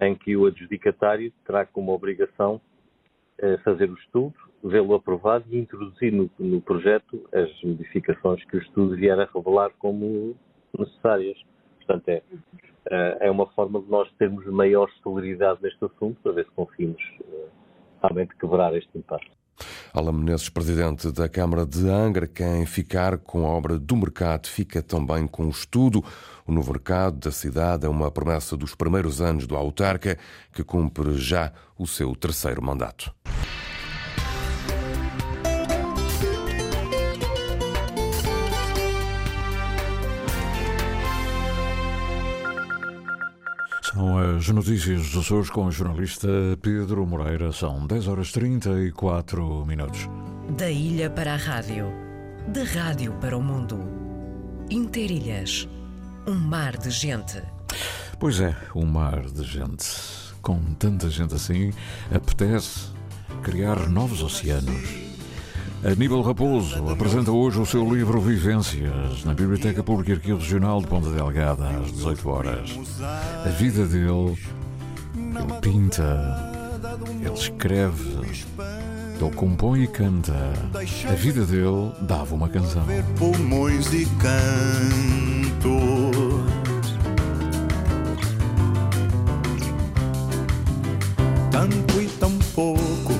em 0.00 0.14
que 0.14 0.36
o 0.36 0.46
adjudicatário 0.46 1.32
terá 1.44 1.66
como 1.66 1.92
obrigação 1.92 2.60
fazer 3.64 3.90
o 3.90 3.94
estudo 3.94 4.34
vê-lo 4.64 4.94
aprovado 4.94 5.44
e 5.50 5.58
introduzir 5.58 6.10
no, 6.10 6.30
no, 6.38 6.60
projeto 6.60 7.28
as 7.32 7.50
modificações 7.62 8.42
que 8.46 8.56
o 8.56 8.62
estudo 8.62 8.96
vier 8.96 9.18
a 9.20 9.28
revelar 9.32 9.70
como 9.78 10.34
necessárias. 10.76 11.36
Portanto, 11.78 12.08
é, 12.08 12.22
eh, 12.90 13.18
é 13.20 13.30
uma 13.30 13.46
forma 13.52 13.80
de 13.80 13.90
nós 13.90 14.10
termos 14.18 14.46
maior 14.46 14.90
celeridade 15.02 15.62
neste 15.62 15.84
assunto 15.84 16.16
para 16.22 16.32
ver 16.32 16.46
se 16.46 16.50
conseguimos 16.52 17.02
eh, 17.20 17.46
realmente 18.02 18.34
quebrar 18.36 18.74
este 18.74 18.96
impacto. 18.96 19.30
Alain 19.92 20.14
Menezes, 20.14 20.48
presidente 20.48 21.12
da 21.12 21.28
Câmara 21.28 21.64
de 21.64 21.88
Angra, 21.88 22.26
quem 22.26 22.66
ficar 22.66 23.18
com 23.18 23.46
a 23.46 23.50
obra 23.50 23.78
do 23.78 23.94
mercado 23.94 24.48
fica 24.48 24.82
também 24.82 25.26
com 25.26 25.44
o 25.44 25.50
estudo. 25.50 26.02
O 26.46 26.52
novo 26.52 26.72
mercado 26.72 27.18
da 27.18 27.30
cidade 27.30 27.86
é 27.86 27.88
uma 27.88 28.10
promessa 28.10 28.56
dos 28.56 28.74
primeiros 28.74 29.20
anos 29.20 29.46
do 29.46 29.54
autarca, 29.54 30.18
que 30.52 30.64
cumpre 30.64 31.12
já 31.18 31.52
o 31.78 31.86
seu 31.86 32.16
terceiro 32.16 32.62
mandato. 32.62 33.14
São 44.14 44.36
as 44.36 44.48
notícias 44.48 45.10
dos 45.10 45.24
Açores 45.24 45.50
com 45.50 45.66
o 45.66 45.72
jornalista 45.72 46.28
Pedro 46.62 47.04
Moreira. 47.04 47.50
São 47.50 47.84
10 47.84 48.06
horas 48.06 48.30
34 48.30 49.66
minutos. 49.66 50.08
Da 50.56 50.70
ilha 50.70 51.10
para 51.10 51.34
a 51.34 51.36
rádio, 51.36 51.86
da 52.46 52.62
rádio 52.62 53.12
para 53.14 53.36
o 53.36 53.42
mundo. 53.42 53.76
Interilhas, 54.70 55.68
um 56.28 56.34
mar 56.34 56.76
de 56.76 56.90
gente. 56.90 57.42
Pois 58.20 58.38
é, 58.38 58.56
um 58.76 58.86
mar 58.86 59.20
de 59.20 59.42
gente. 59.42 59.84
Com 60.40 60.60
tanta 60.74 61.10
gente 61.10 61.34
assim, 61.34 61.72
apetece 62.14 62.92
criar 63.42 63.88
novos 63.88 64.22
oceanos 64.22 65.03
Aníbal 65.84 66.22
Raposo 66.22 66.88
apresenta 66.90 67.30
hoje 67.30 67.60
o 67.60 67.66
seu 67.66 67.84
livro 67.92 68.18
Vivências 68.20 69.22
na 69.24 69.34
Biblioteca 69.34 69.82
Pública 69.82 70.12
e 70.12 70.14
Arquivo 70.14 70.38
Regional 70.38 70.80
de 70.80 70.86
Ponta 70.86 71.10
Delgada 71.10 71.68
às 71.68 71.92
18 71.92 72.28
horas. 72.30 72.78
A 73.44 73.48
vida 73.50 73.84
dele, 73.84 74.38
ele 75.14 75.60
pinta, 75.60 76.62
ele 77.20 77.34
escreve, 77.34 78.16
ele 79.20 79.30
compõe 79.36 79.82
e 79.82 79.86
canta. 79.86 80.32
A 81.08 81.14
vida 81.14 81.44
dele 81.44 81.92
dava 82.00 82.34
uma 82.34 82.48
canção. 82.48 82.84
Pulmões 83.18 83.92
e 83.92 84.06
canto. 84.18 85.74
Tanto 91.50 92.00
e 92.00 92.08
tão 92.08 92.38
pouco 92.54 93.12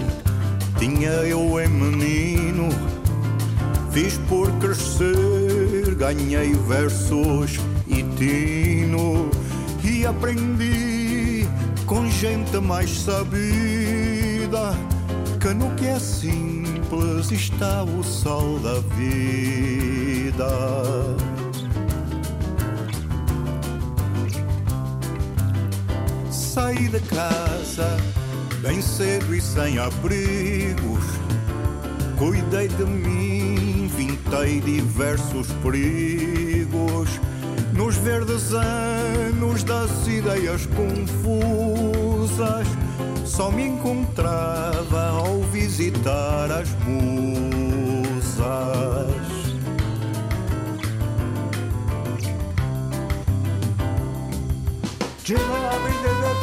tinha 0.79 1.09
eu 1.09 1.44
crescer, 4.75 5.95
ganhei 5.95 6.53
versos 6.53 7.61
e 7.87 8.03
tino 8.17 9.31
e 9.85 10.05
aprendi 10.05 11.47
com 11.87 12.09
gente 12.11 12.59
mais 12.59 12.91
sabida 12.91 14.75
que 15.41 15.49
no 15.55 15.71
que 15.77 15.87
é 15.87 15.99
simples 15.99 17.31
está 17.31 17.85
o 17.85 18.03
sol 18.03 18.59
da 18.59 18.81
vida. 18.97 20.49
Saí 26.31 26.89
de 26.89 27.01
casa 27.01 27.97
bem 28.61 28.81
cedo 28.81 29.35
e 29.35 29.41
sem 29.41 29.79
abrigos, 29.79 31.05
cuidei 32.17 32.69
de 32.69 32.85
mim 32.85 33.34
Vintei 34.25 34.61
diversos 34.61 35.49
perigos 35.63 37.21
nos 37.75 37.97
verdes 37.97 38.55
anos 38.55 39.63
das 39.65 40.07
ideias 40.07 40.67
confusas. 40.67 42.67
Só 43.25 43.51
me 43.51 43.67
encontrava 43.67 45.11
ao 45.11 45.41
visitar 45.43 46.51
as 46.51 46.71
musas. 46.87 47.85
a 56.31 56.34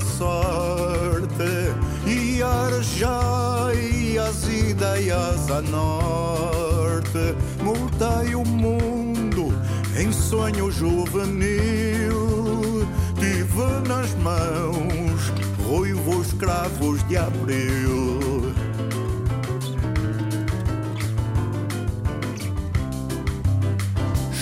sorte 0.00 1.74
e 2.06 2.42
arejai 2.42 4.18
as 4.18 4.48
ideias 4.48 5.50
a 5.50 5.60
norte. 5.62 7.34
Mudei 7.62 8.34
o 8.34 8.44
mundo 8.44 9.54
em 9.96 10.12
sonho 10.12 10.70
juvenil. 10.70 12.18
Tive 13.16 13.88
nas 13.88 14.14
mãos 14.16 15.32
ruivos 15.66 16.32
cravos 16.34 17.06
de 17.08 17.16
abril. 17.16 18.20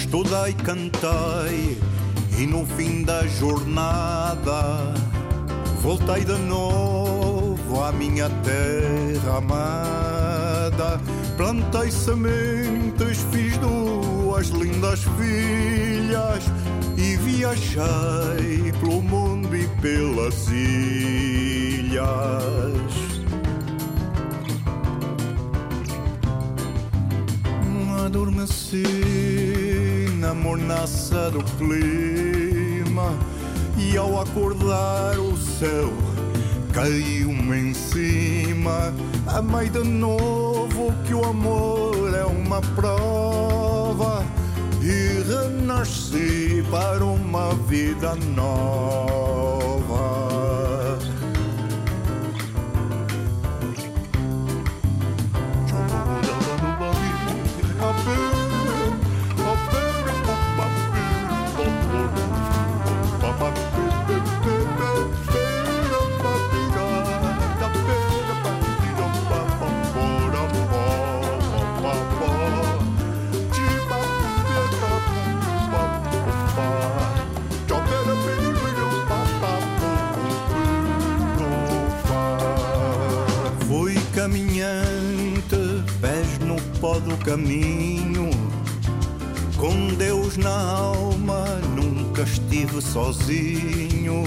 estudei, 0.08 0.54
cantei 0.64 1.78
e 2.38 2.46
no 2.46 2.64
fim 2.64 3.02
da 3.02 3.26
jornada 3.26 4.94
voltei 5.88 6.22
de 6.22 6.36
novo 6.36 7.82
à 7.82 7.90
minha 7.90 8.28
terra 8.44 9.38
amada. 9.38 11.00
Plantei 11.34 11.90
sementes, 11.90 13.24
fiz 13.32 13.56
duas 13.56 14.48
lindas 14.48 15.00
filhas 15.16 16.44
e 16.94 17.16
viajei 17.16 18.70
pelo 18.80 19.00
mundo 19.00 19.56
e 19.56 19.66
pelas 19.80 20.48
ilhas. 20.48 21.88
Adormeci 28.04 28.84
na 30.18 30.34
mornaça 30.34 31.30
do 31.30 31.42
clima 31.56 33.14
e 33.90 33.96
ao 33.96 34.20
acordar 34.20 35.18
o 35.18 35.36
céu 35.36 35.92
caiu-me 36.72 37.70
em 37.70 37.74
cima. 37.74 38.92
Amei 39.26 39.68
de 39.68 39.82
novo 39.82 40.92
que 41.06 41.14
o 41.14 41.24
amor 41.24 42.14
é 42.14 42.24
uma 42.24 42.60
prova 42.60 44.24
e 44.82 45.22
renasci 45.26 46.62
para 46.70 47.04
uma 47.04 47.54
vida 47.66 48.14
nova. 48.36 50.27
Pó 86.80 87.00
do 87.00 87.16
caminho, 87.18 88.30
com 89.56 89.88
Deus 89.96 90.36
na 90.36 90.50
alma, 90.50 91.44
nunca 91.74 92.22
estive 92.22 92.80
sozinho. 92.80 94.22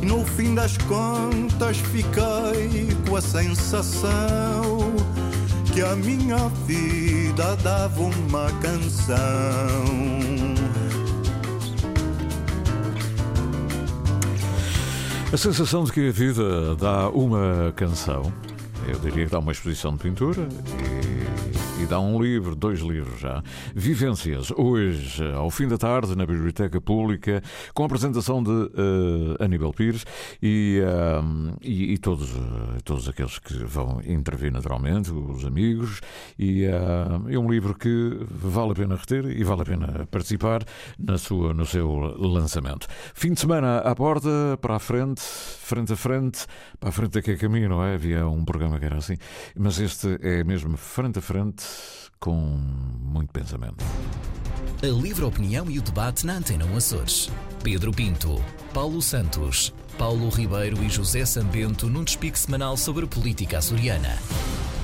E 0.00 0.06
no 0.06 0.24
fim 0.24 0.54
das 0.54 0.76
contas 0.78 1.78
fiquei 1.78 2.88
com 3.08 3.16
a 3.16 3.20
sensação 3.20 4.92
que 5.72 5.82
a 5.82 5.96
minha 5.96 6.48
vida 6.66 7.56
dava 7.56 8.02
uma 8.02 8.52
canção. 8.60 9.16
A 15.32 15.36
sensação 15.36 15.84
de 15.84 15.92
que 15.92 16.08
a 16.08 16.12
vida 16.12 16.76
dá 16.76 17.08
uma 17.10 17.72
canção, 17.74 18.32
eu 18.86 18.98
diria 19.00 19.26
que 19.26 19.32
dá 19.32 19.40
uma 19.40 19.52
exposição 19.52 19.92
de 19.92 19.98
pintura 19.98 20.48
e 21.88 21.90
dá 21.90 22.00
um 22.00 22.20
livro, 22.20 22.54
dois 22.54 22.80
livros 22.80 23.20
já. 23.20 23.42
Vivências, 23.74 24.50
hoje, 24.56 25.24
ao 25.32 25.50
fim 25.50 25.66
da 25.68 25.78
tarde, 25.78 26.16
na 26.16 26.26
Biblioteca 26.26 26.80
Pública, 26.80 27.42
com 27.72 27.82
a 27.82 27.86
apresentação 27.86 28.42
de 28.42 28.50
uh, 28.50 29.36
Aníbal 29.40 29.72
Pires 29.72 30.04
e, 30.42 30.80
uh, 30.82 31.56
e, 31.62 31.92
e 31.92 31.98
todos, 31.98 32.30
uh, 32.34 32.82
todos 32.84 33.08
aqueles 33.08 33.38
que 33.38 33.54
vão 33.64 34.00
intervir 34.04 34.52
naturalmente, 34.52 35.10
os 35.12 35.44
amigos, 35.44 36.00
e 36.38 36.64
é 36.64 37.38
um 37.38 37.50
livro 37.50 37.74
que 37.74 38.18
vale 38.28 38.72
a 38.72 38.74
pena 38.74 38.96
reter 38.96 39.24
e 39.26 39.44
vale 39.44 39.62
a 39.62 39.64
pena 39.64 40.08
participar 40.10 40.64
na 40.98 41.16
sua, 41.16 41.54
no 41.54 41.64
seu 41.64 41.88
lançamento. 42.18 42.86
Fim 43.14 43.32
de 43.32 43.40
semana 43.40 43.78
à 43.78 43.94
porta, 43.94 44.58
para 44.60 44.76
a 44.76 44.78
frente, 44.78 45.22
frente 45.22 45.92
a 45.92 45.96
frente, 45.96 46.46
para 46.80 46.88
a 46.88 46.92
frente 46.92 47.12
daqui 47.12 47.30
a 47.32 47.36
caminho, 47.36 47.68
não 47.68 47.84
é? 47.84 47.94
Havia 47.94 48.26
um 48.26 48.44
programa 48.44 48.78
que 48.78 48.84
era 48.84 48.96
assim, 48.96 49.16
mas 49.56 49.78
este 49.78 50.18
é 50.22 50.42
mesmo 50.42 50.76
frente 50.76 51.18
a 51.18 51.22
frente, 51.22 51.64
com 52.18 52.34
muito 52.34 53.32
pensamento. 53.32 53.84
A 54.82 54.86
livre 54.86 55.24
opinião 55.24 55.70
e 55.70 55.78
o 55.78 55.82
debate 55.82 56.24
na 56.24 56.34
Antena 56.34 56.64
1 56.64 56.76
Açores. 56.76 57.30
Pedro 57.62 57.92
Pinto, 57.92 58.42
Paulo 58.72 59.02
Santos, 59.02 59.74
Paulo 59.98 60.28
Ribeiro 60.28 60.82
e 60.84 60.88
José 60.88 61.24
Sambento 61.24 61.88
num 61.88 62.04
despique 62.04 62.38
semanal 62.38 62.76
sobre 62.76 63.06
política 63.06 63.58
açoriana. 63.58 64.16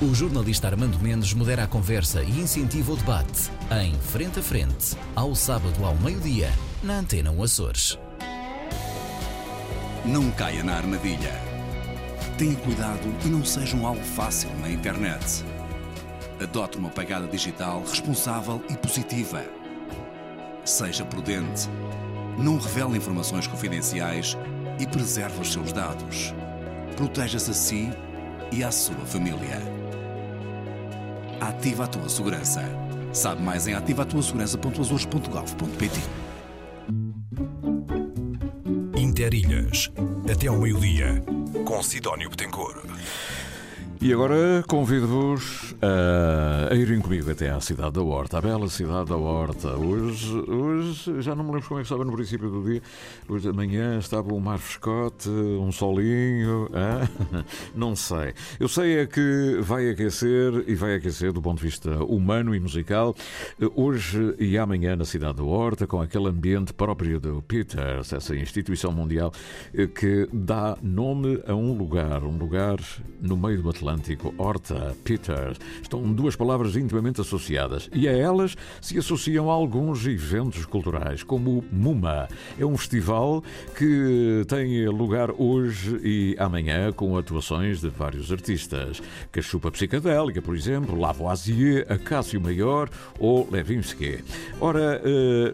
O 0.01 0.13
jornalista 0.13 0.67
Armando 0.67 0.99
Mendes 0.99 1.33
modera 1.33 1.63
a 1.63 1.67
conversa 1.67 2.21
e 2.21 2.41
incentiva 2.41 2.91
o 2.91 2.97
debate 2.97 3.49
em 3.81 3.93
Frente 3.93 4.39
a 4.39 4.43
Frente, 4.43 4.97
ao 5.15 5.33
sábado 5.33 5.85
ao 5.85 5.95
meio-dia, 5.95 6.51
na 6.83 6.99
Antena 6.99 7.31
1 7.31 7.43
Açores. 7.43 7.97
Não 10.03 10.29
caia 10.31 10.63
na 10.63 10.75
armadilha. 10.75 11.31
Tenha 12.37 12.55
cuidado 12.57 13.07
e 13.23 13.29
não 13.29 13.45
seja 13.45 13.77
um 13.77 13.87
alvo 13.87 14.03
fácil 14.03 14.49
na 14.59 14.69
internet. 14.69 15.45
Adote 16.41 16.77
uma 16.77 16.89
pegada 16.89 17.27
digital 17.27 17.81
responsável 17.81 18.61
e 18.69 18.75
positiva. 18.75 19.43
Seja 20.65 21.05
prudente. 21.05 21.69
Não 22.37 22.57
revele 22.57 22.97
informações 22.97 23.47
confidenciais 23.47 24.37
e 24.79 24.85
preserve 24.85 25.39
os 25.41 25.53
seus 25.53 25.71
dados. 25.71 26.33
Proteja-se 26.97 27.51
a 27.51 27.53
si 27.53 27.89
e 28.51 28.61
à 28.63 28.71
sua 28.71 29.05
família. 29.05 29.61
Ativa 31.39 31.85
a 31.85 31.87
tua 31.87 32.09
segurança. 32.09 32.61
Sabe 33.13 33.41
mais 33.41 33.65
em 33.67 33.75
ativatuasegurança.azores.gov.pt 33.75 36.01
Interilhas, 38.97 39.89
até 40.29 40.47
ao 40.47 40.57
meio-dia, 40.57 41.23
com 41.65 41.81
Sidónio 41.81 42.29
Betancourt. 42.29 42.83
E 44.05 44.13
agora 44.13 44.63
convido-vos 44.67 45.73
a, 45.81 46.71
a 46.71 46.75
irem 46.75 47.01
comigo 47.01 47.31
até 47.31 47.49
à 47.49 47.59
cidade 47.59 47.93
da 47.93 48.03
Horta, 48.03 48.37
a 48.37 48.41
bela 48.41 48.69
cidade 48.69 49.09
da 49.09 49.17
Horta. 49.17 49.69
Hoje, 49.69 50.31
hoje 50.47 51.23
já 51.23 51.33
não 51.33 51.43
me 51.43 51.53
lembro 51.53 51.67
como 51.67 51.79
é 51.79 51.81
que 51.81 51.87
estava 51.87 52.05
no 52.05 52.13
princípio 52.13 52.47
do 52.47 52.63
dia. 52.63 52.83
Hoje 53.27 53.49
de 53.49 53.57
manhã 53.57 53.97
estava 53.97 54.31
um 54.31 54.39
mar 54.39 54.59
frescote, 54.59 55.27
um 55.27 55.71
solinho. 55.71 56.69
Não 57.73 57.95
sei. 57.95 58.35
Eu 58.59 58.67
sei 58.67 58.99
é 58.99 59.07
que 59.07 59.57
vai 59.63 59.89
aquecer 59.89 60.53
e 60.67 60.75
vai 60.75 60.93
aquecer 60.93 61.33
do 61.33 61.41
ponto 61.41 61.57
de 61.57 61.63
vista 61.63 62.03
humano 62.03 62.53
e 62.53 62.59
musical. 62.59 63.15
Hoje 63.75 64.35
e 64.37 64.55
amanhã 64.55 64.95
na 64.95 65.05
cidade 65.05 65.37
da 65.37 65.43
Horta, 65.43 65.87
com 65.87 65.99
aquele 65.99 66.27
ambiente 66.27 66.71
próprio 66.73 67.19
do 67.19 67.41
Peters, 67.41 68.13
essa 68.13 68.35
instituição 68.35 68.91
mundial 68.91 69.33
eh, 69.73 69.87
que 69.87 70.29
dá 70.31 70.77
nome 70.79 71.41
a 71.47 71.55
um 71.55 71.75
lugar, 71.75 72.23
um 72.23 72.37
lugar 72.37 72.77
no 73.19 73.35
meio 73.35 73.63
do 73.63 73.71
Atlântico. 73.71 73.94
Horta, 74.37 74.95
Peters, 75.03 75.57
estão 75.81 76.01
duas 76.13 76.35
palavras 76.35 76.75
intimamente 76.75 77.21
associadas 77.21 77.89
e 77.93 78.07
a 78.07 78.11
elas 78.11 78.55
se 78.81 78.97
associam 78.97 79.49
alguns 79.49 80.05
eventos 80.05 80.65
culturais, 80.65 81.23
como 81.23 81.59
o 81.59 81.65
MUMA. 81.71 82.27
É 82.59 82.65
um 82.65 82.77
festival 82.77 83.43
que 83.77 84.43
tem 84.47 84.87
lugar 84.87 85.31
hoje 85.31 85.99
e 86.03 86.35
amanhã 86.39 86.91
com 86.91 87.17
atuações 87.17 87.81
de 87.81 87.89
vários 87.89 88.31
artistas. 88.31 89.01
Cachupa 89.31 89.71
Psicadélica, 89.71 90.41
por 90.41 90.55
exemplo, 90.55 90.99
Lavoisier, 90.99 91.85
Acácio 91.89 92.39
Maior 92.39 92.89
ou 93.19 93.47
Levinsky. 93.49 94.23
Ora, 94.59 95.01
eh, 95.03 95.53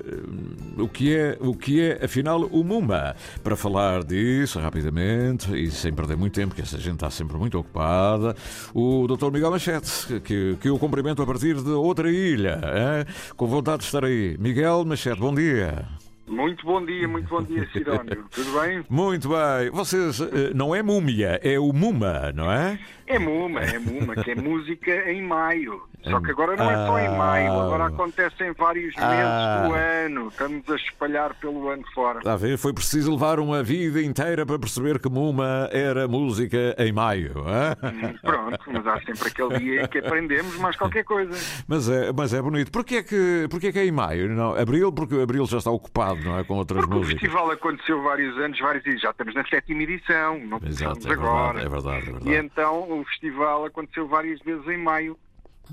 o, 0.78 0.88
que 0.88 1.16
é, 1.16 1.38
o 1.40 1.54
que 1.54 1.82
é, 1.82 2.06
afinal, 2.06 2.42
o 2.52 2.64
MUMA? 2.64 3.16
Para 3.44 3.56
falar 3.56 4.04
disso 4.04 4.60
rapidamente 4.60 5.56
e 5.56 5.70
sem 5.72 5.94
perder 5.94 6.18
muito 6.18 6.34
tempo, 6.34 6.56
que 6.56 6.62
essa 6.62 6.78
gente 6.78 6.96
está 6.96 7.10
sempre 7.10 7.38
muito 7.38 7.58
ocupada, 7.58 8.31
o 8.74 9.08
Dr. 9.08 9.32
Miguel 9.32 9.52
Machete, 9.52 10.20
que, 10.22 10.58
que 10.60 10.70
eu 10.70 10.78
cumprimento 10.78 11.22
a 11.22 11.26
partir 11.26 11.56
de 11.56 11.72
outra 11.72 12.12
ilha, 12.12 12.56
hein? 12.56 13.14
com 13.36 13.48
vontade 13.48 13.80
de 13.80 13.86
estar 13.86 14.06
aí. 14.06 14.38
Miguel 14.40 14.86
Machete, 14.86 15.20
bom 15.20 15.34
dia. 15.34 15.88
Muito 16.28 16.66
bom 16.66 16.86
dia, 16.86 17.08
muito 17.10 17.28
bom 17.28 17.44
dia, 17.44 17.68
Sidónio. 17.74 18.26
Tudo 18.32 18.62
bem? 18.62 18.86
Muito 18.90 19.28
bem. 19.28 19.70
Vocês, 19.72 20.22
eh, 20.22 20.52
não 20.56 20.74
é 20.74 20.82
múmia, 20.82 21.40
é 21.44 21.60
o 21.60 21.74
Muma, 21.74 22.32
não 22.34 22.50
é? 22.50 22.80
É 23.06 23.20
Muma, 23.20 23.60
é 23.60 23.78
Muma, 23.78 24.16
que 24.16 24.32
é 24.32 24.36
música 24.36 25.12
em 25.12 25.22
maio. 25.22 25.82
Só 26.04 26.20
que 26.20 26.32
agora 26.32 26.56
não 26.56 26.70
é 26.70 26.86
só 26.88 27.00
em 27.00 27.18
maio, 27.18 27.52
agora 27.54 27.86
acontece 27.86 28.44
em 28.44 28.52
vários 28.54 28.96
meses 28.96 29.00
Ah. 29.02 29.64
do 29.68 29.74
ano. 29.74 30.28
Estamos 30.30 30.70
a 30.70 30.76
espalhar 30.76 31.34
pelo 31.36 31.70
ano 31.70 31.84
fora. 31.94 32.18
Está 32.20 32.34
a 32.34 32.38
ver? 32.38 32.58
Foi 32.58 32.74
preciso 32.74 33.12
levar 33.12 33.40
uma 33.40 33.62
vida 33.64 34.02
inteira 34.02 34.46
para 34.46 34.58
perceber 34.58 35.00
que 35.00 35.10
Muma 35.10 35.70
era 35.72 36.08
música 36.08 36.76
em 36.80 36.92
maio. 36.92 37.34
hã? 37.48 37.76
Pronto, 38.22 38.60
mas 38.72 38.88
há 38.88 39.00
sempre 39.02 39.28
aquele 39.28 39.60
dia 39.60 39.84
em 39.84 39.88
que 39.88 40.00
aprendemos 40.00 40.58
mais 40.58 40.76
qualquer 40.76 41.04
coisa. 41.04 41.32
Mas 41.68 41.88
é, 41.90 42.12
mas 42.12 42.34
é 42.34 42.42
bonito. 42.42 42.72
Porquê 42.72 42.96
é 42.98 43.04
que, 43.04 43.48
porquê 43.50 43.68
é 43.68 43.72
que 43.72 43.80
é 43.80 43.86
em 43.86 43.92
maio? 43.92 44.30
Não, 44.30 44.56
abril, 44.56 44.92
porque 44.92 45.16
abril 45.16 45.46
já 45.46 45.58
está 45.60 45.70
ocupado, 45.72 46.22
não 46.24 46.40
é? 46.40 46.44
Com 46.44 46.56
outras 46.56 46.84
O 46.86 46.90
músicas. 46.90 47.20
festival 47.22 47.52
aconteceu 47.52 48.02
vários 48.02 48.38
anos, 48.38 48.60
vários 48.60 48.84
dias. 48.84 49.02
Já 49.02 49.12
estamos 49.12 49.34
na 49.36 49.46
sétima 49.46 49.84
edição, 49.84 50.40
não 50.40 50.60
Exato, 50.66 51.08
é 51.08 51.12
agora. 51.14 51.54
verdade, 51.60 51.66
é 51.66 51.70
verdade, 51.70 51.98
é 51.98 52.02
verdade. 52.12 52.30
E 52.30 52.36
então 52.36 53.00
o 53.00 53.04
festival 53.06 53.66
aconteceu 53.66 54.08
várias 54.08 54.40
vezes 54.42 54.68
em 54.68 54.78
maio. 54.78 55.18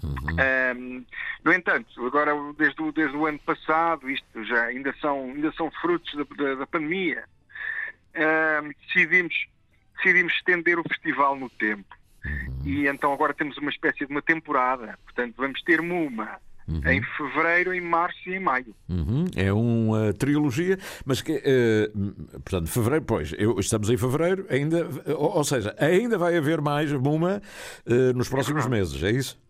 Uhum. 0.02 0.36
Ahm, 0.38 1.04
no 1.44 1.52
entanto, 1.52 2.06
agora 2.06 2.32
desde 2.58 2.80
o, 2.82 2.92
desde 2.92 3.16
o 3.16 3.26
ano 3.26 3.38
passado, 3.40 4.08
isto 4.10 4.44
já 4.44 4.64
ainda 4.64 4.94
são, 5.00 5.24
ainda 5.24 5.52
são 5.52 5.70
frutos 5.80 6.12
da, 6.14 6.24
da- 6.44 6.54
da 6.56 6.66
pandemia, 6.66 7.24
ahm, 8.14 8.70
decidimos, 8.86 9.34
decidimos 9.96 10.32
estender 10.34 10.78
o 10.78 10.82
festival 10.88 11.36
no 11.36 11.48
tempo. 11.50 11.96
Uhum. 12.24 12.60
E 12.64 12.86
então 12.88 13.12
agora 13.12 13.32
temos 13.32 13.56
uma 13.58 13.70
espécie 13.70 14.04
de 14.04 14.10
uma 14.12 14.20
temporada. 14.22 14.98
Portanto, 15.04 15.34
vamos 15.36 15.62
ter 15.62 15.80
Muma 15.80 16.38
em 16.86 17.00
fevereiro, 17.16 17.72
em 17.72 17.80
março 17.80 18.18
e 18.28 18.34
em 18.34 18.40
maio. 18.40 18.74
Uhum, 18.90 19.24
É 19.34 19.50
uma 19.50 20.12
trilogia, 20.12 20.78
mas 21.06 21.22
que, 21.22 21.40
eh, 21.42 21.90
portanto, 22.44 22.66
fevereiro, 22.68 23.06
pois, 23.06 23.32
eu- 23.38 23.58
estamos 23.58 23.88
em 23.88 23.96
fevereiro, 23.96 24.44
ainda, 24.50 24.86
ou, 25.16 25.36
ou 25.38 25.44
seja, 25.44 25.74
ainda 25.78 26.18
vai 26.18 26.36
haver 26.36 26.60
mais 26.60 26.92
Muma 26.92 27.40
eh, 27.86 28.12
nos 28.12 28.28
próximos 28.28 28.66
meses, 28.66 29.02
é 29.02 29.10
isso? 29.10 29.40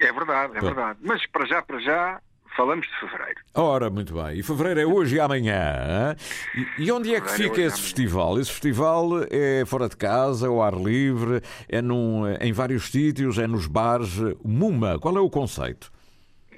É 0.00 0.12
verdade, 0.12 0.56
é 0.56 0.60
verdade. 0.60 0.98
Mas 1.02 1.24
para 1.26 1.46
já, 1.46 1.62
para 1.62 1.78
já, 1.78 2.20
falamos 2.56 2.86
de 2.86 3.00
fevereiro. 3.00 3.40
Ora, 3.54 3.90
muito 3.90 4.14
bem. 4.14 4.38
E 4.38 4.42
fevereiro 4.42 4.80
é 4.80 4.86
hoje 4.86 5.16
e 5.16 5.20
amanhã. 5.20 5.54
hã? 5.54 6.16
E, 6.78 6.90
onde 6.90 7.14
é 7.14 7.20
que 7.20 7.28
Fevereiro 7.28 7.54
é 7.54 7.56
fica 7.56 7.60
e 7.60 7.64
esse 7.64 7.82
festival? 7.82 8.38
Esse 8.38 8.50
festival 8.50 9.10
é 9.30 9.64
fora 9.66 9.88
de 9.88 9.96
casa, 9.96 10.48
ao 10.48 10.62
ar 10.62 10.74
livre, 10.74 11.40
é 11.68 11.80
num, 11.80 12.26
em 12.40 12.52
vários 12.52 12.90
sítios, 12.90 13.38
é 13.38 13.46
nos 13.46 13.66
bares. 13.66 14.18
Muma, 14.44 14.98
qual 14.98 15.16
é 15.16 15.20
o 15.20 15.30
conceito? 15.30 15.92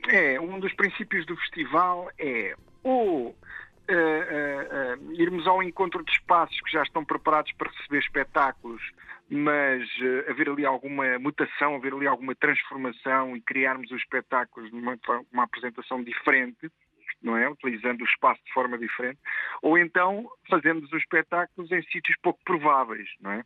É, 0.09 0.41
um 0.41 0.59
dos 0.59 0.73
princípios 0.73 1.27
do 1.27 1.37
festival 1.37 2.11
é 2.19 2.55
ou 2.83 3.37
eh, 3.91 3.95
eh, 3.95 4.69
eh, 4.71 4.99
irmos 5.15 5.47
ao 5.47 5.63
encontro 5.63 6.05
de 6.05 6.13
espaços 6.13 6.61
que 6.61 6.71
já 6.71 6.83
estão 6.83 7.03
preparados 7.03 7.53
para 7.53 7.71
receber 7.71 8.01
espetáculos, 8.01 8.83
mas 9.31 9.83
eh, 10.01 10.31
haver 10.31 10.49
ali 10.49 10.65
alguma 10.65 11.19
mutação, 11.19 11.77
haver 11.77 11.93
ali 11.93 12.07
alguma 12.07 12.35
transformação 12.35 13.37
e 13.37 13.41
criarmos 13.41 13.91
os 13.91 13.99
espetáculos 14.01 14.73
numa 14.73 14.99
uma 15.33 15.45
apresentação 15.45 16.03
diferente, 16.03 16.71
não 17.23 17.37
é? 17.37 17.49
Utilizando 17.49 18.01
o 18.01 18.07
espaço 18.07 18.43
de 18.45 18.53
forma 18.53 18.79
diferente, 18.79 19.19
ou 19.61 19.77
então 19.77 20.29
fazemos 20.49 20.85
os 20.85 20.93
espetáculos 21.01 21.71
em 21.71 21.83
sítios 21.83 22.17
pouco 22.23 22.41
prováveis, 22.45 23.09
não 23.21 23.33
é? 23.33 23.45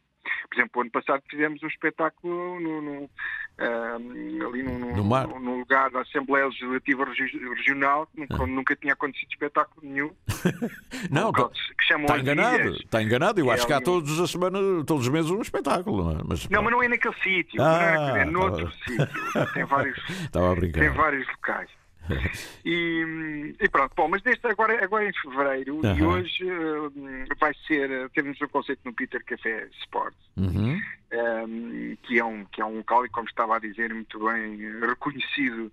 Por 0.52 0.58
exemplo, 0.58 0.78
o 0.78 0.82
ano 0.82 0.90
passado 0.90 1.22
fizemos 1.30 1.62
um 1.62 1.66
espetáculo 1.66 2.60
no, 2.60 2.82
no, 2.82 3.10
ah, 3.56 3.96
ali 3.96 4.62
no, 4.62 4.78
no- 4.78 5.58
lugar 5.58 5.90
da 5.90 6.02
Assembleia 6.02 6.44
Legislativa 6.44 7.06
Regi- 7.06 7.38
Regional, 7.56 8.06
nunca, 8.14 8.46
nunca 8.46 8.76
tinha 8.76 8.92
acontecido 8.92 9.30
espetáculo 9.30 9.80
nenhum. 9.82 10.10
Não, 11.10 11.30
está 11.30 12.14
as 12.14 12.20
enganado. 12.20 12.76
Está 12.76 13.02
enganado. 13.02 13.40
Eu 13.40 13.50
é 13.50 13.54
acho 13.54 13.66
que 13.66 13.72
há 13.72 13.80
todos 13.80 14.20
as 14.20 14.30
semanas, 14.30 14.60
todos 14.86 15.06
os 15.06 15.08
meses 15.12 15.30
um 15.30 15.40
espetáculo. 15.40 16.04
Não, 16.12 16.20
é? 16.20 16.22
mas, 16.26 16.46
Não, 16.50 16.62
mas 16.62 16.72
não 16.72 16.82
é 16.82 16.88
naquele 16.88 17.14
sítio, 17.22 17.62
Ah, 17.62 17.94
não 17.96 18.16
é, 18.16 18.20
é 18.20 18.24
noutro 18.26 18.66
tá 18.66 18.72
sítio. 18.86 19.52
Tem 19.54 19.64
vários, 19.64 19.98
Estava 20.10 20.52
a 20.52 20.54
brincar. 20.54 20.80
tem 20.80 20.90
vários 20.90 21.26
locais. 21.28 21.70
E, 22.64 23.54
e 23.60 23.68
pronto, 23.68 23.92
bom, 23.96 24.06
mas 24.08 24.22
deste 24.22 24.46
agora, 24.46 24.82
agora 24.84 25.08
em 25.08 25.12
fevereiro 25.12 25.80
e 25.96 26.02
hoje 26.02 26.44
eh, 26.48 27.34
vai 27.40 27.52
ser, 27.66 27.90
eh, 27.90 28.08
temos 28.14 28.40
um 28.40 28.46
conceito 28.46 28.80
no 28.84 28.92
Peter 28.94 29.24
Café 29.24 29.68
Sport, 29.82 30.14
Uhum. 30.36 30.80
ehm, 31.10 31.96
que, 32.04 32.20
é 32.20 32.24
um, 32.24 32.44
que 32.44 32.60
é 32.60 32.64
um 32.64 32.76
local, 32.76 33.04
e 33.04 33.08
como 33.08 33.26
estava 33.26 33.56
a 33.56 33.58
dizer 33.58 33.92
muito 33.92 34.16
bem, 34.24 34.64
eh, 34.64 34.86
reconhecido 34.86 35.72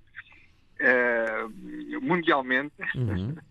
eh, 0.79 1.45
mundialmente. 2.01 2.73
Uhum. 2.95 3.35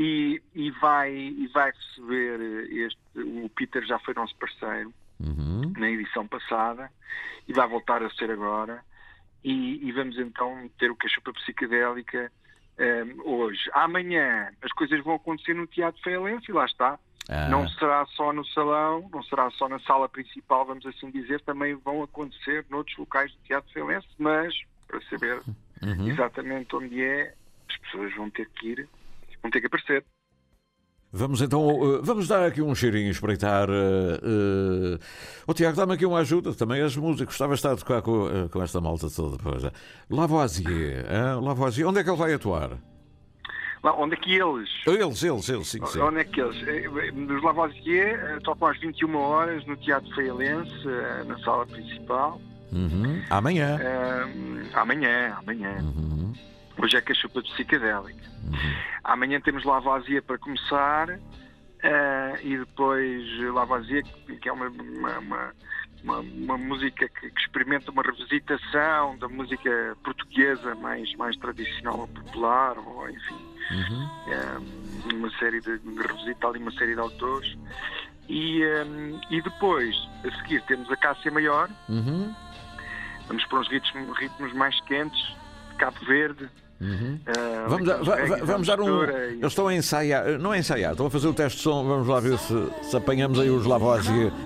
E, 0.00 0.40
e 0.54 0.70
vai, 0.80 1.10
e 1.12 1.48
vai 1.52 1.72
receber 1.72 2.38
este. 2.70 3.00
O 3.16 3.48
Peter 3.48 3.84
já 3.84 3.98
foi 3.98 4.14
nosso 4.14 4.32
parceiro 4.36 4.94
Uhum. 5.18 5.72
na 5.76 5.90
edição 5.90 6.24
passada 6.28 6.88
e 7.48 7.52
vai 7.52 7.66
voltar 7.66 8.00
a 8.04 8.10
ser 8.10 8.30
agora. 8.30 8.80
E, 9.44 9.86
e 9.86 9.92
vamos 9.92 10.18
então 10.18 10.68
ter 10.78 10.90
o 10.90 10.96
Cachupa 10.96 11.32
Psicadélica 11.32 12.30
eh, 12.76 13.04
hoje. 13.24 13.70
Amanhã 13.72 14.50
as 14.62 14.72
coisas 14.72 15.02
vão 15.02 15.14
acontecer 15.14 15.54
no 15.54 15.66
Teatro 15.66 16.02
Feirense 16.02 16.50
e 16.50 16.52
lá 16.52 16.64
está. 16.64 16.98
Ah. 17.28 17.48
Não 17.48 17.68
será 17.68 18.04
só 18.06 18.32
no 18.32 18.44
salão, 18.46 19.08
não 19.12 19.22
será 19.22 19.50
só 19.50 19.68
na 19.68 19.78
sala 19.80 20.08
principal, 20.08 20.64
vamos 20.64 20.86
assim 20.86 21.10
dizer, 21.10 21.40
também 21.42 21.74
vão 21.74 22.02
acontecer 22.02 22.64
noutros 22.70 22.96
locais 22.96 23.30
do 23.32 23.38
Teatro 23.44 23.70
Feirense, 23.72 24.08
mas 24.18 24.54
para 24.86 25.00
saber 25.02 25.42
Uhum. 25.82 26.08
exatamente 26.08 26.74
onde 26.74 27.02
é, 27.02 27.34
as 27.68 27.76
pessoas 27.78 28.14
vão 28.16 28.28
ter 28.30 28.48
que 28.50 28.68
ir, 28.68 28.88
vão 29.42 29.50
ter 29.50 29.60
que 29.60 29.66
aparecer. 29.66 30.04
Vamos 31.10 31.40
então, 31.40 31.70
eh, 31.70 32.00
vamos 32.02 32.28
dar 32.28 32.46
aqui 32.46 32.60
um 32.60 32.74
cheirinho, 32.74 33.10
espreitar. 33.10 33.68
Uh, 33.70 34.98
oh, 35.46 35.54
Tiago, 35.54 35.76
dá-me 35.76 35.94
aqui 35.94 36.04
uma 36.04 36.18
ajuda, 36.18 36.52
também 36.52 36.82
és 36.82 36.96
músico, 36.96 37.26
gostava 37.26 37.54
de 37.54 37.58
estar 37.58 37.72
a 37.72 37.76
tocar 37.76 38.02
com, 38.02 38.48
com 38.50 38.62
esta 38.62 38.80
malta 38.80 39.08
toda. 39.08 39.38
Pois, 39.42 39.64
é. 39.64 39.72
Lavoisier, 40.10 41.06
hein? 41.10 41.42
Lavoisier, 41.42 41.88
onde 41.88 42.00
é 42.00 42.04
que 42.04 42.10
ele 42.10 42.16
vai 42.16 42.34
atuar? 42.34 42.78
Lá, 43.82 43.94
onde 43.94 44.14
é 44.14 44.16
que 44.16 44.34
eles? 44.34 44.68
Eles, 44.86 45.22
eles, 45.22 45.48
eles, 45.48 45.68
sim, 45.68 45.84
sim. 45.86 46.00
Onde 46.00 46.20
é 46.20 46.24
que 46.24 46.40
eles? 46.40 47.14
Nos 47.14 47.42
Lavoisier 47.42 48.40
tocam 48.42 48.68
às 48.68 48.78
21 48.80 49.16
horas 49.16 49.64
no 49.66 49.76
Teatro 49.76 50.12
Feirense, 50.14 50.86
eh, 50.86 51.24
na 51.24 51.38
sala 51.38 51.64
principal. 51.66 52.40
Uhum. 52.72 53.22
Amanhã. 53.30 53.78
Eh, 53.80 54.70
amanhã, 54.74 55.36
amanhã. 55.38 55.78
Uhum. 55.80 56.32
Hoje 56.80 56.96
é 56.96 57.00
cachupa 57.00 57.42
psicadélica. 57.42 58.22
Amanhã 59.04 59.40
temos 59.40 59.64
Lavoisier 59.64 60.22
para 60.22 60.38
começar 60.38 61.08
eh, 61.82 62.38
e 62.42 62.56
depois 62.58 63.24
Lavoisier, 63.52 64.04
que 64.40 64.48
é 64.48 64.52
uma, 64.52 64.68
uma, 64.68 65.18
uma, 65.18 65.52
uma- 66.04 66.20
uma 66.20 66.58
música 66.58 67.08
que, 67.08 67.30
que 67.30 67.40
experimenta 67.40 67.90
uma 67.90 68.02
revisitação 68.02 69.18
da 69.18 69.28
música 69.28 69.96
portuguesa 70.04 70.74
mais, 70.76 71.12
mais 71.16 71.36
tradicional 71.38 72.00
ou 72.00 72.08
popular, 72.08 72.78
ou 72.78 73.08
enfim, 73.10 73.38
Uhum. 73.70 74.08
eh, 74.32 75.14
uma 75.14 75.30
série 75.38 75.60
de, 75.60 75.70
revisita 76.06 76.46
ali 76.48 76.58
uma 76.60 76.70
série 76.72 76.94
de 76.94 77.00
autores. 77.00 77.48
E, 78.28 78.62
eh, 78.62 78.84
e 79.30 79.42
depois, 79.42 79.94
a 80.24 80.30
seguir, 80.42 80.62
temos 80.66 80.90
a 80.90 80.96
Cássia 80.96 81.30
Maior, 81.32 81.68
Uhum. 81.88 82.32
vamos 83.26 83.44
para 83.46 83.58
uns 83.58 83.68
ritmos, 83.68 84.18
ritmos 84.18 84.52
mais 84.54 84.78
quentes, 84.82 85.20
de 85.70 85.76
Cabo 85.76 85.98
Verde. 86.06 86.48
Uhum. 86.80 87.18
eh, 87.26 87.64
Vamos, 87.68 87.86
dar, 87.88 87.98
vamos 88.44 88.66
dar 88.68 88.80
um. 88.80 89.02
e- 89.04 89.10
Eles 89.32 89.46
estão 89.46 89.66
a 89.68 89.74
ensaiar, 89.74 90.38
não 90.38 90.54
é 90.54 90.58
ensaiar, 90.60 90.92
estão 90.92 91.06
a 91.06 91.10
fazer 91.10 91.26
o 91.28 91.34
teste 91.34 91.56
de 91.58 91.64
som. 91.64 91.84
Vamos 91.84 92.06
lá 92.06 92.20
ver 92.20 92.38
se, 92.38 92.54
se 92.82 92.96
apanhamos 92.96 93.38
aí 93.40 93.50
os 93.50 93.66
Lavoisier. 93.66 94.30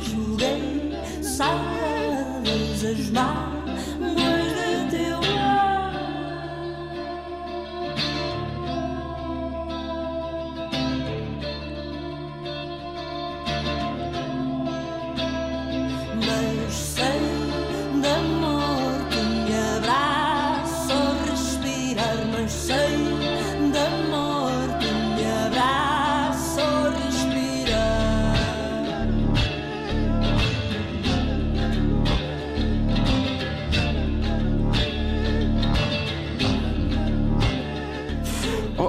Julguei, 0.00 0.92
sabes 1.22 2.84
as 2.84 3.10
mágoas 3.10 3.65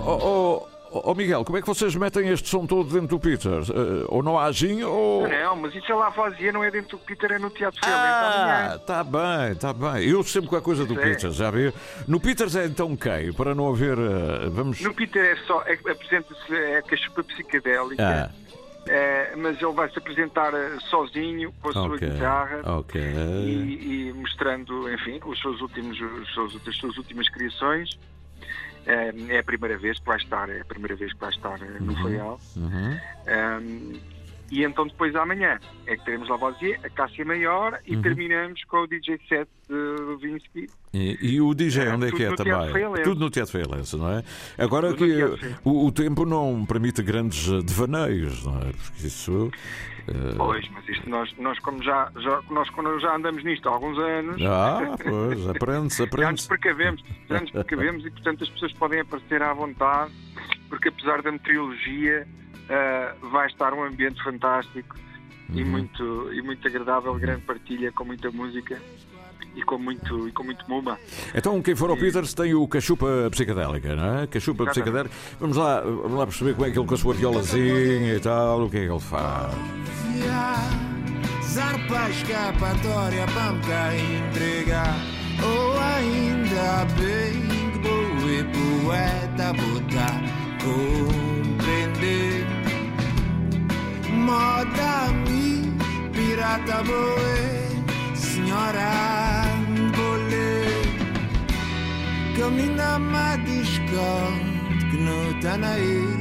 oh, 0.10 1.14
Miguel, 1.16 1.44
como 1.44 1.58
é 1.58 1.62
que 1.62 1.68
vocês 1.68 1.96
metem 1.96 2.30
este 2.30 2.48
som 2.50 2.66
todo 2.66 2.90
dentro 2.90 3.18
do 3.18 3.20
Peter? 3.20 3.60
Uh, 3.60 4.06
ou 4.08 4.24
não 4.24 4.40
há 4.40 4.52
gin 4.52 4.84
ou. 4.84 5.28
Não, 5.28 5.56
mas 5.56 5.76
isso 5.76 5.92
é 5.92 5.96
lá 5.96 6.10
vazia, 6.10 6.52
não 6.52 6.64
é 6.64 6.72
dentro 6.72 6.98
do 6.98 7.04
Peter, 7.04 7.32
é 7.34 7.40
no 7.40 7.50
Teatro 7.50 7.80
Félix. 7.80 8.00
Ah, 8.00 8.80
tá 8.86 9.04
bem, 9.04 9.56
tá 9.60 9.74
bem. 9.74 10.10
Eu 10.10 10.24
sempre 10.24 10.50
com 10.50 10.56
a 10.56 10.62
coisa 10.62 10.86
do 10.86 10.94
Isso 10.94 11.02
é. 11.02 11.06
Peters, 11.10 11.36
já 11.36 11.52
viu? 11.52 11.74
No 12.08 12.20
Peters 12.20 12.56
é 12.56 12.66
então 12.66 12.96
quem? 12.96 13.34
Para 13.34 13.54
não 13.54 13.70
haver. 13.70 13.98
uh, 13.98 14.50
vamos. 14.50 14.80
No 14.82 14.94
Peter 14.94 15.24
é 15.24 15.36
só, 15.46 15.62
é, 15.64 15.74
apresenta-se 15.74 16.56
é 16.56 16.78
a 16.78 16.82
cachupa 16.82 17.24
psicadélica. 17.24 18.32
Ah. 18.32 18.48
É, 18.90 19.36
mas 19.36 19.62
ele 19.62 19.74
vai 19.74 19.90
se 19.90 19.98
apresentar 19.98 20.54
sozinho 20.90 21.54
com 21.62 21.70
a 21.70 21.74
sua 21.74 21.96
Ok, 21.96 22.10
guitarra 22.10 22.62
ok. 22.64 23.02
e, 23.02 24.08
e 24.08 24.14
mostrando, 24.14 24.90
enfim, 24.94 25.20
os 25.26 25.38
seus 25.42 25.60
últimos, 25.60 26.00
os 26.00 26.34
seus, 26.34 26.56
as 26.66 26.76
suas 26.78 26.98
últimas 26.98 27.28
criações. 27.30 28.00
É, 28.88 29.14
é 29.36 29.40
a 29.40 29.44
primeira 29.44 29.78
vez 29.78 30.00
que 30.00 30.06
vai 30.06 30.18
estar, 30.18 30.50
é 30.50 30.62
a 30.62 30.66
primeira 30.66 30.96
vez 30.96 31.12
que 31.14 31.20
vai 31.20 31.30
estar 31.30 31.62
eh, 31.62 31.80
no 31.82 31.92
Uhum. 31.92 32.04
Faial. 32.04 32.40
Uhum. 32.56 32.98
Um, 33.28 34.00
e 34.52 34.64
então 34.64 34.88
depois 34.88 35.16
amanhã 35.16 35.60
é 35.86 35.96
que 35.98 36.06
teremos 36.06 36.30
Lavoisier, 36.30 36.80
a 36.84 36.90
Cássia 36.90 37.26
Maior 37.26 37.80
e 37.86 37.96
Uhum. 37.96 38.02
terminamos 38.02 38.64
com 38.66 38.78
o 38.84 38.88
DJ 38.88 39.20
set 39.28 39.48
de 39.68 39.76
Levinsky. 39.76 40.70
E, 40.94 41.18
e 41.36 41.42
o 41.42 41.54
DJ, 41.54 41.90
onde 41.90 42.08
é 42.08 42.12
que 42.12 42.24
é 42.24 42.34
também? 42.36 43.04
Tudo 43.04 43.20
no 43.20 43.30
Teatro 43.30 43.52
Feialense, 43.52 43.98
não 43.98 44.10
é? 44.12 44.24
Agora 44.58 44.90
Tudo 44.94 45.06
que 45.06 45.24
o, 45.66 45.86
o 45.86 45.92
tempo 45.92 46.26
não 46.26 46.66
permite 46.66 47.02
grandes 47.04 47.48
devaneios, 47.64 48.44
não 48.46 48.58
é? 48.60 48.72
Porque 48.72 49.08
isso. 49.08 49.52
eh, 50.08 50.34
Pois, 50.38 50.68
mas 50.70 50.88
isto 50.88 51.10
nós, 51.10 51.34
nós 51.38 51.60
como 51.60 51.84
já, 51.84 52.10
já, 52.18 52.42
nós 52.50 52.70
quando 52.70 52.98
já 53.00 53.16
andamos 53.16 53.44
nisto 53.44 53.68
há 53.68 53.74
alguns 53.74 53.98
anos, 54.00 54.42
Ah, 54.42 54.96
pois, 55.04 55.48
aprende-se, 55.50 55.98
já 56.00 56.06
nos 56.06 56.14
aprende-se. 56.14 56.48
precavemos, 56.48 57.04
já 57.30 57.42
nos 57.42 57.52
precavemos 57.52 58.06
e 58.06 58.10
portanto 58.12 58.44
as 58.44 58.50
pessoas 58.50 58.74
podem 58.74 59.02
aparecer 59.02 59.42
à 59.44 59.54
vontade, 59.54 60.12
porque 60.70 60.88
apesar 60.90 61.22
da 61.22 61.32
meteorologia 61.34 62.26
ah, 62.70 63.14
vai 63.32 63.48
estar 63.48 63.74
um 63.74 63.84
ambiente 63.84 64.22
fantástico 64.24 64.96
e, 65.54 65.62
Uhum. 65.64 65.70
muito, 65.70 66.34
e 66.34 66.42
muito 66.42 66.68
agradável, 66.68 67.14
grande 67.16 67.42
partilha, 67.42 67.92
com 67.92 68.04
muita 68.04 68.30
música 68.32 68.78
e 69.56 69.62
com 69.64 69.78
muito, 69.78 70.28
e 70.28 70.32
com 70.32 70.44
muito 70.44 70.70
muma. 70.70 71.00
Então, 71.34 71.62
quem 71.62 71.76
for 71.76 71.90
ao 71.90 71.98
Peters 71.98 72.34
tem 72.34 72.54
o 72.54 72.68
Cachupa 72.68 73.08
Psicadélica, 73.32 73.96
não 73.96 74.20
é? 74.20 74.28
Cachupa 74.28 74.64
Exatamente. 74.64 74.84
Psicadélica. 75.10 75.16
Vamos 75.40 75.58
lá, 75.58 75.82
vamos 75.82 76.14
lá 76.14 76.28
perceber 76.28 76.54
como 76.54 76.66
é 76.68 76.72
que 76.72 76.78
ele 76.78 76.88
com 76.88 76.94
a 76.94 76.98
sua 76.98 77.14
violazinha 77.14 78.14
e 78.16 78.20
tal, 78.20 78.64
o 78.66 78.70
que 78.70 78.78
é 78.78 78.86
que 78.86 78.92
ele 78.92 79.00
faz. 79.00 79.56
Zarpa 81.44 82.10
escapatória 82.10 83.26
para 83.34 83.52
me 83.54 83.62
cá 83.64 83.96
entregar 83.96 84.96
Ou 85.44 85.80
ainda 85.80 86.86
bem 87.00 87.48
que 87.72 87.80
boa 87.80 88.32
e 88.32 88.44
poeta 88.44 89.54
botar 89.54 90.22
Compreender 90.64 92.37
Moda 94.26 95.12
mi 95.26 95.72
pirata 96.14 96.84
boe 96.84 98.16
Senhora 98.16 98.94
bolê 99.96 100.64
Camina 102.38 103.00
ma 103.00 103.36
discorde 103.38 104.86
Que 104.90 104.98
não 104.98 105.32
está 105.32 105.58
na 105.58 105.78
ilha 105.78 106.18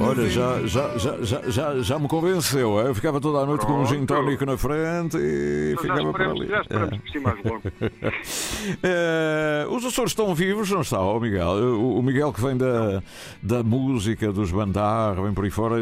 Olha, 0.00 0.28
já, 0.28 0.66
já, 0.66 0.98
já, 0.98 1.16
já, 1.22 1.42
já, 1.50 1.80
já 1.80 1.98
me 1.98 2.08
convenceu. 2.08 2.80
é? 2.80 2.88
Eu 2.88 2.94
ficava 2.94 3.20
toda 3.20 3.38
a 3.38 3.46
noite 3.46 3.64
com 3.64 3.74
um 3.74 3.86
gin 3.86 4.04
Pronto. 4.04 4.24
tónico 4.24 4.44
na 4.46 4.56
frente 4.56 5.16
e 5.16 5.74
ficava 5.80 6.12
por 6.12 6.22
ali. 6.22 6.46
já 6.48 6.60
esperamos 6.60 7.00
É. 7.14 7.18
mais 7.20 7.44
longo. 7.44 7.62
Eh, 8.82 9.66
os 9.70 9.84
Açores 9.84 10.10
estão 10.12 10.34
vivos, 10.34 10.70
não 10.70 10.80
está, 10.80 11.00
ó 11.00 11.18
Miguel? 11.20 11.46
O, 11.48 11.98
o 11.98 12.02
Miguel 12.02 12.32
que 12.32 12.40
vem 12.40 12.56
da, 12.56 13.02
da 13.42 13.62
música, 13.62 14.32
dos 14.32 14.50
bandar, 14.50 15.14
vem 15.22 15.32
por 15.32 15.44
aí 15.44 15.50
fora, 15.50 15.76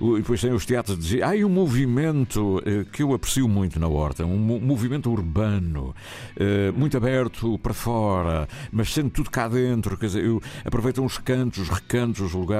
o- 0.00 0.16
e 0.16 0.20
depois 0.20 0.40
tem 0.40 0.52
os 0.52 0.64
teatros 0.64 0.98
de. 0.98 1.22
Há 1.22 1.30
aí 1.30 1.44
um 1.44 1.48
movimento 1.48 2.62
eh, 2.64 2.84
que 2.92 3.02
eu 3.02 3.12
aprecio 3.12 3.48
muito 3.48 3.78
na 3.80 3.88
Horta, 3.88 4.24
um 4.24 4.36
mo- 4.38 4.60
movimento 4.60 5.10
urbano, 5.10 5.94
eh, 6.36 6.72
muito 6.76 6.96
aberto 6.96 7.58
para 7.58 7.74
fora, 7.74 8.48
mas 8.70 8.92
sendo 8.92 9.10
tudo 9.10 9.30
cá 9.30 9.48
dentro, 9.48 9.96
quer 9.96 10.06
dizer, 10.06 10.24
aproveitam 10.64 11.04
os 11.04 11.18
cantos, 11.18 11.58
os 11.62 11.68
recantos, 11.68 12.20
os 12.20 12.32
lugares. 12.32 12.51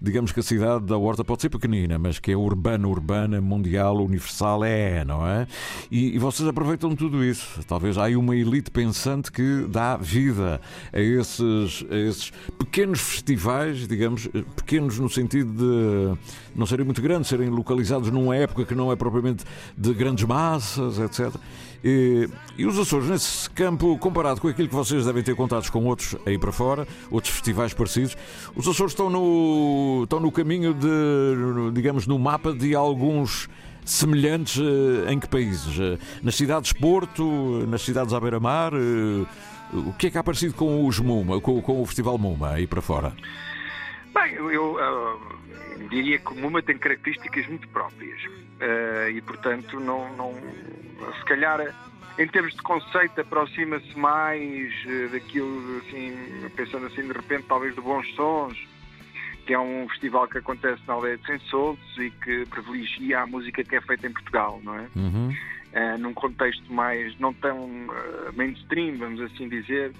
Digamos 0.00 0.32
que 0.32 0.40
a 0.40 0.42
cidade 0.42 0.84
da 0.86 0.96
Horta 0.96 1.24
pode 1.24 1.42
ser 1.42 1.48
pequenina, 1.48 1.98
mas 1.98 2.18
que 2.18 2.32
é 2.32 2.36
urbana, 2.36 2.86
urbana, 2.86 3.40
mundial, 3.40 3.96
universal, 3.96 4.64
é, 4.64 5.04
não 5.04 5.26
é? 5.26 5.46
E, 5.90 6.14
e 6.14 6.18
vocês 6.18 6.48
aproveitam 6.48 6.94
tudo 6.94 7.24
isso. 7.24 7.60
Talvez 7.66 7.98
há 7.98 8.04
aí 8.04 8.16
uma 8.16 8.36
elite 8.36 8.70
pensante 8.70 9.30
que 9.30 9.66
dá 9.68 9.96
vida 9.96 10.60
a 10.92 11.00
esses, 11.00 11.84
a 11.90 11.96
esses 11.96 12.32
pequenos 12.58 13.00
festivais, 13.00 13.86
digamos, 13.86 14.28
eh, 14.34 14.44
pequenos 14.56 14.98
no 14.98 15.08
sentido 15.08 15.52
de 15.52 16.18
não 16.54 16.66
serem 16.66 16.84
muito 16.84 17.00
grandes, 17.00 17.28
serem 17.28 17.48
localizados 17.48 18.10
numa 18.10 18.36
época 18.36 18.64
que 18.64 18.74
não 18.74 18.90
é 18.90 18.96
propriamente 18.96 19.44
de 19.76 19.94
grandes 19.94 20.24
massas, 20.24 20.98
etc. 20.98 21.34
E, 21.84 22.28
e 22.56 22.66
os 22.66 22.76
Açores, 22.78 23.08
nesse 23.08 23.48
campo, 23.50 23.96
comparado 23.98 24.40
com 24.40 24.48
aquilo 24.48 24.68
que 24.68 24.74
vocês 24.74 25.06
devem 25.06 25.22
ter 25.22 25.34
contatos 25.36 25.70
com 25.70 25.84
outros 25.86 26.16
aí 26.26 26.36
para 26.36 26.50
fora, 26.50 26.86
outros 27.10 27.32
festivais 27.32 27.72
parecidos, 27.72 28.16
os 28.56 28.66
Açores 28.66 28.92
estão 28.92 29.08
no, 29.08 30.00
estão 30.02 30.18
no 30.18 30.32
caminho 30.32 30.74
de, 30.74 31.70
digamos, 31.72 32.06
no 32.06 32.18
mapa 32.18 32.52
de 32.52 32.74
alguns 32.74 33.48
semelhantes 33.84 34.60
eh, 34.60 35.12
em 35.12 35.18
que 35.20 35.28
países? 35.28 35.78
Eh, 35.78 35.98
Nas 36.22 36.34
cidades 36.34 36.72
de 36.74 36.80
Porto, 36.80 37.64
nas 37.68 37.80
cidades 37.82 38.12
à 38.12 38.20
beira-mar? 38.20 38.72
eh, 38.74 39.24
O 39.72 39.92
que 39.94 40.08
é 40.08 40.10
que 40.10 40.18
há 40.18 40.22
parecido 40.22 40.54
com 40.54 40.84
os 40.86 40.98
Muma, 40.98 41.40
com, 41.40 41.62
com 41.62 41.80
o 41.80 41.86
Festival 41.86 42.18
Muma 42.18 42.50
aí 42.50 42.66
para 42.66 42.82
fora? 42.82 43.14
Bem, 44.12 44.34
eu, 44.34 44.50
eu, 44.50 45.20
diria 45.88 46.18
que 46.18 46.32
o 46.32 46.36
Muma 46.36 46.62
tem 46.62 46.76
características 46.76 47.46
muito 47.46 47.68
próprias 47.68 48.20
Ah, 48.60 49.08
e, 49.10 49.20
portanto, 49.22 49.78
não, 49.78 50.14
não, 50.16 50.34
se 51.18 51.24
calhar, 51.24 51.74
em 52.18 52.26
termos 52.26 52.52
de 52.54 52.62
conceito, 52.62 53.20
aproxima-se 53.20 53.96
mais 53.96 54.72
eh, 54.86 55.08
daquilo, 55.12 55.78
assim, 55.78 56.12
pensando 56.56 56.86
assim, 56.86 57.02
de 57.02 57.12
repente, 57.12 57.44
talvez 57.48 57.74
de 57.74 57.80
Bons 57.80 58.06
Sons, 58.16 58.58
que 59.46 59.54
é 59.54 59.58
um 59.58 59.88
festival 59.88 60.26
que 60.28 60.38
acontece 60.38 60.82
na 60.86 60.94
aldeia 60.94 61.16
de 61.16 61.26
Sensoltos 61.26 61.98
e 61.98 62.10
que 62.10 62.44
privilegia 62.46 63.20
a 63.20 63.26
música 63.26 63.62
que 63.62 63.76
é 63.76 63.80
feita 63.80 64.06
em 64.08 64.12
Portugal, 64.12 64.60
não 64.62 64.74
é? 64.74 64.86
Uhum. 64.96 65.34
eh, 65.72 65.96
num 65.98 66.12
contexto 66.12 66.72
mais 66.72 67.16
não 67.20 67.32
tão 67.32 67.68
mainstream, 68.34 68.98
vamos 68.98 69.20
assim 69.20 69.48
dizer, 69.48 69.92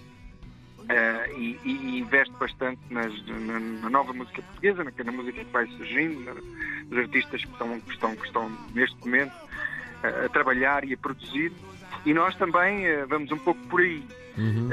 eh, 0.88 1.32
e, 1.36 1.58
e 1.64 1.98
investe 2.00 2.32
bastante 2.38 2.80
nas- 2.90 3.26
na, 3.26 3.58
na 3.60 3.90
nova 3.90 4.12
música 4.12 4.40
portuguesa, 4.42 4.84
na, 4.84 4.92
na 5.04 5.12
música 5.12 5.44
que 5.44 5.52
vai 5.52 5.66
surgindo, 5.66 6.20
na- 6.24 6.34
nos 6.34 6.98
artistas 7.04 7.44
que 7.44 7.50
estão, 7.52 7.80
que 7.80 7.92
estão, 7.92 8.16
que 8.16 8.26
estão 8.26 8.50
neste 8.74 8.96
momento 9.04 9.32
eh, 10.02 10.24
a 10.26 10.28
trabalhar 10.30 10.84
e 10.84 10.94
a 10.94 10.96
produzir. 10.98 11.52
E 12.06 12.14
nós 12.14 12.34
também 12.36 12.86
eh, 12.86 13.04
vamos 13.06 13.30
um 13.32 13.38
pouco 13.38 13.60
por 13.68 13.80
aí. 13.80 14.02
Uhum. 14.36 14.70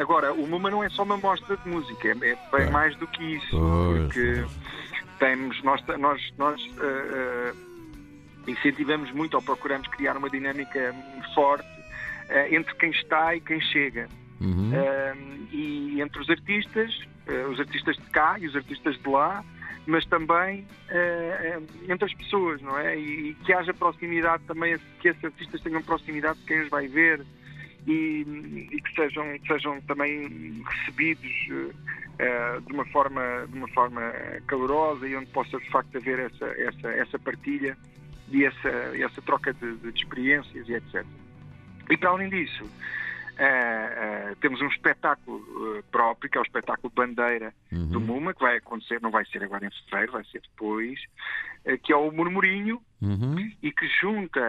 Agora, 0.00 0.32
o 0.32 0.46
MUMA 0.46 0.70
não 0.70 0.84
é 0.84 0.88
só 0.90 1.02
uma 1.02 1.16
mostra 1.16 1.56
de 1.56 1.68
música, 1.68 2.06
é, 2.08 2.12
é 2.30 2.36
bem 2.52 2.70
mais 2.70 2.94
do 2.98 3.06
que 3.08 3.34
isso. 3.34 3.50
Pois, 3.50 4.02
porque 4.04 4.44
temos, 5.18 5.60
nós, 5.64 5.82
nós, 5.98 6.22
nós 6.38 6.60
incentivamos 8.46 9.10
muito 9.12 9.34
ou 9.34 9.42
procuramos 9.42 9.88
criar 9.88 10.16
uma 10.16 10.30
dinâmica 10.30 10.94
forte 11.34 11.66
entre 12.50 12.72
quem 12.76 12.90
está 12.90 13.34
e 13.34 13.40
quem 13.40 13.60
chega. 13.60 14.08
Uhum. 14.40 14.70
Eh, 14.72 15.14
e 15.52 16.00
entre 16.00 16.20
os 16.20 16.30
artistas, 16.30 17.00
eh, 17.26 17.46
os 17.46 17.58
artistas 17.58 17.96
de 17.96 18.04
cá 18.10 18.38
e 18.38 18.46
os 18.46 18.54
artistas 18.54 18.98
de 18.98 19.08
lá, 19.08 19.44
mas 19.86 20.04
também 20.06 20.66
eh, 20.90 21.58
entre 21.88 22.04
as 22.04 22.14
pessoas, 22.14 22.60
não 22.62 22.78
é? 22.78 22.96
E, 22.96 23.30
e 23.30 23.34
que 23.34 23.52
haja 23.52 23.74
proximidade 23.74 24.44
também, 24.44 24.76
que 25.00 25.08
esses 25.08 25.24
artistas 25.24 25.60
tenham 25.62 25.82
proximidade 25.82 26.38
de 26.38 26.46
quem 26.46 26.60
os 26.60 26.68
vai 26.68 26.86
ver 26.86 27.24
e, 27.86 28.68
e 28.70 28.80
que 28.80 28.94
sejam, 28.94 29.24
sejam 29.46 29.80
também 29.82 30.62
recebidos 30.64 31.32
de 32.66 32.72
uma 32.72 32.84
forma 32.86 33.46
de 33.48 33.56
uma 33.56 33.68
forma 33.68 34.02
calorosa 34.48 35.06
e 35.06 35.14
onde 35.14 35.26
possa 35.26 35.56
de 35.56 35.70
facto 35.70 35.96
haver 35.96 36.18
essa 36.18 36.46
essa 36.46 36.88
essa 36.88 37.18
partilha 37.18 37.78
e 38.32 38.44
essa 38.44 38.68
essa 38.68 39.22
troca 39.22 39.54
de, 39.54 39.76
de 39.76 39.88
experiências 39.90 40.68
e 40.68 40.74
etc. 40.74 41.06
E 41.88 41.96
para 41.96 42.10
além 42.10 42.28
disso 42.28 42.68
eh, 43.38 44.30
eh, 44.30 44.34
temos 44.40 44.60
um 44.60 44.66
espetáculo 44.66 45.76
eh, 45.76 45.82
próprio, 45.92 46.28
que 46.28 46.36
é 46.36 46.40
o 46.40 46.44
espetáculo 46.44 46.92
Bandeira 46.94 47.54
do 47.70 48.00
MUMA, 48.00 48.34
que 48.34 48.40
vai 48.40 48.56
acontecer, 48.56 49.00
não 49.00 49.12
vai 49.12 49.24
ser 49.26 49.44
agora 49.44 49.64
em 49.64 49.70
fevereiro, 49.70 50.12
vai 50.12 50.24
ser 50.24 50.40
depois, 50.42 51.00
que 51.84 51.92
é 51.92 51.96
o 51.96 52.10
Murmurinho, 52.10 52.82
Uhum. 53.00 53.36
e 53.62 53.70
que 53.70 53.86
junta 54.00 54.40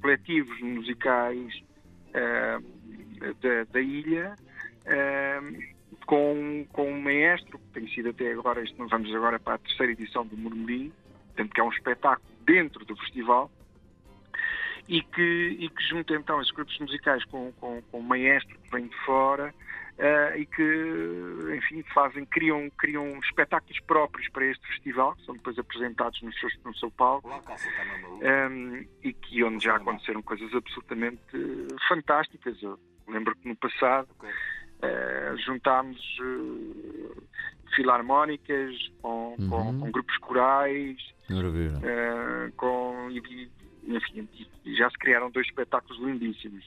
coletivos 0.00 0.60
musicais 0.60 1.60
da, 2.12 3.64
da 3.72 3.80
ilha 3.80 4.36
com, 6.06 6.64
com 6.72 6.92
um 6.92 7.00
maestro, 7.00 7.58
que 7.58 7.80
tem 7.80 7.88
sido 7.88 8.10
até 8.10 8.32
agora, 8.32 8.62
isto, 8.62 8.86
vamos 8.86 9.12
agora 9.12 9.40
para 9.40 9.54
a 9.54 9.58
terceira 9.58 9.92
edição 9.92 10.24
do 10.24 10.36
Murmurinho, 10.36 10.92
portanto 11.26 11.52
que 11.52 11.60
é 11.60 11.64
um 11.64 11.72
espetáculo 11.72 12.28
dentro 12.44 12.84
do 12.84 12.96
festival, 12.96 13.50
e 14.90 15.02
que, 15.02 15.56
e 15.60 15.70
que 15.70 15.82
junta 15.84 16.14
então 16.14 16.40
esses 16.40 16.52
grupos 16.52 16.76
musicais 16.80 17.24
com, 17.26 17.52
com, 17.52 17.80
com 17.80 18.00
um 18.00 18.02
maestro 18.02 18.58
que 18.58 18.70
vem 18.72 18.88
de 18.88 18.96
fora 19.04 19.54
uh, 19.98 20.36
e 20.36 20.44
que, 20.44 21.56
enfim, 21.56 21.84
fazem, 21.94 22.26
criam, 22.26 22.68
criam 22.76 23.16
espetáculos 23.20 23.78
próprios 23.86 24.28
para 24.30 24.46
este 24.46 24.66
festival, 24.66 25.14
que 25.14 25.24
são 25.26 25.36
depois 25.36 25.56
apresentados 25.60 26.20
no 26.22 26.32
seu, 26.34 26.48
no 26.64 26.74
seu 26.74 26.90
palco, 26.90 27.30
um, 27.30 28.84
e 29.04 29.12
que 29.12 29.44
onde 29.44 29.64
já 29.64 29.76
aconteceram 29.76 30.22
coisas 30.22 30.52
absolutamente 30.52 31.22
fantásticas. 31.88 32.60
Eu 32.60 32.76
lembro 33.06 33.36
que 33.36 33.48
no 33.48 33.54
passado 33.54 34.08
uh, 34.20 35.38
juntámos 35.46 36.00
uh, 36.18 37.22
filarmónicas 37.76 38.74
com, 39.00 39.36
uhum. 39.38 39.48
com, 39.48 39.80
com, 39.82 39.90
grupos 39.92 40.16
corais, 40.18 40.96
com, 42.56 43.08
e, 43.12 43.48
enfim, 43.96 44.28
já 44.76 44.90
se 44.90 44.98
criaram 44.98 45.30
dois 45.30 45.46
espetáculos 45.46 45.98
lindíssimos. 46.00 46.64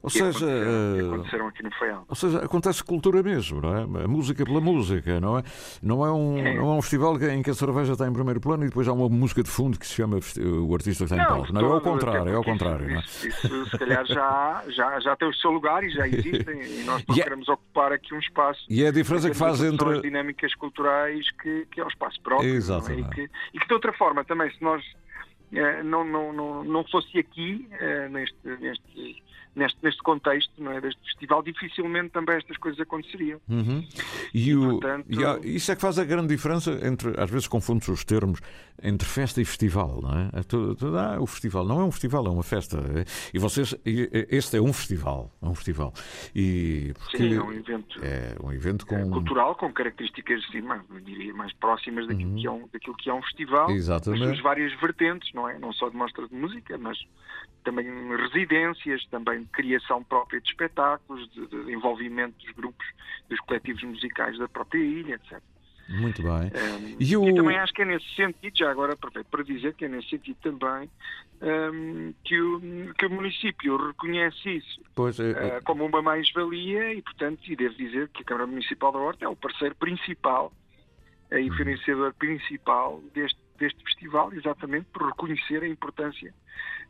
Ou 0.00 0.10
seja, 0.10 0.28
aconteceram, 0.28 1.06
aconteceram 1.08 1.48
aqui 1.48 1.62
no 1.64 1.70
Feial. 1.72 2.04
Ou 2.08 2.14
seja, 2.14 2.38
acontece 2.38 2.84
cultura 2.84 3.22
mesmo, 3.22 3.60
não 3.60 3.76
é? 3.76 4.04
A 4.04 4.08
música 4.08 4.44
pela 4.44 4.60
música, 4.60 5.18
não 5.18 5.38
é? 5.38 5.42
Não 5.82 6.06
é 6.06 6.12
um, 6.12 6.38
é. 6.38 6.54
Não 6.54 6.70
é 6.70 6.74
um 6.74 6.82
festival 6.82 7.20
em 7.20 7.42
que 7.42 7.50
a 7.50 7.54
cerveja 7.54 7.92
está 7.92 8.06
em 8.06 8.12
primeiro 8.12 8.40
plano 8.40 8.64
e 8.64 8.68
depois 8.68 8.86
há 8.86 8.92
uma 8.92 9.08
música 9.08 9.42
de 9.42 9.50
fundo 9.50 9.76
que 9.78 9.86
se 9.86 9.94
chama 9.94 10.16
o 10.16 10.74
artista 10.74 11.04
que 11.04 11.12
está 11.12 11.16
em 11.16 11.26
palco. 11.26 11.52
Não, 11.52 11.60
é 11.60 11.72
ao 11.72 11.80
contrário, 11.80 12.28
é 12.32 12.34
ao 12.34 12.44
contrário. 12.44 12.88
É? 12.90 12.98
Isso, 13.00 13.28
isso, 13.28 13.70
se 13.70 13.78
calhar 13.78 14.06
já, 14.06 14.64
já, 14.68 15.00
já 15.00 15.16
tem 15.16 15.28
o 15.28 15.34
seu 15.34 15.50
lugar 15.50 15.82
e 15.82 15.90
já 15.90 16.06
existem 16.06 16.62
e 16.62 16.84
nós 16.84 17.04
não 17.06 17.14
queremos 17.16 17.48
ocupar 17.48 17.92
aqui 17.92 18.14
um 18.14 18.20
espaço. 18.20 18.64
E 18.70 18.84
é 18.84 18.88
a 18.88 18.92
diferença 18.92 19.28
que 19.28 19.36
faz 19.36 19.60
entre. 19.62 19.96
as 19.96 20.02
dinâmicas 20.02 20.54
culturais 20.54 21.28
que, 21.42 21.66
que 21.72 21.80
é 21.80 21.84
o 21.84 21.88
espaço 21.88 22.20
próprio. 22.22 22.54
Exatamente. 22.54 23.20
É? 23.20 23.24
E, 23.24 23.28
que, 23.28 23.32
e 23.54 23.58
que 23.58 23.66
de 23.66 23.74
outra 23.74 23.92
forma 23.94 24.24
também, 24.24 24.48
se 24.52 24.62
nós 24.62 24.80
eh, 24.84 25.07
não, 25.82 26.04
não, 26.04 26.32
não, 26.32 26.64
não 26.64 26.84
fosse 26.84 27.18
aqui, 27.18 27.68
eh, 27.80 28.08
neste, 28.08 28.36
neste 28.60 29.22
neste, 29.54 29.78
neste 29.82 30.02
contexto 30.02 30.52
não 30.58 30.72
é, 30.72 30.80
deste 30.80 31.00
festival, 31.02 31.42
dificilmente 31.42 32.10
também 32.10 32.36
estas 32.36 32.56
coisas 32.56 32.80
aconteceriam. 32.80 33.40
Uhum. 33.48 33.84
E, 34.32 34.48
e, 34.48 34.56
o, 34.56 34.70
portanto... 34.70 35.06
e 35.08 35.24
há, 35.24 35.38
isso 35.42 35.72
é 35.72 35.76
que 35.76 35.80
faz 35.80 35.98
a 35.98 36.04
grande 36.04 36.28
diferença 36.28 36.78
entre, 36.82 37.12
às 37.20 37.30
vezes 37.30 37.48
confunde-se 37.48 37.90
os 37.90 38.04
termos, 38.04 38.40
entre 38.82 39.08
festa 39.08 39.40
e 39.40 39.44
festival, 39.44 40.00
não 40.02 40.18
é? 40.18 40.30
é 40.40 40.42
tudo, 40.42 40.74
tudo, 40.74 40.98
ah, 40.98 41.18
o 41.20 41.26
festival 41.26 41.64
não 41.64 41.80
é 41.80 41.84
um 41.84 41.90
festival, 41.90 42.26
é 42.26 42.30
uma 42.30 42.42
festa. 42.42 42.78
E 43.32 43.38
vocês, 43.38 43.74
este 43.84 44.56
é 44.56 44.60
um 44.60 44.72
festival, 44.72 45.32
é 45.42 45.46
um 45.46 45.54
festival. 45.54 45.92
E 46.34 46.92
porque 46.98 47.18
Sim, 47.18 47.34
é 47.34 47.42
um 47.42 47.52
evento. 47.52 48.04
É 48.04 48.36
um 48.42 48.52
evento 48.52 48.86
com... 48.86 48.96
É 48.96 49.08
cultural, 49.08 49.54
com 49.56 49.72
características, 49.72 50.44
assim, 50.48 50.60
mais, 50.60 50.82
diria, 51.04 51.34
mais 51.34 51.52
próximas 51.54 52.06
daquilo, 52.06 52.30
uhum. 52.30 52.36
que 52.36 52.46
é 52.46 52.50
um, 52.50 52.68
daquilo 52.72 52.96
que 52.96 53.10
é 53.10 53.14
um 53.14 53.22
festival. 53.22 53.70
Exatamente. 53.70 54.22
As 54.22 54.28
suas 54.28 54.42
várias 54.42 54.80
vertentes, 54.80 55.32
não 55.34 55.48
é? 55.48 55.58
Não 55.58 55.72
só 55.72 55.88
de 55.88 55.96
mostras 55.96 56.28
de 56.28 56.36
música, 56.36 56.78
mas 56.78 56.98
também 57.64 57.86
residências, 58.16 59.04
também 59.10 59.37
criação 59.46 60.02
própria 60.02 60.40
de 60.40 60.48
espetáculos, 60.48 61.28
de, 61.32 61.46
de 61.46 61.72
envolvimento 61.72 62.36
dos 62.38 62.54
grupos, 62.54 62.86
dos 63.28 63.40
coletivos 63.40 63.82
musicais 63.82 64.38
da 64.38 64.48
própria 64.48 64.80
ilha, 64.80 65.14
etc. 65.14 65.42
Muito 65.88 66.22
bem. 66.22 66.50
Um, 66.52 67.28
e, 67.28 67.34
também 67.34 67.58
acho 67.58 67.72
que 67.72 67.80
é 67.80 67.84
nesse 67.86 68.06
sentido, 68.14 68.58
já 68.58 68.70
agora 68.70 68.94
para 68.94 69.42
dizer 69.42 69.72
que 69.74 69.86
é 69.86 69.88
nesse 69.88 70.10
sentido 70.10 70.36
também 70.42 70.90
um, 71.40 72.12
que, 72.22 72.38
o, 72.38 72.94
que 72.94 73.06
o 73.06 73.10
município 73.10 73.76
reconhece 73.86 74.56
isso 74.56 74.82
pois, 74.94 75.18
é, 75.18 75.30
uh, 75.30 75.62
como 75.64 75.86
uma 75.86 76.02
mais-valia 76.02 76.92
e, 76.92 77.00
portanto, 77.00 77.40
e 77.50 77.56
devo 77.56 77.74
dizer 77.74 78.08
que 78.10 78.20
a 78.20 78.24
Câmara 78.24 78.46
Municipal 78.46 78.92
da 78.92 78.98
Horta 78.98 79.24
é 79.24 79.28
o 79.28 79.36
parceiro 79.36 79.74
principal 79.76 80.52
e 81.32 81.36
o 81.36 81.50
uhum. 81.50 81.56
financiador 81.56 82.12
principal 82.14 83.02
deste, 83.14 83.38
deste 83.58 83.82
festival, 83.82 84.32
exatamente 84.34 84.86
por 84.92 85.06
reconhecer 85.06 85.62
a 85.62 85.68
importância 85.68 86.34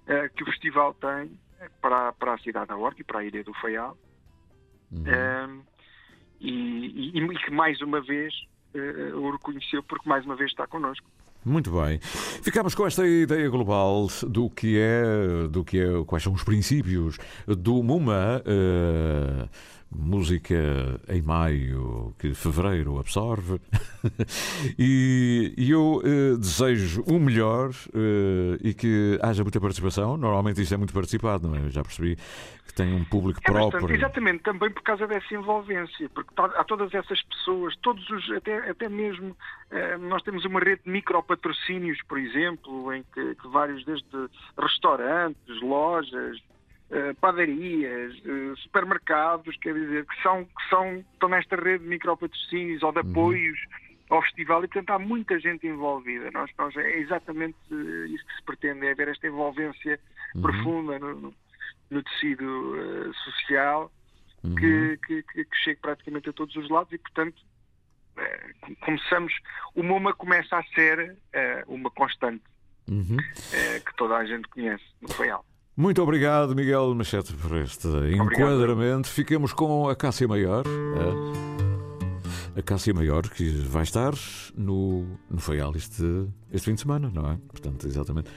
uh, 0.09 0.35
que 0.35 0.43
o 0.43 0.47
festival 0.47 0.93
tem 0.95 1.31
para, 1.81 2.13
para 2.13 2.35
a 2.35 2.39
cidade 2.39 2.69
da 2.69 2.77
Horta 2.77 3.01
e 3.01 3.05
para 3.05 3.21
a 3.21 3.25
ilha 3.25 3.45
do 3.45 3.55
Faial. 3.55 3.97
Uhum. 4.91 5.03
Um, 5.03 5.63
e, 6.41 7.13
e, 7.15 7.19
e, 7.19 7.39
que 7.45 7.51
mais 7.51 7.81
uma 7.81 8.01
vez 8.01 8.33
uh, 8.75 9.17
o 9.17 9.31
reconheceu 9.33 9.83
porque 9.83 10.09
mais 10.09 10.25
uma 10.25 10.37
vez 10.37 10.51
está 10.51 10.67
connosco. 10.67 11.07
Muito 11.45 11.71
bem. 11.71 11.99
Ficamos 12.43 12.75
com 12.75 12.87
esta 12.87 13.07
ideia 13.07 13.49
global 13.49 14.09
do 14.27 14.51
que 14.51 14.79
é, 14.79 15.49
do 15.49 15.65
que 15.65 15.79
é, 15.79 16.05
quais 16.05 16.23
são 16.23 16.33
os 16.33 16.43
princípios 16.43 17.17
do 17.47 17.83
MUMA. 17.83 18.43
Uh, 18.45 19.49
música 19.91 20.55
em 21.09 21.23
maio 21.23 22.15
que 22.19 22.35
fevereiro 22.35 22.99
absorve. 22.99 23.61
e, 24.79 25.55
e, 25.57 25.71
eu 25.71 26.03
uh, 26.05 26.39
desejo 26.39 27.03
o 27.07 27.19
melhor 27.19 27.71
uh, 27.71 28.59
e 28.63 28.75
que 28.75 29.19
haja 29.23 29.43
muita 29.43 29.61
participação. 29.61 30.17
Normalmente 30.17 30.61
isto 30.61 30.75
é 30.75 30.77
muito 30.77 30.93
participado, 30.93 31.49
não 31.49 31.57
é? 31.57 31.61
Eu 31.61 31.71
já 31.71 31.83
percebi 31.83 32.17
que 32.67 32.75
tem 32.75 32.95
um 32.95 33.05
público 33.05 33.41
é 33.43 33.51
próprio. 33.51 33.81
Bastante, 33.81 33.99
exatamente, 33.99 34.43
também 34.43 34.71
por 34.71 34.83
causa 34.83 35.07
dessa 35.07 35.35
envolvência, 35.35 36.09
porque 36.11 36.33
há 36.37 36.65
todas 36.65 36.93
essas 36.93 37.23
pessoas, 37.23 37.75
todos 37.77 38.09
os, 38.11 38.31
até, 38.33 38.71
até 38.71 38.89
mesmo, 38.89 39.31
uh, 39.31 39.99
nós 40.01 40.23
temos 40.23 40.45
uma 40.45 40.61
rede 40.61 40.83
de 40.85 40.91
micropatrocínios, 40.91 41.99
por 42.07 42.19
exemplo, 42.19 42.93
em 42.93 43.03
que, 43.15 43.35
que 43.37 43.49
vários, 43.49 43.85
desde 43.87 44.07
restaurantes, 44.59 45.63
lojas, 45.63 46.39
padarias, 47.21 48.15
uh, 48.21 48.57
supermercados, 48.59 49.57
quer 49.59 49.75
dizer, 49.75 50.07
que 50.07 50.23
são, 50.23 50.45
que 50.45 50.69
são, 50.71 51.05
estão 51.13 51.29
nesta 51.29 51.57
rede 51.57 51.85
de 51.85 51.91
micropatrocínios 51.91 52.83
ou 52.83 52.93
de 52.93 53.01
uhum. 53.01 53.11
apoios 53.11 53.59
uhum. 53.61 54.17
ao 54.17 54.23
festival 54.23 54.65
e, 54.65 54.69
portanto, 54.69 54.91
há 54.91 54.99
muita 54.99 55.39
gente 55.39 55.67
envolvida. 55.67 56.31
Nós, 56.31 56.51
nós, 56.59 56.75
é 56.77 56.99
exatamente 56.99 57.59
isso 58.09 58.27
que 58.27 58.35
se 58.37 58.43
pretende, 58.45 58.87
é 58.87 58.95
ver 58.95 59.09
esta 59.09 59.27
envolvência 59.27 60.01
uhum. 60.35 60.43
profunda 60.43 60.99
no, 60.99 61.35
no 61.91 62.03
tecido 62.03 62.45
uh, 62.45 63.15
social 63.15 63.93
uhum. 64.45 64.55
que, 64.55 64.99
que, 65.07 65.23
que, 65.23 65.57
chegue 65.63 65.81
praticamente 65.81 66.31
a 66.31 66.33
todos 66.33 66.57
os 66.57 66.71
lados 66.71 66.91
e, 66.93 66.99
portanto, 66.99 67.37
começamos, 68.81 69.33
o 69.77 69.83
MoMA 69.83 70.13
começa 70.13 70.57
a 70.57 70.63
ser 70.75 71.17
uma 71.69 71.89
constante 71.89 72.43
uhum. 72.91 73.17
que 73.87 73.97
toda 73.97 74.17
a 74.17 74.25
gente 74.25 74.49
conhece 74.49 74.83
no 75.01 75.09
Feial. 75.15 75.45
Muito 75.79 76.03
obrigado, 76.03 76.57
Miguel 76.57 76.93
Machete, 76.93 77.33
por 77.35 77.57
este 77.59 77.87
obrigado. 77.87 78.33
enquadramento. 78.33 79.07
Fiquemos 79.07 79.53
com 79.53 79.89
a 79.89 79.95
Cássia 79.95 80.27
Maior. 80.27 80.65
A, 82.57 82.61
Cássia 82.63 82.93
Maior, 82.93 83.23
que 83.31 83.49
vai 83.49 83.85
estar 83.85 84.13
no, 84.57 85.07
no 85.31 85.39
Feial 85.39 85.73
este, 85.77 86.03
este 86.53 86.65
fim 86.65 86.75
de 86.75 86.81
semana, 86.81 87.09
não 87.15 87.31
é? 87.31 87.39
Portanto, 87.47 87.87
exatamente. 87.87 88.29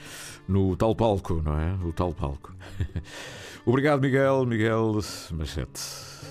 No 0.46 0.76
tal 0.76 0.94
palco, 0.94 1.42
não 1.42 1.58
é? 1.58 1.74
O 1.84 1.92
tal 1.92 2.14
palco. 2.14 2.54
obrigado, 3.66 4.00
Miguel. 4.00 4.46
Miguel 4.46 5.00
Machete. 5.32 5.80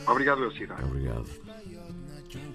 Obrigado, 0.08 0.46
Elcida. 0.46 0.76
Obrigado. 0.82 1.30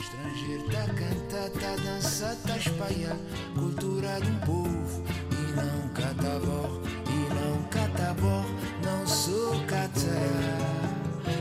estrangeiro 0.01 0.65
tá 0.71 0.87
cantar, 0.95 1.51
tá 1.61 1.77
dançar, 1.85 2.35
tá 2.37 2.57
espalhar 2.57 3.19
cultura 3.55 4.19
do 4.19 4.47
povo 4.47 5.05
e 5.31 5.53
não 5.55 5.89
catavó 5.93 6.96
catabó, 7.97 8.45
não 8.85 9.07
sou 9.07 9.59
catá. 9.67 10.01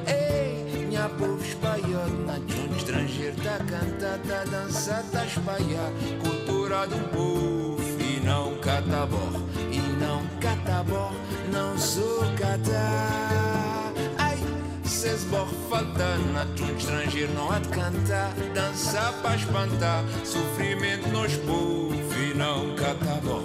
Ei, 0.08 0.86
minha 0.88 1.10
povo 1.10 1.44
espanhol, 1.44 2.08
na 2.26 2.36
um 2.36 2.76
estrangeiro 2.76 3.36
tá 3.38 3.58
cantar, 3.58 4.20
tá 4.20 4.44
dançar, 4.50 5.04
tá 5.12 5.26
espalhar. 5.26 5.92
Cultura 6.24 6.88
do 6.88 6.98
povo 7.10 7.82
e 8.02 8.22
não 8.26 8.56
catabó, 8.60 9.32
e 9.72 9.80
não 10.00 10.26
catabó, 10.40 11.12
não 11.52 11.78
sou 11.78 12.22
catá. 12.38 13.92
Ai, 14.18 14.38
cês 14.86 15.26
bor 15.26 15.48
faltando, 15.70 16.32
na 16.32 16.44
um 16.44 16.78
estrangeiro 16.78 17.34
não 17.34 17.52
há 17.52 17.60
de 17.60 17.70
cantar, 17.70 18.34
dançar 18.54 19.14
para 19.22 19.36
espantar, 19.36 20.04
sofrimento 20.24 21.10
nos 21.10 21.36
povos 21.38 21.96
e 22.16 22.34
não 22.34 22.76
catabó, 22.76 23.42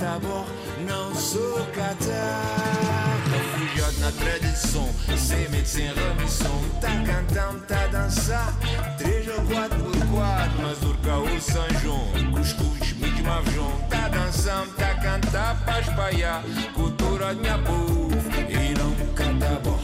e 0.00 0.84
não 0.84 1.14
sou 1.14 1.66
catar. 1.74 3.18
Refugiado 3.30 3.98
na 3.98 4.12
tradição, 4.12 4.88
sem 5.16 5.48
medo, 5.48 5.66
sem 5.66 5.92
remissão. 5.92 6.60
Tá 6.80 6.88
cantando, 7.04 7.60
tá 7.66 7.86
dançar. 7.88 8.54
Três 8.96 9.26
ou 9.28 9.44
quatro 9.46 9.78
por 9.78 10.06
quatro, 10.06 10.62
mas 10.62 10.82
urca 10.82 11.18
o 11.18 11.40
São 11.40 11.68
João. 11.82 12.32
Cuscuz, 12.32 12.92
mídia, 12.92 13.24
mavjão. 13.24 13.72
Tá 13.90 14.08
dançando, 14.08 14.70
tá 14.76 14.94
cantar 14.94 15.64
pra 15.64 15.80
espalhar. 15.80 16.42
Cultura 16.74 17.34
de 17.34 17.40
minha 17.40 17.58
povo. 17.58 18.08
E 18.48 18.74
não 18.78 19.14
canta 19.14 19.60
bom, 19.64 19.80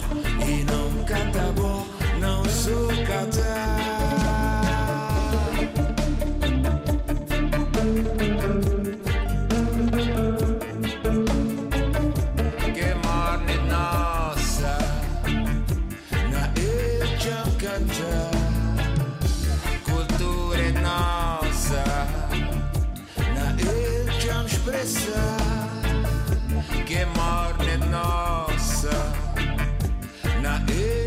e 0.47 0.65
não 0.65 1.05
canta 1.05 1.53
bom. 1.53 1.87
Não 2.21 2.45
sou 2.45 2.87
catar. 3.05 4.24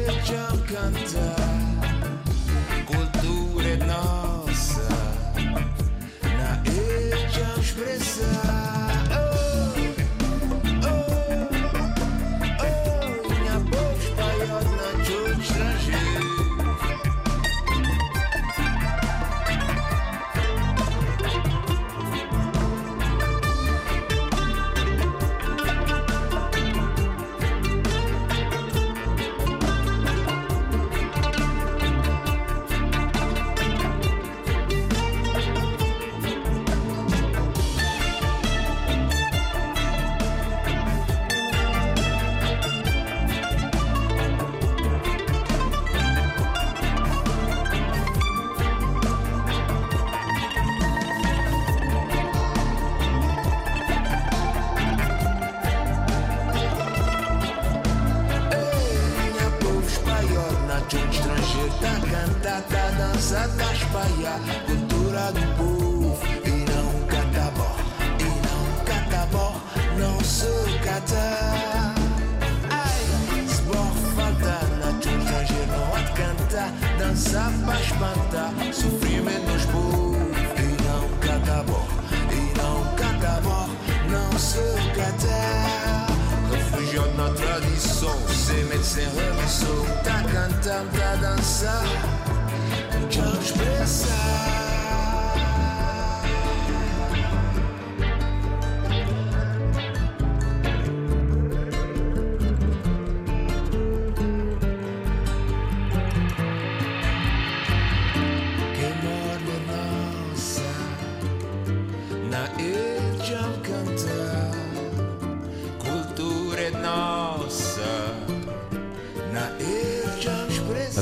jump 0.07 0.71
and 0.71 0.95
die. 1.13 1.56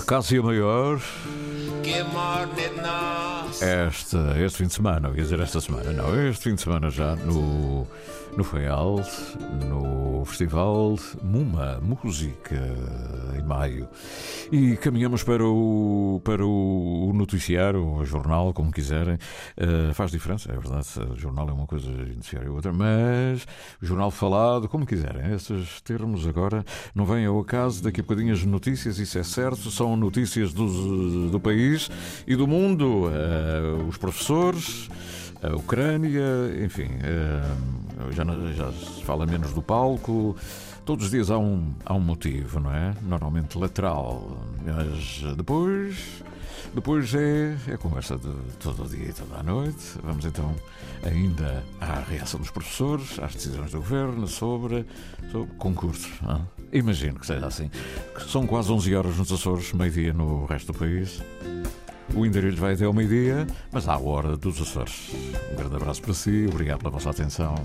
Expressar. 0.05 0.11
A 0.13 0.21
Cássia 0.21 0.41
Maior, 0.43 1.01
nossa. 2.81 3.65
este, 3.87 4.17
fim 4.57 4.67
de 4.67 4.73
semana, 4.73 5.09
ia 5.09 5.23
dizer 5.23 5.39
esta 5.39 5.59
semana, 5.59 5.91
não, 5.91 6.29
este 6.29 6.43
fim 6.43 6.55
de 6.55 6.61
semana 6.61 6.89
já 6.89 7.15
no, 7.15 7.87
no 8.37 8.43
Feial, 8.43 9.01
no 9.67 10.23
Festival 10.25 10.95
Muma 11.23 11.79
Música, 11.81 12.55
em 13.37 13.43
maio. 13.43 13.87
E 14.51 14.77
caminhamos 14.77 15.23
para 15.23 15.43
o, 15.43 16.21
para 16.23 16.45
o 16.45 17.11
noticiário, 17.13 17.83
o 17.83 18.05
jornal, 18.05 18.53
como 18.53 18.71
quiserem. 18.71 19.17
Eh, 19.57 19.91
faz 19.93 20.11
diferença, 20.11 20.51
é 20.51 20.57
verdade, 20.57 20.87
o 21.11 21.15
jornal 21.15 21.49
é 21.49 21.51
uma 21.51 21.65
coisa 21.65 21.89
o 21.89 21.91
noticiário 21.91 22.49
é 22.49 22.51
outra, 22.51 22.71
mas 22.71 23.45
jornal 23.81 24.11
falado, 24.11 24.69
como 24.69 24.85
quiserem. 24.85 25.33
Esses 25.33 25.81
termos 25.81 26.27
agora 26.27 26.63
não 26.93 27.05
vêm 27.05 27.25
ao 27.25 27.39
acaso, 27.39 27.83
daqui 27.83 28.01
a 28.01 28.03
bocadinho 28.03 28.33
as 28.33 28.43
notícias, 28.43 28.99
isso 28.99 29.17
é 29.17 29.23
certo, 29.23 29.71
são 29.71 29.97
notícias 29.97 30.53
do, 30.53 31.29
do 31.29 31.39
país 31.39 31.89
e 32.27 32.35
do 32.35 32.47
mundo. 32.47 33.09
Eh, 33.11 33.83
os 33.89 33.97
professores, 33.97 34.89
a 35.41 35.55
Ucrânia, 35.55 36.23
enfim, 36.63 36.89
eh, 37.03 38.11
já, 38.11 38.23
já 38.53 38.71
se 38.71 39.03
fala 39.03 39.25
menos 39.25 39.53
do 39.53 39.61
palco. 39.61 40.35
Todos 40.85 41.05
os 41.05 41.11
dias 41.11 41.31
há 41.31 41.37
um, 41.39 41.73
há 41.83 41.95
um 41.95 41.99
motivo, 41.99 42.59
não 42.59 42.71
é? 42.71 42.93
Normalmente 43.01 43.57
lateral, 43.57 44.37
mas 44.63 45.35
depois. 45.35 46.23
Depois 46.75 47.13
é, 47.15 47.55
é 47.69 47.77
conversa 47.77 48.17
de 48.17 48.31
todo 48.59 48.83
o 48.83 48.87
dia 48.87 49.09
e 49.09 49.13
toda 49.13 49.39
a 49.39 49.43
noite. 49.43 49.97
Vamos 50.03 50.25
então 50.25 50.53
ainda 51.03 51.63
à 51.79 52.01
reação 52.01 52.39
dos 52.39 52.51
professores, 52.51 53.17
às 53.19 53.33
decisões 53.33 53.71
do 53.71 53.77
governo 53.77 54.27
sobre, 54.27 54.85
sobre 55.31 55.55
concursos. 55.55 56.11
é? 56.27 56.77
Imagino 56.77 57.19
que 57.19 57.25
seja 57.25 57.47
assim. 57.47 57.71
São 58.27 58.45
quase 58.45 58.71
11 58.71 58.95
horas 58.95 59.17
nos 59.17 59.31
Açores, 59.31 59.73
meio-dia 59.73 60.13
no 60.13 60.45
resto 60.45 60.71
do 60.71 60.77
país. 60.77 61.23
O 62.13 62.25
Indarilho 62.25 62.57
vai 62.57 62.73
até 62.73 62.85
ao 62.85 62.93
meio-dia, 62.93 63.47
mas 63.71 63.87
há 63.87 63.93
a 63.93 63.99
hora 63.99 64.37
dos 64.37 64.61
Açores. 64.61 65.11
Um 65.51 65.55
grande 65.55 65.75
abraço 65.77 66.01
para 66.01 66.13
si, 66.13 66.45
obrigado 66.47 66.79
pela 66.79 66.91
vossa 66.91 67.09
atenção. 67.09 67.55